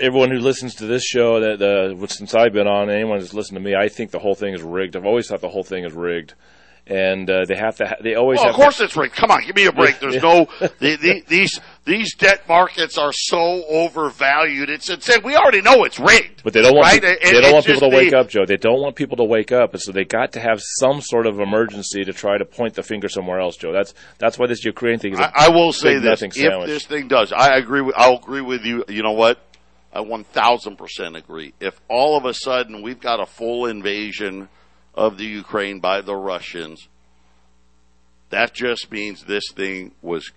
everyone 0.01 0.31
who 0.31 0.39
listens 0.39 0.77
to 0.77 0.87
this 0.87 1.05
show, 1.05 1.41
that 1.41 1.61
uh, 1.63 2.07
since 2.07 2.35
I've 2.35 2.55
been 2.55 2.67
on, 2.67 2.89
anyone 2.89 3.21
who's 3.21 3.35
listened 3.35 3.57
to 3.57 3.63
me, 3.63 3.75
I 3.77 3.89
think 3.89 4.11
the 4.11 4.19
whole 4.19 4.35
thing 4.35 4.55
is 4.55 4.63
rigged. 4.63 4.97
I've 4.97 5.05
always 5.05 5.29
thought 5.29 5.43
the 5.43 5.51
whole 5.51 5.63
thing 5.63 5.85
is 5.85 5.93
rigged 5.93 6.35
and 6.89 7.29
uh, 7.29 7.45
they 7.47 7.55
have 7.57 7.77
to. 7.77 7.87
Ha- 7.87 7.97
they 8.03 8.15
always. 8.15 8.39
Well, 8.39 8.47
have 8.47 8.55
of 8.55 8.61
course 8.61 8.79
to- 8.79 8.85
it's 8.85 8.97
rigged. 8.97 9.15
Come 9.15 9.31
on, 9.31 9.45
give 9.45 9.55
me 9.55 9.67
a 9.67 9.73
break. 9.73 9.99
There's 10.01 10.23
no 10.23 10.47
the, 10.61 10.69
the, 10.97 11.23
these 11.29 11.61
these 11.85 12.15
debt 12.15 12.49
markets 12.49 12.97
are 12.99 13.13
so 13.13 13.65
overvalued. 13.69 14.71
It's 14.71 14.89
insane. 14.89 15.21
We 15.25 15.37
already 15.37 15.61
know 15.63 15.85
it's 15.85 15.99
rigged. 15.99 16.43
But 16.45 16.53
they 16.53 16.63
don't 16.63 16.75
want 16.75 16.87
right? 16.87 17.03
pe- 17.03 17.09
It- 17.13 17.33
they 17.33 17.41
don't 17.41 17.53
want 17.53 17.67
people 17.67 17.91
to 17.91 17.97
wake 17.97 18.11
the- 18.11 18.19
up, 18.19 18.29
Joe. 18.29 18.47
They 18.47 18.57
don't 18.57 18.81
want 18.81 18.97
people 18.97 19.17
to 19.19 19.25
wake 19.25 19.53
up, 19.53 19.75
and 19.75 19.83
so 19.83 19.93
they 19.93 20.05
got 20.05 20.33
to 20.33 20.41
have 20.41 20.61
some 20.81 21.01
sort 21.01 21.27
of 21.27 21.41
emergency 21.41 22.05
to 22.05 22.13
try 22.13 22.39
to 22.39 22.45
point 22.45 22.75
the 22.75 22.83
finger 22.83 23.09
somewhere 23.09 23.41
else, 23.41 23.57
Joe. 23.57 23.73
That's 23.73 23.95
that's 24.19 24.39
why 24.39 24.47
this 24.47 24.65
Ukraine 24.65 24.99
thing 24.99 25.13
is. 25.15 25.21
a 25.21 25.25
I, 25.25 25.47
I 25.47 25.49
will 25.51 25.73
say 25.73 25.95
big 25.95 26.03
this: 26.05 26.23
if 26.23 26.33
sandwich. 26.35 26.69
this 26.69 26.87
thing 26.87 27.09
does, 27.09 27.33
I 27.33 27.57
agree. 27.57 27.81
With, 27.83 27.95
I'll 27.97 28.17
agree 28.17 28.41
with 28.41 28.65
you. 28.65 28.85
You 28.89 29.03
know 29.03 29.13
what? 29.13 29.39
I 29.93 30.01
one 30.01 30.25
thousand 30.25 30.77
percent 30.77 31.17
agree. 31.17 31.55
If 31.61 31.81
all 31.89 32.17
of 32.17 32.25
a 32.25 32.35
sudden 32.35 32.83
we've 32.83 33.01
got 33.01 33.21
a 33.21 33.27
full 33.27 33.67
invasion 33.67 34.49
of 34.99 35.17
the 35.17 35.25
Ukraine 35.25 35.79
by 35.79 36.01
the 36.01 36.17
Russians, 36.17 36.89
that 38.31 38.53
just 38.53 38.91
means 38.91 39.25
this 39.25 39.45
thing 39.55 39.93
was 40.03 40.31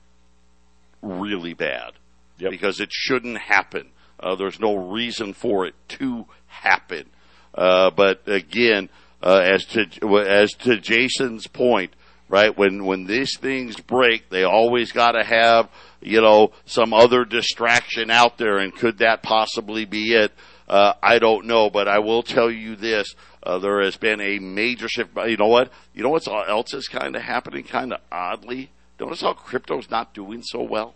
really 1.01 1.53
bad 1.53 1.93
Yep. 2.37 2.51
because 2.51 2.79
it 2.79 2.89
shouldn't 2.91 3.39
happen. 3.39 3.89
Uh, 4.19 4.35
there's 4.35 4.59
no 4.59 4.75
reason 4.75 5.33
for 5.33 5.65
it 5.65 5.73
to 5.89 6.25
happen. 6.47 7.07
Uh, 7.55 7.89
but 7.89 8.21
again, 8.27 8.89
uh, 9.23 9.41
as 9.43 9.65
to 9.65 9.85
as 10.27 10.51
to 10.53 10.77
Jason's 10.79 11.47
point, 11.47 11.93
right? 12.29 12.55
When 12.55 12.85
when 12.85 13.05
these 13.05 13.37
things 13.37 13.79
break, 13.79 14.29
they 14.29 14.43
always 14.43 14.91
got 14.91 15.11
to 15.13 15.23
have 15.23 15.69
you 16.01 16.21
know 16.21 16.51
some 16.65 16.93
other 16.93 17.25
distraction 17.25 18.09
out 18.09 18.37
there, 18.37 18.57
and 18.59 18.73
could 18.75 18.99
that 18.99 19.21
possibly 19.23 19.85
be 19.85 20.13
it? 20.13 20.31
Uh, 20.67 20.93
I 21.03 21.19
don't 21.19 21.45
know, 21.47 21.69
but 21.69 21.87
I 21.87 21.99
will 21.99 22.23
tell 22.23 22.49
you 22.49 22.75
this: 22.75 23.13
uh, 23.43 23.59
there 23.59 23.81
has 23.81 23.97
been 23.97 24.21
a 24.21 24.39
major 24.39 24.87
shift. 24.87 25.13
But 25.13 25.29
You 25.29 25.37
know 25.37 25.47
what? 25.47 25.71
You 25.93 26.03
know 26.03 26.09
what 26.09 26.27
else 26.27 26.73
is 26.73 26.87
kind 26.87 27.15
of 27.15 27.21
happening, 27.21 27.63
kind 27.63 27.93
of 27.93 28.01
oddly. 28.11 28.71
Notice 28.99 29.21
how 29.21 29.33
crypto's 29.33 29.89
not 29.89 30.13
doing 30.13 30.43
so 30.43 30.61
well 30.61 30.93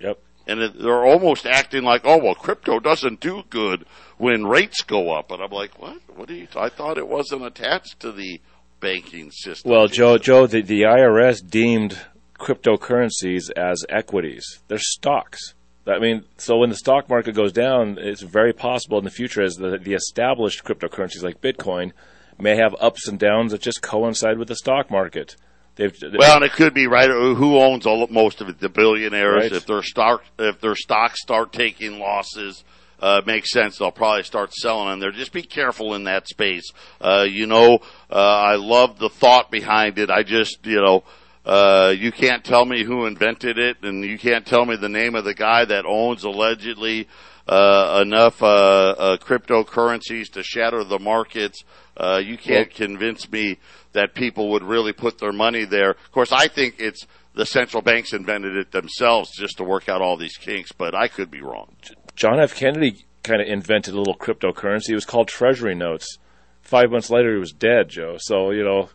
yep. 0.00 0.18
and 0.46 0.60
it, 0.60 0.78
they're 0.78 1.04
almost 1.04 1.46
acting 1.46 1.82
like, 1.82 2.02
oh 2.04 2.18
well, 2.18 2.34
crypto 2.34 2.78
doesn't 2.80 3.20
do 3.20 3.42
good 3.50 3.84
when 4.18 4.46
rates 4.46 4.82
go 4.82 5.12
up. 5.12 5.30
And 5.30 5.42
I'm 5.42 5.50
like, 5.50 5.80
what? 5.80 5.98
What 6.14 6.28
do 6.28 6.34
you? 6.34 6.48
I 6.56 6.68
thought 6.68 6.98
it 6.98 7.08
wasn't 7.08 7.44
attached 7.44 8.00
to 8.00 8.12
the 8.12 8.40
banking 8.80 9.30
system. 9.30 9.70
Well, 9.70 9.88
Joe, 9.88 10.18
Joe, 10.18 10.46
the, 10.46 10.62
the 10.62 10.82
IRS 10.82 11.48
deemed 11.48 11.98
cryptocurrencies 12.38 13.50
as 13.56 13.84
equities. 13.88 14.60
They're 14.68 14.78
stocks. 14.78 15.54
I 15.86 15.98
mean, 15.98 16.24
so 16.38 16.58
when 16.58 16.70
the 16.70 16.76
stock 16.76 17.08
market 17.08 17.34
goes 17.34 17.52
down, 17.52 17.98
it's 18.00 18.22
very 18.22 18.52
possible 18.52 18.98
in 18.98 19.04
the 19.04 19.10
future 19.10 19.42
as 19.42 19.56
the, 19.56 19.78
the 19.78 19.92
established 19.92 20.64
cryptocurrencies 20.64 21.22
like 21.22 21.40
Bitcoin 21.40 21.92
may 22.38 22.56
have 22.56 22.74
ups 22.80 23.06
and 23.06 23.18
downs 23.18 23.52
that 23.52 23.60
just 23.60 23.82
coincide 23.82 24.38
with 24.38 24.48
the 24.48 24.56
stock 24.56 24.90
market. 24.90 25.36
They've, 25.76 25.94
Well, 26.16 26.36
and 26.36 26.44
it 26.44 26.52
could 26.52 26.72
be 26.72 26.86
right. 26.86 27.10
Who 27.10 27.58
owns 27.58 27.84
all, 27.84 28.06
most 28.08 28.40
of 28.40 28.48
it? 28.48 28.60
The 28.60 28.68
billionaires. 28.68 29.50
Right. 29.50 29.52
If 29.52 29.66
their 29.66 29.82
stock, 29.82 30.24
if 30.38 30.60
their 30.60 30.76
stocks 30.76 31.20
start 31.20 31.52
taking 31.52 31.98
losses, 31.98 32.64
uh, 33.00 33.22
makes 33.26 33.50
sense. 33.50 33.78
They'll 33.78 33.90
probably 33.90 34.22
start 34.22 34.54
selling 34.54 34.92
in 34.92 35.00
there. 35.00 35.10
Just 35.10 35.32
be 35.32 35.42
careful 35.42 35.94
in 35.94 36.04
that 36.04 36.28
space. 36.28 36.70
Uh, 37.00 37.26
you 37.28 37.46
know, 37.46 37.80
uh, 38.10 38.14
I 38.14 38.54
love 38.54 38.98
the 38.98 39.08
thought 39.08 39.50
behind 39.50 39.98
it. 39.98 40.10
I 40.10 40.22
just, 40.22 40.64
you 40.64 40.80
know, 40.80 41.02
uh, 41.44 41.94
you 41.96 42.10
can't 42.10 42.44
tell 42.44 42.64
me 42.64 42.84
who 42.84 43.06
invented 43.06 43.58
it, 43.58 43.78
and 43.82 44.04
you 44.04 44.18
can't 44.18 44.46
tell 44.46 44.64
me 44.64 44.76
the 44.76 44.88
name 44.88 45.14
of 45.14 45.24
the 45.24 45.34
guy 45.34 45.64
that 45.64 45.84
owns 45.84 46.24
allegedly 46.24 47.08
uh, 47.46 48.00
enough 48.02 48.42
uh, 48.42 48.46
uh, 48.46 49.16
cryptocurrencies 49.18 50.30
to 50.32 50.42
shatter 50.42 50.82
the 50.84 50.98
markets. 50.98 51.64
Uh, 51.96 52.20
you 52.24 52.38
can't 52.38 52.74
convince 52.74 53.30
me 53.30 53.58
that 53.92 54.14
people 54.14 54.50
would 54.50 54.62
really 54.62 54.92
put 54.92 55.18
their 55.18 55.32
money 55.32 55.64
there. 55.64 55.90
Of 55.90 56.12
course, 56.12 56.32
I 56.32 56.48
think 56.48 56.76
it's 56.78 57.06
the 57.34 57.46
central 57.46 57.82
banks 57.82 58.12
invented 58.12 58.56
it 58.56 58.72
themselves 58.72 59.30
just 59.36 59.58
to 59.58 59.64
work 59.64 59.88
out 59.88 60.00
all 60.00 60.16
these 60.16 60.36
kinks, 60.36 60.72
but 60.72 60.94
I 60.94 61.08
could 61.08 61.30
be 61.30 61.42
wrong. 61.42 61.76
John 62.16 62.40
F. 62.40 62.54
Kennedy 62.54 63.04
kind 63.22 63.42
of 63.42 63.48
invented 63.48 63.94
a 63.94 63.98
little 63.98 64.16
cryptocurrency. 64.16 64.90
It 64.90 64.94
was 64.94 65.04
called 65.04 65.28
treasury 65.28 65.74
notes. 65.74 66.18
Five 66.64 66.90
months 66.90 67.10
later, 67.10 67.34
he 67.34 67.38
was 67.38 67.52
dead, 67.52 67.90
Joe. 67.90 68.16
So 68.18 68.50
you 68.50 68.64
know, 68.64 68.88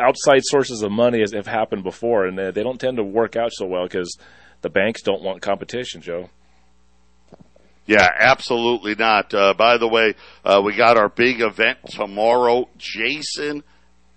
outside 0.00 0.40
sources 0.42 0.82
of 0.82 0.90
money 0.90 1.20
has, 1.20 1.32
have 1.32 1.46
happened 1.46 1.84
before, 1.84 2.26
and 2.26 2.38
they, 2.38 2.50
they 2.50 2.62
don't 2.62 2.80
tend 2.80 2.96
to 2.96 3.04
work 3.04 3.36
out 3.36 3.52
so 3.52 3.66
well 3.66 3.84
because 3.84 4.16
the 4.62 4.70
banks 4.70 5.02
don't 5.02 5.22
want 5.22 5.42
competition, 5.42 6.00
Joe. 6.00 6.30
Yeah, 7.86 8.08
absolutely 8.18 8.94
not. 8.94 9.34
Uh, 9.34 9.52
by 9.52 9.76
the 9.76 9.86
way, 9.86 10.14
uh, 10.44 10.62
we 10.64 10.74
got 10.74 10.96
our 10.96 11.10
big 11.10 11.42
event 11.42 11.78
tomorrow. 11.90 12.68
Jason 12.78 13.62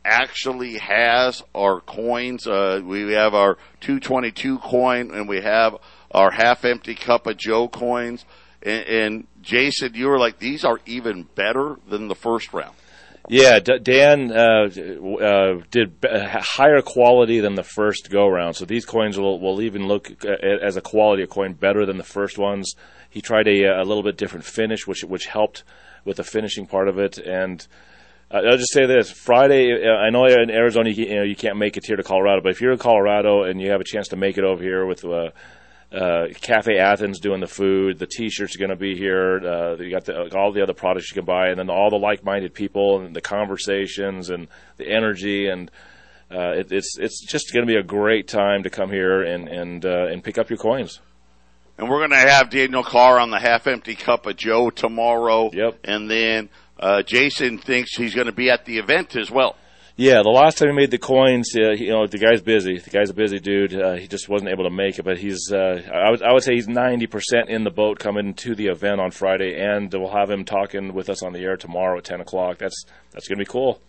actually 0.06 0.78
has 0.78 1.44
our 1.54 1.82
coins. 1.82 2.48
Uh, 2.48 2.82
we 2.84 3.12
have 3.12 3.34
our 3.34 3.58
222 3.82 4.60
coin 4.60 5.12
and 5.14 5.28
we 5.28 5.42
have 5.42 5.76
our 6.12 6.32
half 6.32 6.64
empty 6.64 6.96
cup 6.96 7.28
of 7.28 7.36
Joe 7.36 7.68
coins. 7.68 8.24
And, 8.64 8.86
and 8.86 9.28
Jason, 9.48 9.94
you 9.94 10.08
were 10.08 10.20
like, 10.20 10.40
these 10.40 10.66
are 10.66 10.82
even 10.86 11.24
better 11.24 11.78
than 11.88 12.10
the 12.10 12.16
first 12.16 12.52
round. 12.52 12.76
Yeah, 13.30 13.60
D- 13.60 13.80
Dan 13.80 14.30
uh, 14.30 14.68
uh, 14.68 15.62
did 15.72 16.02
b- 16.02 16.10
higher 16.12 16.82
quality 16.82 17.40
than 17.40 17.56
the 17.56 17.64
first 17.64 18.10
go 18.10 18.28
round. 18.28 18.58
So 18.58 18.66
these 18.66 18.86
coins 18.86 19.18
will, 19.18 19.40
will 19.40 19.62
even 19.62 19.88
look 19.88 20.12
uh, 20.26 20.32
as 20.62 20.76
a 20.76 20.82
quality 20.82 21.24
of 21.24 21.30
coin 21.30 21.54
better 21.54 21.86
than 21.86 21.98
the 21.98 22.04
first 22.04 22.38
ones. 22.38 22.76
He 23.10 23.22
tried 23.22 23.48
a, 23.48 23.64
a 23.64 23.84
little 23.84 24.04
bit 24.04 24.18
different 24.18 24.46
finish, 24.46 24.86
which 24.86 25.04
which 25.04 25.26
helped 25.28 25.64
with 26.04 26.18
the 26.18 26.24
finishing 26.26 26.68
part 26.68 26.90
of 26.90 27.00
it. 27.00 27.18
And 27.18 27.66
uh, 28.30 28.42
I'll 28.50 28.58
just 28.58 28.74
say 28.74 28.86
this: 28.86 29.12
Friday, 29.12 29.72
uh, 29.74 29.96
I 29.96 30.10
know 30.10 30.26
in 30.26 30.50
Arizona 30.50 30.90
you, 30.90 31.06
you, 31.06 31.16
know 31.16 31.24
you 31.24 31.36
can't 31.36 31.58
make 31.58 31.78
it 31.78 31.86
here 31.86 31.96
to 31.96 32.04
Colorado, 32.04 32.42
but 32.42 32.52
if 32.52 32.62
you're 32.62 32.74
in 32.74 32.80
Colorado 32.80 33.44
and 33.44 33.62
you 33.62 33.72
have 33.72 33.82
a 33.82 33.86
chance 33.86 34.10
to 34.10 34.18
make 34.18 34.38
it 34.38 34.44
over 34.44 34.62
here 34.62 34.86
with 34.86 35.04
uh, 35.92 36.28
Cafe 36.42 36.78
Athens 36.78 37.20
doing 37.20 37.40
the 37.40 37.48
food. 37.48 37.98
The 37.98 38.08
T-shirts 38.08 38.56
are 38.56 38.60
going 38.60 38.70
to 38.70 38.76
be 38.76 38.96
here. 38.96 39.40
Uh, 39.40 39.76
you 39.78 39.90
got 39.90 40.06
the, 40.06 40.36
all 40.38 40.52
the 40.52 40.62
other 40.62 40.74
products 40.74 41.10
you 41.10 41.16
can 41.16 41.26
buy, 41.26 41.48
and 41.48 41.58
then 41.60 41.70
all 41.70 41.90
the 41.90 41.98
like-minded 41.98 42.54
people 42.54 43.00
and 43.02 43.16
the 43.16 43.22
conversations 43.22 44.30
and 44.30 44.48
the 44.78 44.88
energy, 44.88 45.48
and 45.48 45.72
uh, 46.30 46.52
it, 46.52 46.72
it's 46.72 46.98
it's 47.00 47.26
just 47.26 47.54
going 47.54 47.66
to 47.66 47.72
be 47.72 47.80
a 47.80 47.84
great 47.84 48.28
time 48.28 48.64
to 48.64 48.70
come 48.70 48.90
here 48.92 49.22
and 49.22 49.48
and 49.48 49.86
uh, 49.86 50.08
and 50.08 50.24
pick 50.24 50.38
up 50.38 50.50
your 50.50 50.60
coins. 50.60 51.00
And 51.78 51.90
we're 51.90 52.00
going 52.00 52.10
to 52.10 52.30
have 52.30 52.50
Daniel 52.50 52.84
Carr 52.84 53.20
on 53.20 53.30
the 53.30 53.40
half-empty 53.40 53.96
cup 53.96 54.26
of 54.26 54.36
Joe 54.36 54.72
tomorrow. 54.72 55.52
Yep. 55.54 55.80
And 55.84 56.10
then 56.10 56.50
uh, 56.80 57.04
Jason 57.04 57.60
thinks 57.60 57.96
he's 57.96 58.16
going 58.16 58.26
to 58.26 58.34
be 58.34 58.50
at 58.50 58.66
the 58.66 58.80
event 58.80 59.16
as 59.16 59.30
well. 59.30 59.56
Yeah, 60.00 60.22
the 60.22 60.30
last 60.30 60.60
time 60.60 60.70
he 60.70 60.76
made 60.76 60.92
the 60.92 61.00
coins, 61.00 61.50
uh, 61.58 61.72
you 61.72 61.90
know, 61.90 62.06
the 62.06 62.20
guy's 62.20 62.42
busy. 62.42 62.78
The 62.78 62.92
guy's 62.92 63.10
a 63.10 63.16
busy 63.16 63.40
dude. 63.40 63.74
Uh, 63.74 63.94
he 63.96 64.08
just 64.08 64.30
wasn't 64.30 64.52
able 64.52 64.66
to 64.66 64.70
make 64.70 65.00
it, 65.00 65.04
but 65.04 65.18
he's, 65.18 65.52
uh, 65.52 65.82
I, 65.92 66.12
would, 66.12 66.22
I 66.22 66.34
would 66.34 66.44
say 66.44 66.54
he's 66.54 66.68
90% 66.68 67.48
in 67.50 67.64
the 67.64 67.72
boat 67.72 67.98
coming 67.98 68.36
to 68.36 68.54
the 68.54 68.68
event 68.68 69.02
on 69.02 69.10
Friday, 69.10 69.60
and 69.60 69.92
we'll 69.92 70.12
have 70.12 70.30
him 70.30 70.46
talking 70.46 70.94
with 70.94 71.10
us 71.10 71.24
on 71.24 71.34
the 71.34 71.40
air 71.40 71.58
tomorrow 71.58 71.98
at 71.98 72.04
10 72.04 72.22
o'clock. 72.22 72.60
That's, 72.60 72.86
that's 73.12 73.28
going 73.28 73.40
to 73.40 73.42
be 73.44 73.50
cool. 73.52 73.82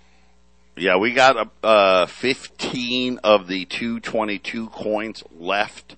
Yeah, 0.78 0.96
we 0.96 1.12
got 1.12 1.50
uh, 1.62 2.06
15 2.06 3.18
of 3.22 3.46
the 3.46 3.66
222 3.66 4.68
coins 4.70 5.22
left. 5.38 5.94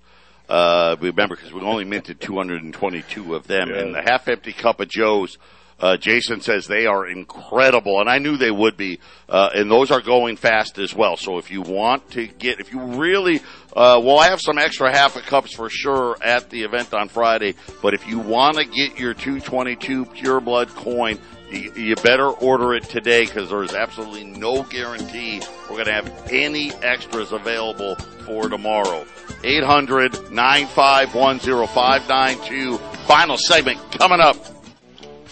Uh, 0.49 0.97
remember, 1.01 1.37
because 1.37 1.53
we 1.53 1.61
only 1.61 1.85
minted 1.85 2.21
222 2.21 3.37
of 3.37 3.47
them, 3.47 3.69
Yeah. 3.69 3.77
and 3.83 3.95
the 3.95 4.03
half 4.03 4.27
empty 4.27 4.53
cup 4.53 4.81
of 4.81 4.89
Joe's. 4.89 5.39
Uh, 5.81 5.97
Jason 5.97 6.41
says 6.41 6.67
they 6.67 6.87
are 6.87 7.07
incredible, 7.07 8.01
and 8.01 8.09
I 8.09 8.19
knew 8.19 8.37
they 8.37 8.51
would 8.51 8.77
be. 8.77 9.01
Uh, 9.29 9.49
and 9.55 9.71
those 9.71 9.91
are 9.91 10.01
going 10.01 10.37
fast 10.37 10.79
as 10.79 10.95
well. 10.95 11.17
So 11.17 11.39
if 11.39 11.51
you 11.51 11.63
want 11.63 12.11
to 12.13 12.27
get, 12.27 12.61
if 12.61 12.73
you 12.73 12.81
really, 12.81 13.39
uh, 13.75 14.01
well, 14.03 14.19
I 14.19 14.29
have 14.29 14.41
some 14.41 14.59
extra 14.59 14.93
half 14.93 15.17
a 15.17 15.21
cups 15.21 15.55
for 15.55 15.71
sure 15.71 16.17
at 16.23 16.51
the 16.51 16.65
event 16.65 16.93
on 16.93 17.09
Friday. 17.09 17.55
But 17.81 17.95
if 17.95 18.07
you 18.07 18.19
want 18.19 18.57
to 18.57 18.65
get 18.65 18.99
your 18.99 19.15
222 19.15 20.05
pure 20.07 20.41
blood 20.41 20.69
coin, 20.69 21.19
you, 21.51 21.73
you 21.75 21.95
better 21.97 22.29
order 22.29 22.75
it 22.75 22.85
today 22.85 23.25
because 23.25 23.49
there's 23.49 23.75
absolutely 23.75 24.25
no 24.25 24.63
guarantee 24.65 25.41
we're 25.63 25.77
going 25.77 25.87
to 25.87 25.93
have 25.93 26.29
any 26.31 26.73
extras 26.83 27.33
available 27.33 27.97
for 28.27 28.49
tomorrow. 28.49 29.07
800 29.43 30.31
951 30.31 31.39
0592. 31.39 32.79
Final 33.07 33.37
segment 33.39 33.81
coming 33.93 34.21
up. 34.21 34.37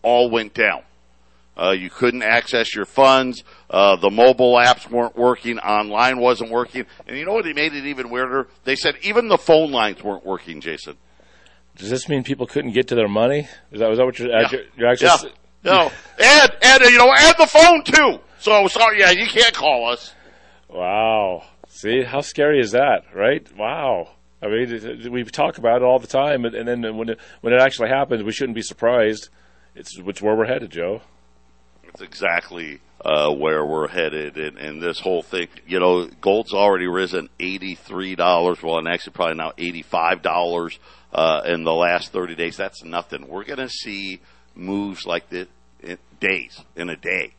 all 0.03 0.31
went 0.31 0.55
down. 0.55 0.83
Uh, 1.59 1.71
you 1.71 1.89
couldn't 1.89 2.23
access 2.23 2.75
your 2.75 2.85
funds. 2.85 3.43
Uh, 3.71 3.97
the 3.97 4.11
mobile 4.11 4.55
apps 4.57 4.91
weren't 4.91 5.17
working. 5.17 5.59
Online 5.59 6.19
wasn't 6.21 6.51
working. 6.51 6.85
And 7.07 7.17
you 7.17 7.25
know 7.25 7.33
what? 7.33 7.45
They 7.45 7.55
made 7.55 7.73
it 7.75 7.87
even 7.87 8.11
weirder. 8.11 8.49
They 8.65 8.77
said 8.77 8.97
even 9.03 9.29
the 9.29 9.39
phone 9.39 9.71
lines 9.73 10.03
weren't 10.05 10.25
working, 10.27 10.61
Jason. 10.61 10.97
Does 11.77 11.91
this 11.91 12.09
mean 12.09 12.25
people 12.25 12.47
couldn't 12.47 12.73
get 12.73 12.89
to 12.89 12.95
their 12.95 13.09
money? 13.09 13.49
Is 13.73 13.81
that, 13.81 13.91
is 13.91 13.99
that 13.99 14.05
what 14.05 14.19
you're, 14.19 14.29
Yeah. 14.29 14.49
you're, 14.77 14.89
actually? 14.89 15.31
Yeah. 15.63 15.73
No. 15.73 15.93
And, 16.19 16.53
and, 16.63 16.83
you 16.85 16.99
know, 16.99 17.13
and 17.13 17.35
the 17.39 17.47
phone 17.47 17.85
too. 17.85 18.21
So, 18.39 18.67
sorry, 18.69 19.01
yeah, 19.01 19.11
you 19.11 19.27
can't 19.27 19.55
call 19.55 19.89
us. 19.91 20.15
Wow. 20.69 21.43
See, 21.69 22.03
how 22.03 22.21
scary 22.21 22.61
is 22.61 22.73
that, 22.73 23.05
right? 23.15 23.47
Wow. 23.57 24.11
I 24.43 24.49
mean, 24.49 25.11
we 25.11 25.25
talk 25.25 25.59
about 25.59 25.77
it 25.77 25.83
all 25.83 25.99
the 25.99 26.07
time, 26.07 26.45
and, 26.45 26.55
and 26.55 26.69
then 26.69 26.97
when 26.97 27.09
it, 27.11 27.19
when 27.41 27.53
it 27.53 27.61
actually 27.61 27.89
happens, 27.89 28.23
we 28.23 28.33
shouldn't 28.33 28.55
be 28.55 28.63
surprised. 28.63 29.31
It's, 29.75 29.99
it's 29.99 30.23
where 30.23 30.35
we're 30.37 30.47
headed, 30.47 30.71
Joe. 30.71 31.01
It's 31.97 32.03
exactly 32.03 32.79
uh, 33.03 33.33
where 33.33 33.65
we're 33.65 33.89
headed, 33.89 34.37
and, 34.37 34.83
this 34.83 35.01
whole 35.01 35.23
thing. 35.23 35.49
You 35.67 35.81
know, 35.81 36.07
gold's 36.21 36.53
already 36.53 36.87
risen 36.87 37.31
eighty 37.41 37.75
three 37.75 38.15
dollars. 38.15 38.63
Well, 38.63 38.77
and 38.77 38.87
actually 38.87 39.15
probably 39.15 39.37
now 39.37 39.53
eighty 39.57 39.81
five 39.81 40.21
dollars 40.21 40.79
uh, 41.15 41.41
in 41.47 41.65
the 41.65 41.73
last 41.73 42.13
thirty 42.13 42.35
days. 42.35 42.59
That's 42.59 42.85
nothing. 42.85 43.29
We're 43.29 43.45
going 43.45 43.61
to 43.61 43.71
see 43.71 44.21
moves 44.55 45.07
like 45.07 45.31
this 45.31 45.49
in 45.83 45.97
days 46.21 46.61
in 46.77 46.91
a 46.91 46.97
day. 46.97 47.33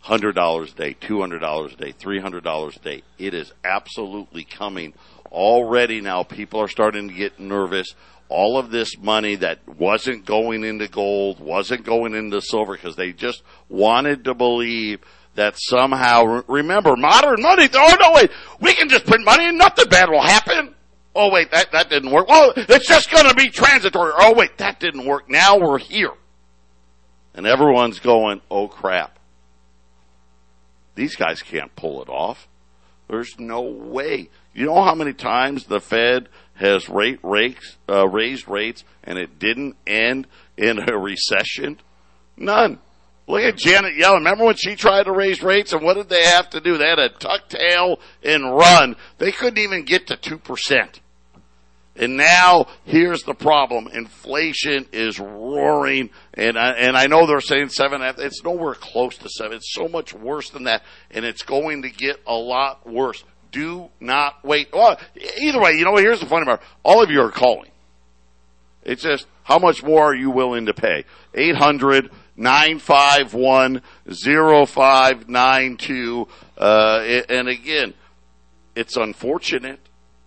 Hundred 0.00 0.34
dollars 0.34 0.72
a 0.72 0.76
day, 0.76 0.92
two 0.92 1.20
hundred 1.20 1.38
dollars 1.38 1.72
a 1.72 1.76
day, 1.76 1.92
three 1.92 2.20
hundred 2.20 2.44
dollars 2.44 2.76
a 2.76 2.80
day. 2.80 3.02
It 3.18 3.32
is 3.32 3.50
absolutely 3.64 4.44
coming 4.44 4.92
already. 5.32 6.02
Now 6.02 6.24
people 6.24 6.60
are 6.60 6.68
starting 6.68 7.08
to 7.08 7.14
get 7.14 7.40
nervous 7.40 7.94
all 8.30 8.56
of 8.56 8.70
this 8.70 8.96
money 8.96 9.34
that 9.34 9.58
wasn't 9.68 10.24
going 10.24 10.64
into 10.64 10.88
gold, 10.88 11.40
wasn't 11.40 11.84
going 11.84 12.14
into 12.14 12.40
silver 12.40 12.74
because 12.74 12.96
they 12.96 13.12
just 13.12 13.42
wanted 13.68 14.24
to 14.24 14.34
believe 14.34 15.00
that 15.34 15.54
somehow, 15.58 16.42
remember, 16.48 16.96
modern 16.96 17.42
money, 17.42 17.68
oh 17.74 17.96
no, 18.00 18.12
wait, 18.14 18.30
we 18.60 18.72
can 18.74 18.88
just 18.88 19.04
print 19.04 19.24
money 19.24 19.46
and 19.46 19.58
nothing 19.58 19.88
bad 19.88 20.08
will 20.08 20.22
happen. 20.22 20.74
Oh 21.14 21.30
wait, 21.30 21.50
that, 21.50 21.72
that 21.72 21.90
didn't 21.90 22.10
work. 22.10 22.28
Well, 22.28 22.52
it's 22.56 22.86
just 22.86 23.10
gonna 23.10 23.34
be 23.34 23.50
transitory. 23.50 24.12
Oh 24.16 24.34
wait, 24.34 24.56
that 24.58 24.78
didn't 24.78 25.04
work. 25.04 25.28
Now 25.28 25.58
we're 25.58 25.78
here. 25.78 26.12
And 27.34 27.46
everyone's 27.46 27.98
going, 27.98 28.40
oh 28.50 28.68
crap. 28.68 29.18
These 30.94 31.16
guys 31.16 31.42
can't 31.42 31.74
pull 31.74 32.02
it 32.02 32.08
off. 32.08 32.48
There's 33.08 33.38
no 33.38 33.62
way. 33.62 34.30
You 34.54 34.66
know 34.66 34.82
how 34.82 34.94
many 34.94 35.12
times 35.12 35.64
the 35.64 35.80
Fed 35.80 36.28
has 36.60 36.88
rate 36.88 37.20
uh, 37.88 38.06
raised 38.06 38.48
rates 38.48 38.84
and 39.02 39.18
it 39.18 39.38
didn't 39.38 39.76
end 39.86 40.26
in 40.56 40.78
a 40.78 40.96
recession? 40.96 41.80
None. 42.36 42.78
Look 43.26 43.42
at 43.42 43.56
Janet 43.56 43.94
Yellen. 43.96 44.18
Remember 44.18 44.44
when 44.44 44.56
she 44.56 44.74
tried 44.74 45.04
to 45.04 45.12
raise 45.12 45.42
rates 45.42 45.72
and 45.72 45.82
what 45.82 45.94
did 45.94 46.08
they 46.08 46.24
have 46.24 46.50
to 46.50 46.60
do? 46.60 46.76
They 46.76 46.88
had 46.88 46.96
to 46.96 47.08
tuck 47.08 47.48
tail 47.48 48.00
and 48.22 48.54
run. 48.54 48.96
They 49.18 49.32
couldn't 49.32 49.58
even 49.58 49.84
get 49.84 50.08
to 50.08 50.16
2%. 50.16 51.00
And 51.96 52.16
now 52.16 52.66
here's 52.84 53.24
the 53.24 53.34
problem: 53.34 53.88
inflation 53.92 54.86
is 54.92 55.18
roaring, 55.18 56.10
and 56.32 56.56
I, 56.56 56.70
and 56.70 56.96
I 56.96 57.08
know 57.08 57.26
they're 57.26 57.40
saying 57.40 57.70
seven. 57.70 58.00
It's 58.00 58.42
nowhere 58.42 58.74
close 58.74 59.18
to 59.18 59.28
seven. 59.28 59.56
It's 59.58 59.74
so 59.74 59.88
much 59.88 60.14
worse 60.14 60.50
than 60.50 60.64
that, 60.64 60.82
and 61.10 61.24
it's 61.24 61.42
going 61.42 61.82
to 61.82 61.90
get 61.90 62.20
a 62.26 62.34
lot 62.34 62.88
worse. 62.88 63.22
Do 63.50 63.88
not 64.00 64.44
wait. 64.44 64.68
Well, 64.72 64.98
either 65.38 65.60
way, 65.60 65.72
you 65.72 65.84
know 65.84 65.92
what? 65.92 66.02
Here's 66.02 66.20
the 66.20 66.26
funny 66.26 66.44
part: 66.44 66.60
all 66.82 67.02
of 67.02 67.10
you 67.10 67.22
are 67.22 67.30
calling. 67.30 67.70
It's 68.82 69.02
just 69.02 69.26
how 69.42 69.58
much 69.58 69.82
more 69.82 70.04
are 70.04 70.14
you 70.14 70.30
willing 70.30 70.66
to 70.66 70.74
pay? 70.74 71.04
Eight 71.34 71.56
hundred 71.56 72.10
951 72.36 73.82
0592. 74.08 76.28
Uh, 76.56 77.20
and 77.28 77.48
again, 77.48 77.94
it's 78.74 78.96
unfortunate. 78.96 79.80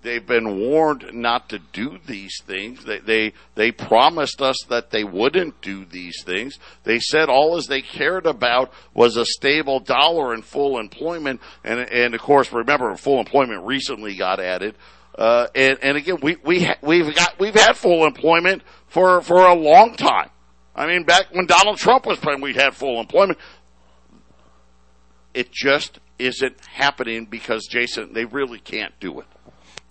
They've 0.04 0.26
been 0.26 0.60
warned 0.60 1.12
not 1.14 1.48
to 1.50 1.60
do 1.60 1.98
these 2.06 2.42
things. 2.46 2.84
They, 2.84 3.00
they, 3.00 3.34
they 3.56 3.72
promised 3.72 4.42
us 4.42 4.58
that 4.68 4.92
they 4.92 5.06
wouldn't 5.06 5.62
do 5.62 5.86
these 5.86 6.22
things. 6.24 6.60
They 6.84 7.00
said 7.00 7.30
all 7.30 7.56
as 7.56 7.68
they 7.68 7.82
cared 7.82 8.26
about 8.26 8.72
was 8.94 9.16
a 9.16 9.26
stable 9.26 9.80
dollar 9.80 10.34
and 10.34 10.44
full 10.44 10.78
employment. 10.78 11.40
And, 11.64 11.80
and 11.80 12.14
of 12.14 12.22
course, 12.22 12.52
remember, 12.52 12.94
full 12.98 13.20
employment 13.20 13.66
recently 13.66 14.16
got 14.16 14.42
added. 14.42 14.76
Uh, 15.18 15.48
and, 15.56 15.80
and 15.82 15.96
again, 15.96 16.18
we, 16.22 16.36
we, 16.44 16.70
we've 16.82 17.16
got, 17.16 17.40
we've 17.40 17.56
had 17.56 17.78
full 17.78 18.06
employment 18.06 18.62
for, 18.88 19.22
for 19.22 19.46
a 19.46 19.56
long 19.56 19.96
time. 19.96 20.30
I 20.76 20.86
mean, 20.86 21.04
back 21.04 21.28
when 21.32 21.46
Donald 21.46 21.78
Trump 21.78 22.06
was 22.06 22.18
president, 22.18 22.44
we 22.44 22.54
had 22.56 22.76
full 22.76 23.00
employment. 23.00 23.40
It 25.34 25.52
just 25.52 26.00
isn't 26.20 26.60
happening 26.66 27.26
because 27.26 27.68
Jason, 27.70 28.14
they 28.14 28.26
really 28.26 28.60
can't 28.60 28.94
do 29.00 29.22
it. 29.22 29.28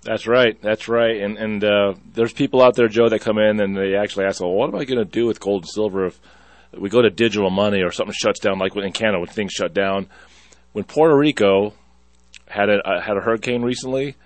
That's 0.05 0.27
right. 0.27 0.61
That's 0.61 0.89
right. 0.89 1.21
And 1.21 1.39
and 1.39 1.65
uh, 1.65 1.95
there's 2.13 2.33
people 2.33 2.63
out 2.63 2.75
there, 2.75 2.89
Joe, 2.89 3.09
that 3.09 3.21
come 3.21 3.39
in 3.39 3.61
and 3.61 3.77
they 3.77 3.95
actually 3.95 4.25
ask, 4.27 4.41
"Well, 4.41 4.53
what 4.53 4.69
am 4.69 4.75
I 4.75 4.85
going 4.85 4.99
to 4.99 5.05
do 5.05 5.27
with 5.27 5.41
gold 5.41 5.63
and 5.63 5.71
silver 5.71 6.07
if 6.07 6.21
we 6.77 6.89
go 6.89 7.03
to 7.03 7.11
digital 7.11 7.51
money 7.51 7.83
or 7.83 7.93
something 7.93 8.15
shuts 8.17 8.41
down, 8.41 8.59
like 8.59 8.75
in 8.75 8.93
Canada 8.93 9.21
when 9.21 9.29
things 9.29 9.53
shut 9.53 9.73
down?" 9.73 10.09
When 10.73 10.85
Puerto 10.85 11.17
Rico 11.17 11.75
had 12.49 12.69
a 12.69 12.79
uh, 12.79 13.01
had 13.01 13.17
a 13.17 13.21
hurricane 13.21 13.63
recently, 13.63 14.17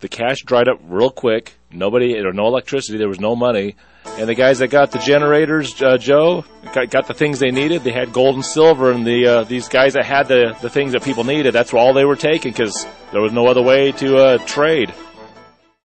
the 0.00 0.08
cash 0.08 0.42
dried 0.42 0.68
up 0.68 0.78
real 0.84 1.10
quick. 1.10 1.54
Nobody, 1.72 2.18
or 2.18 2.32
no 2.32 2.46
electricity, 2.46 2.98
there 2.98 3.08
was 3.08 3.20
no 3.20 3.34
money, 3.34 3.76
and 4.18 4.28
the 4.28 4.34
guys 4.34 4.58
that 4.58 4.68
got 4.68 4.90
the 4.90 4.98
generators, 4.98 5.80
uh, 5.80 5.96
Joe, 5.96 6.44
got, 6.72 6.90
got, 6.90 7.06
the 7.06 7.14
things 7.14 7.38
they 7.38 7.50
needed. 7.50 7.82
They 7.82 7.92
had 7.92 8.12
gold 8.12 8.34
and 8.34 8.44
silver, 8.44 8.90
and 8.90 9.06
the 9.06 9.26
uh, 9.26 9.44
these 9.44 9.68
guys 9.68 9.94
that 9.94 10.04
had 10.04 10.28
the 10.28 10.56
the 10.60 10.70
things 10.70 10.92
that 10.92 11.02
people 11.02 11.24
needed, 11.24 11.52
that's 11.54 11.72
all 11.72 11.92
they 11.92 12.04
were 12.04 12.16
taking 12.16 12.52
because 12.52 12.86
there 13.12 13.22
was 13.22 13.32
no 13.32 13.46
other 13.46 13.62
way 13.62 13.92
to 13.92 14.16
uh, 14.16 14.38
trade. 14.38 14.92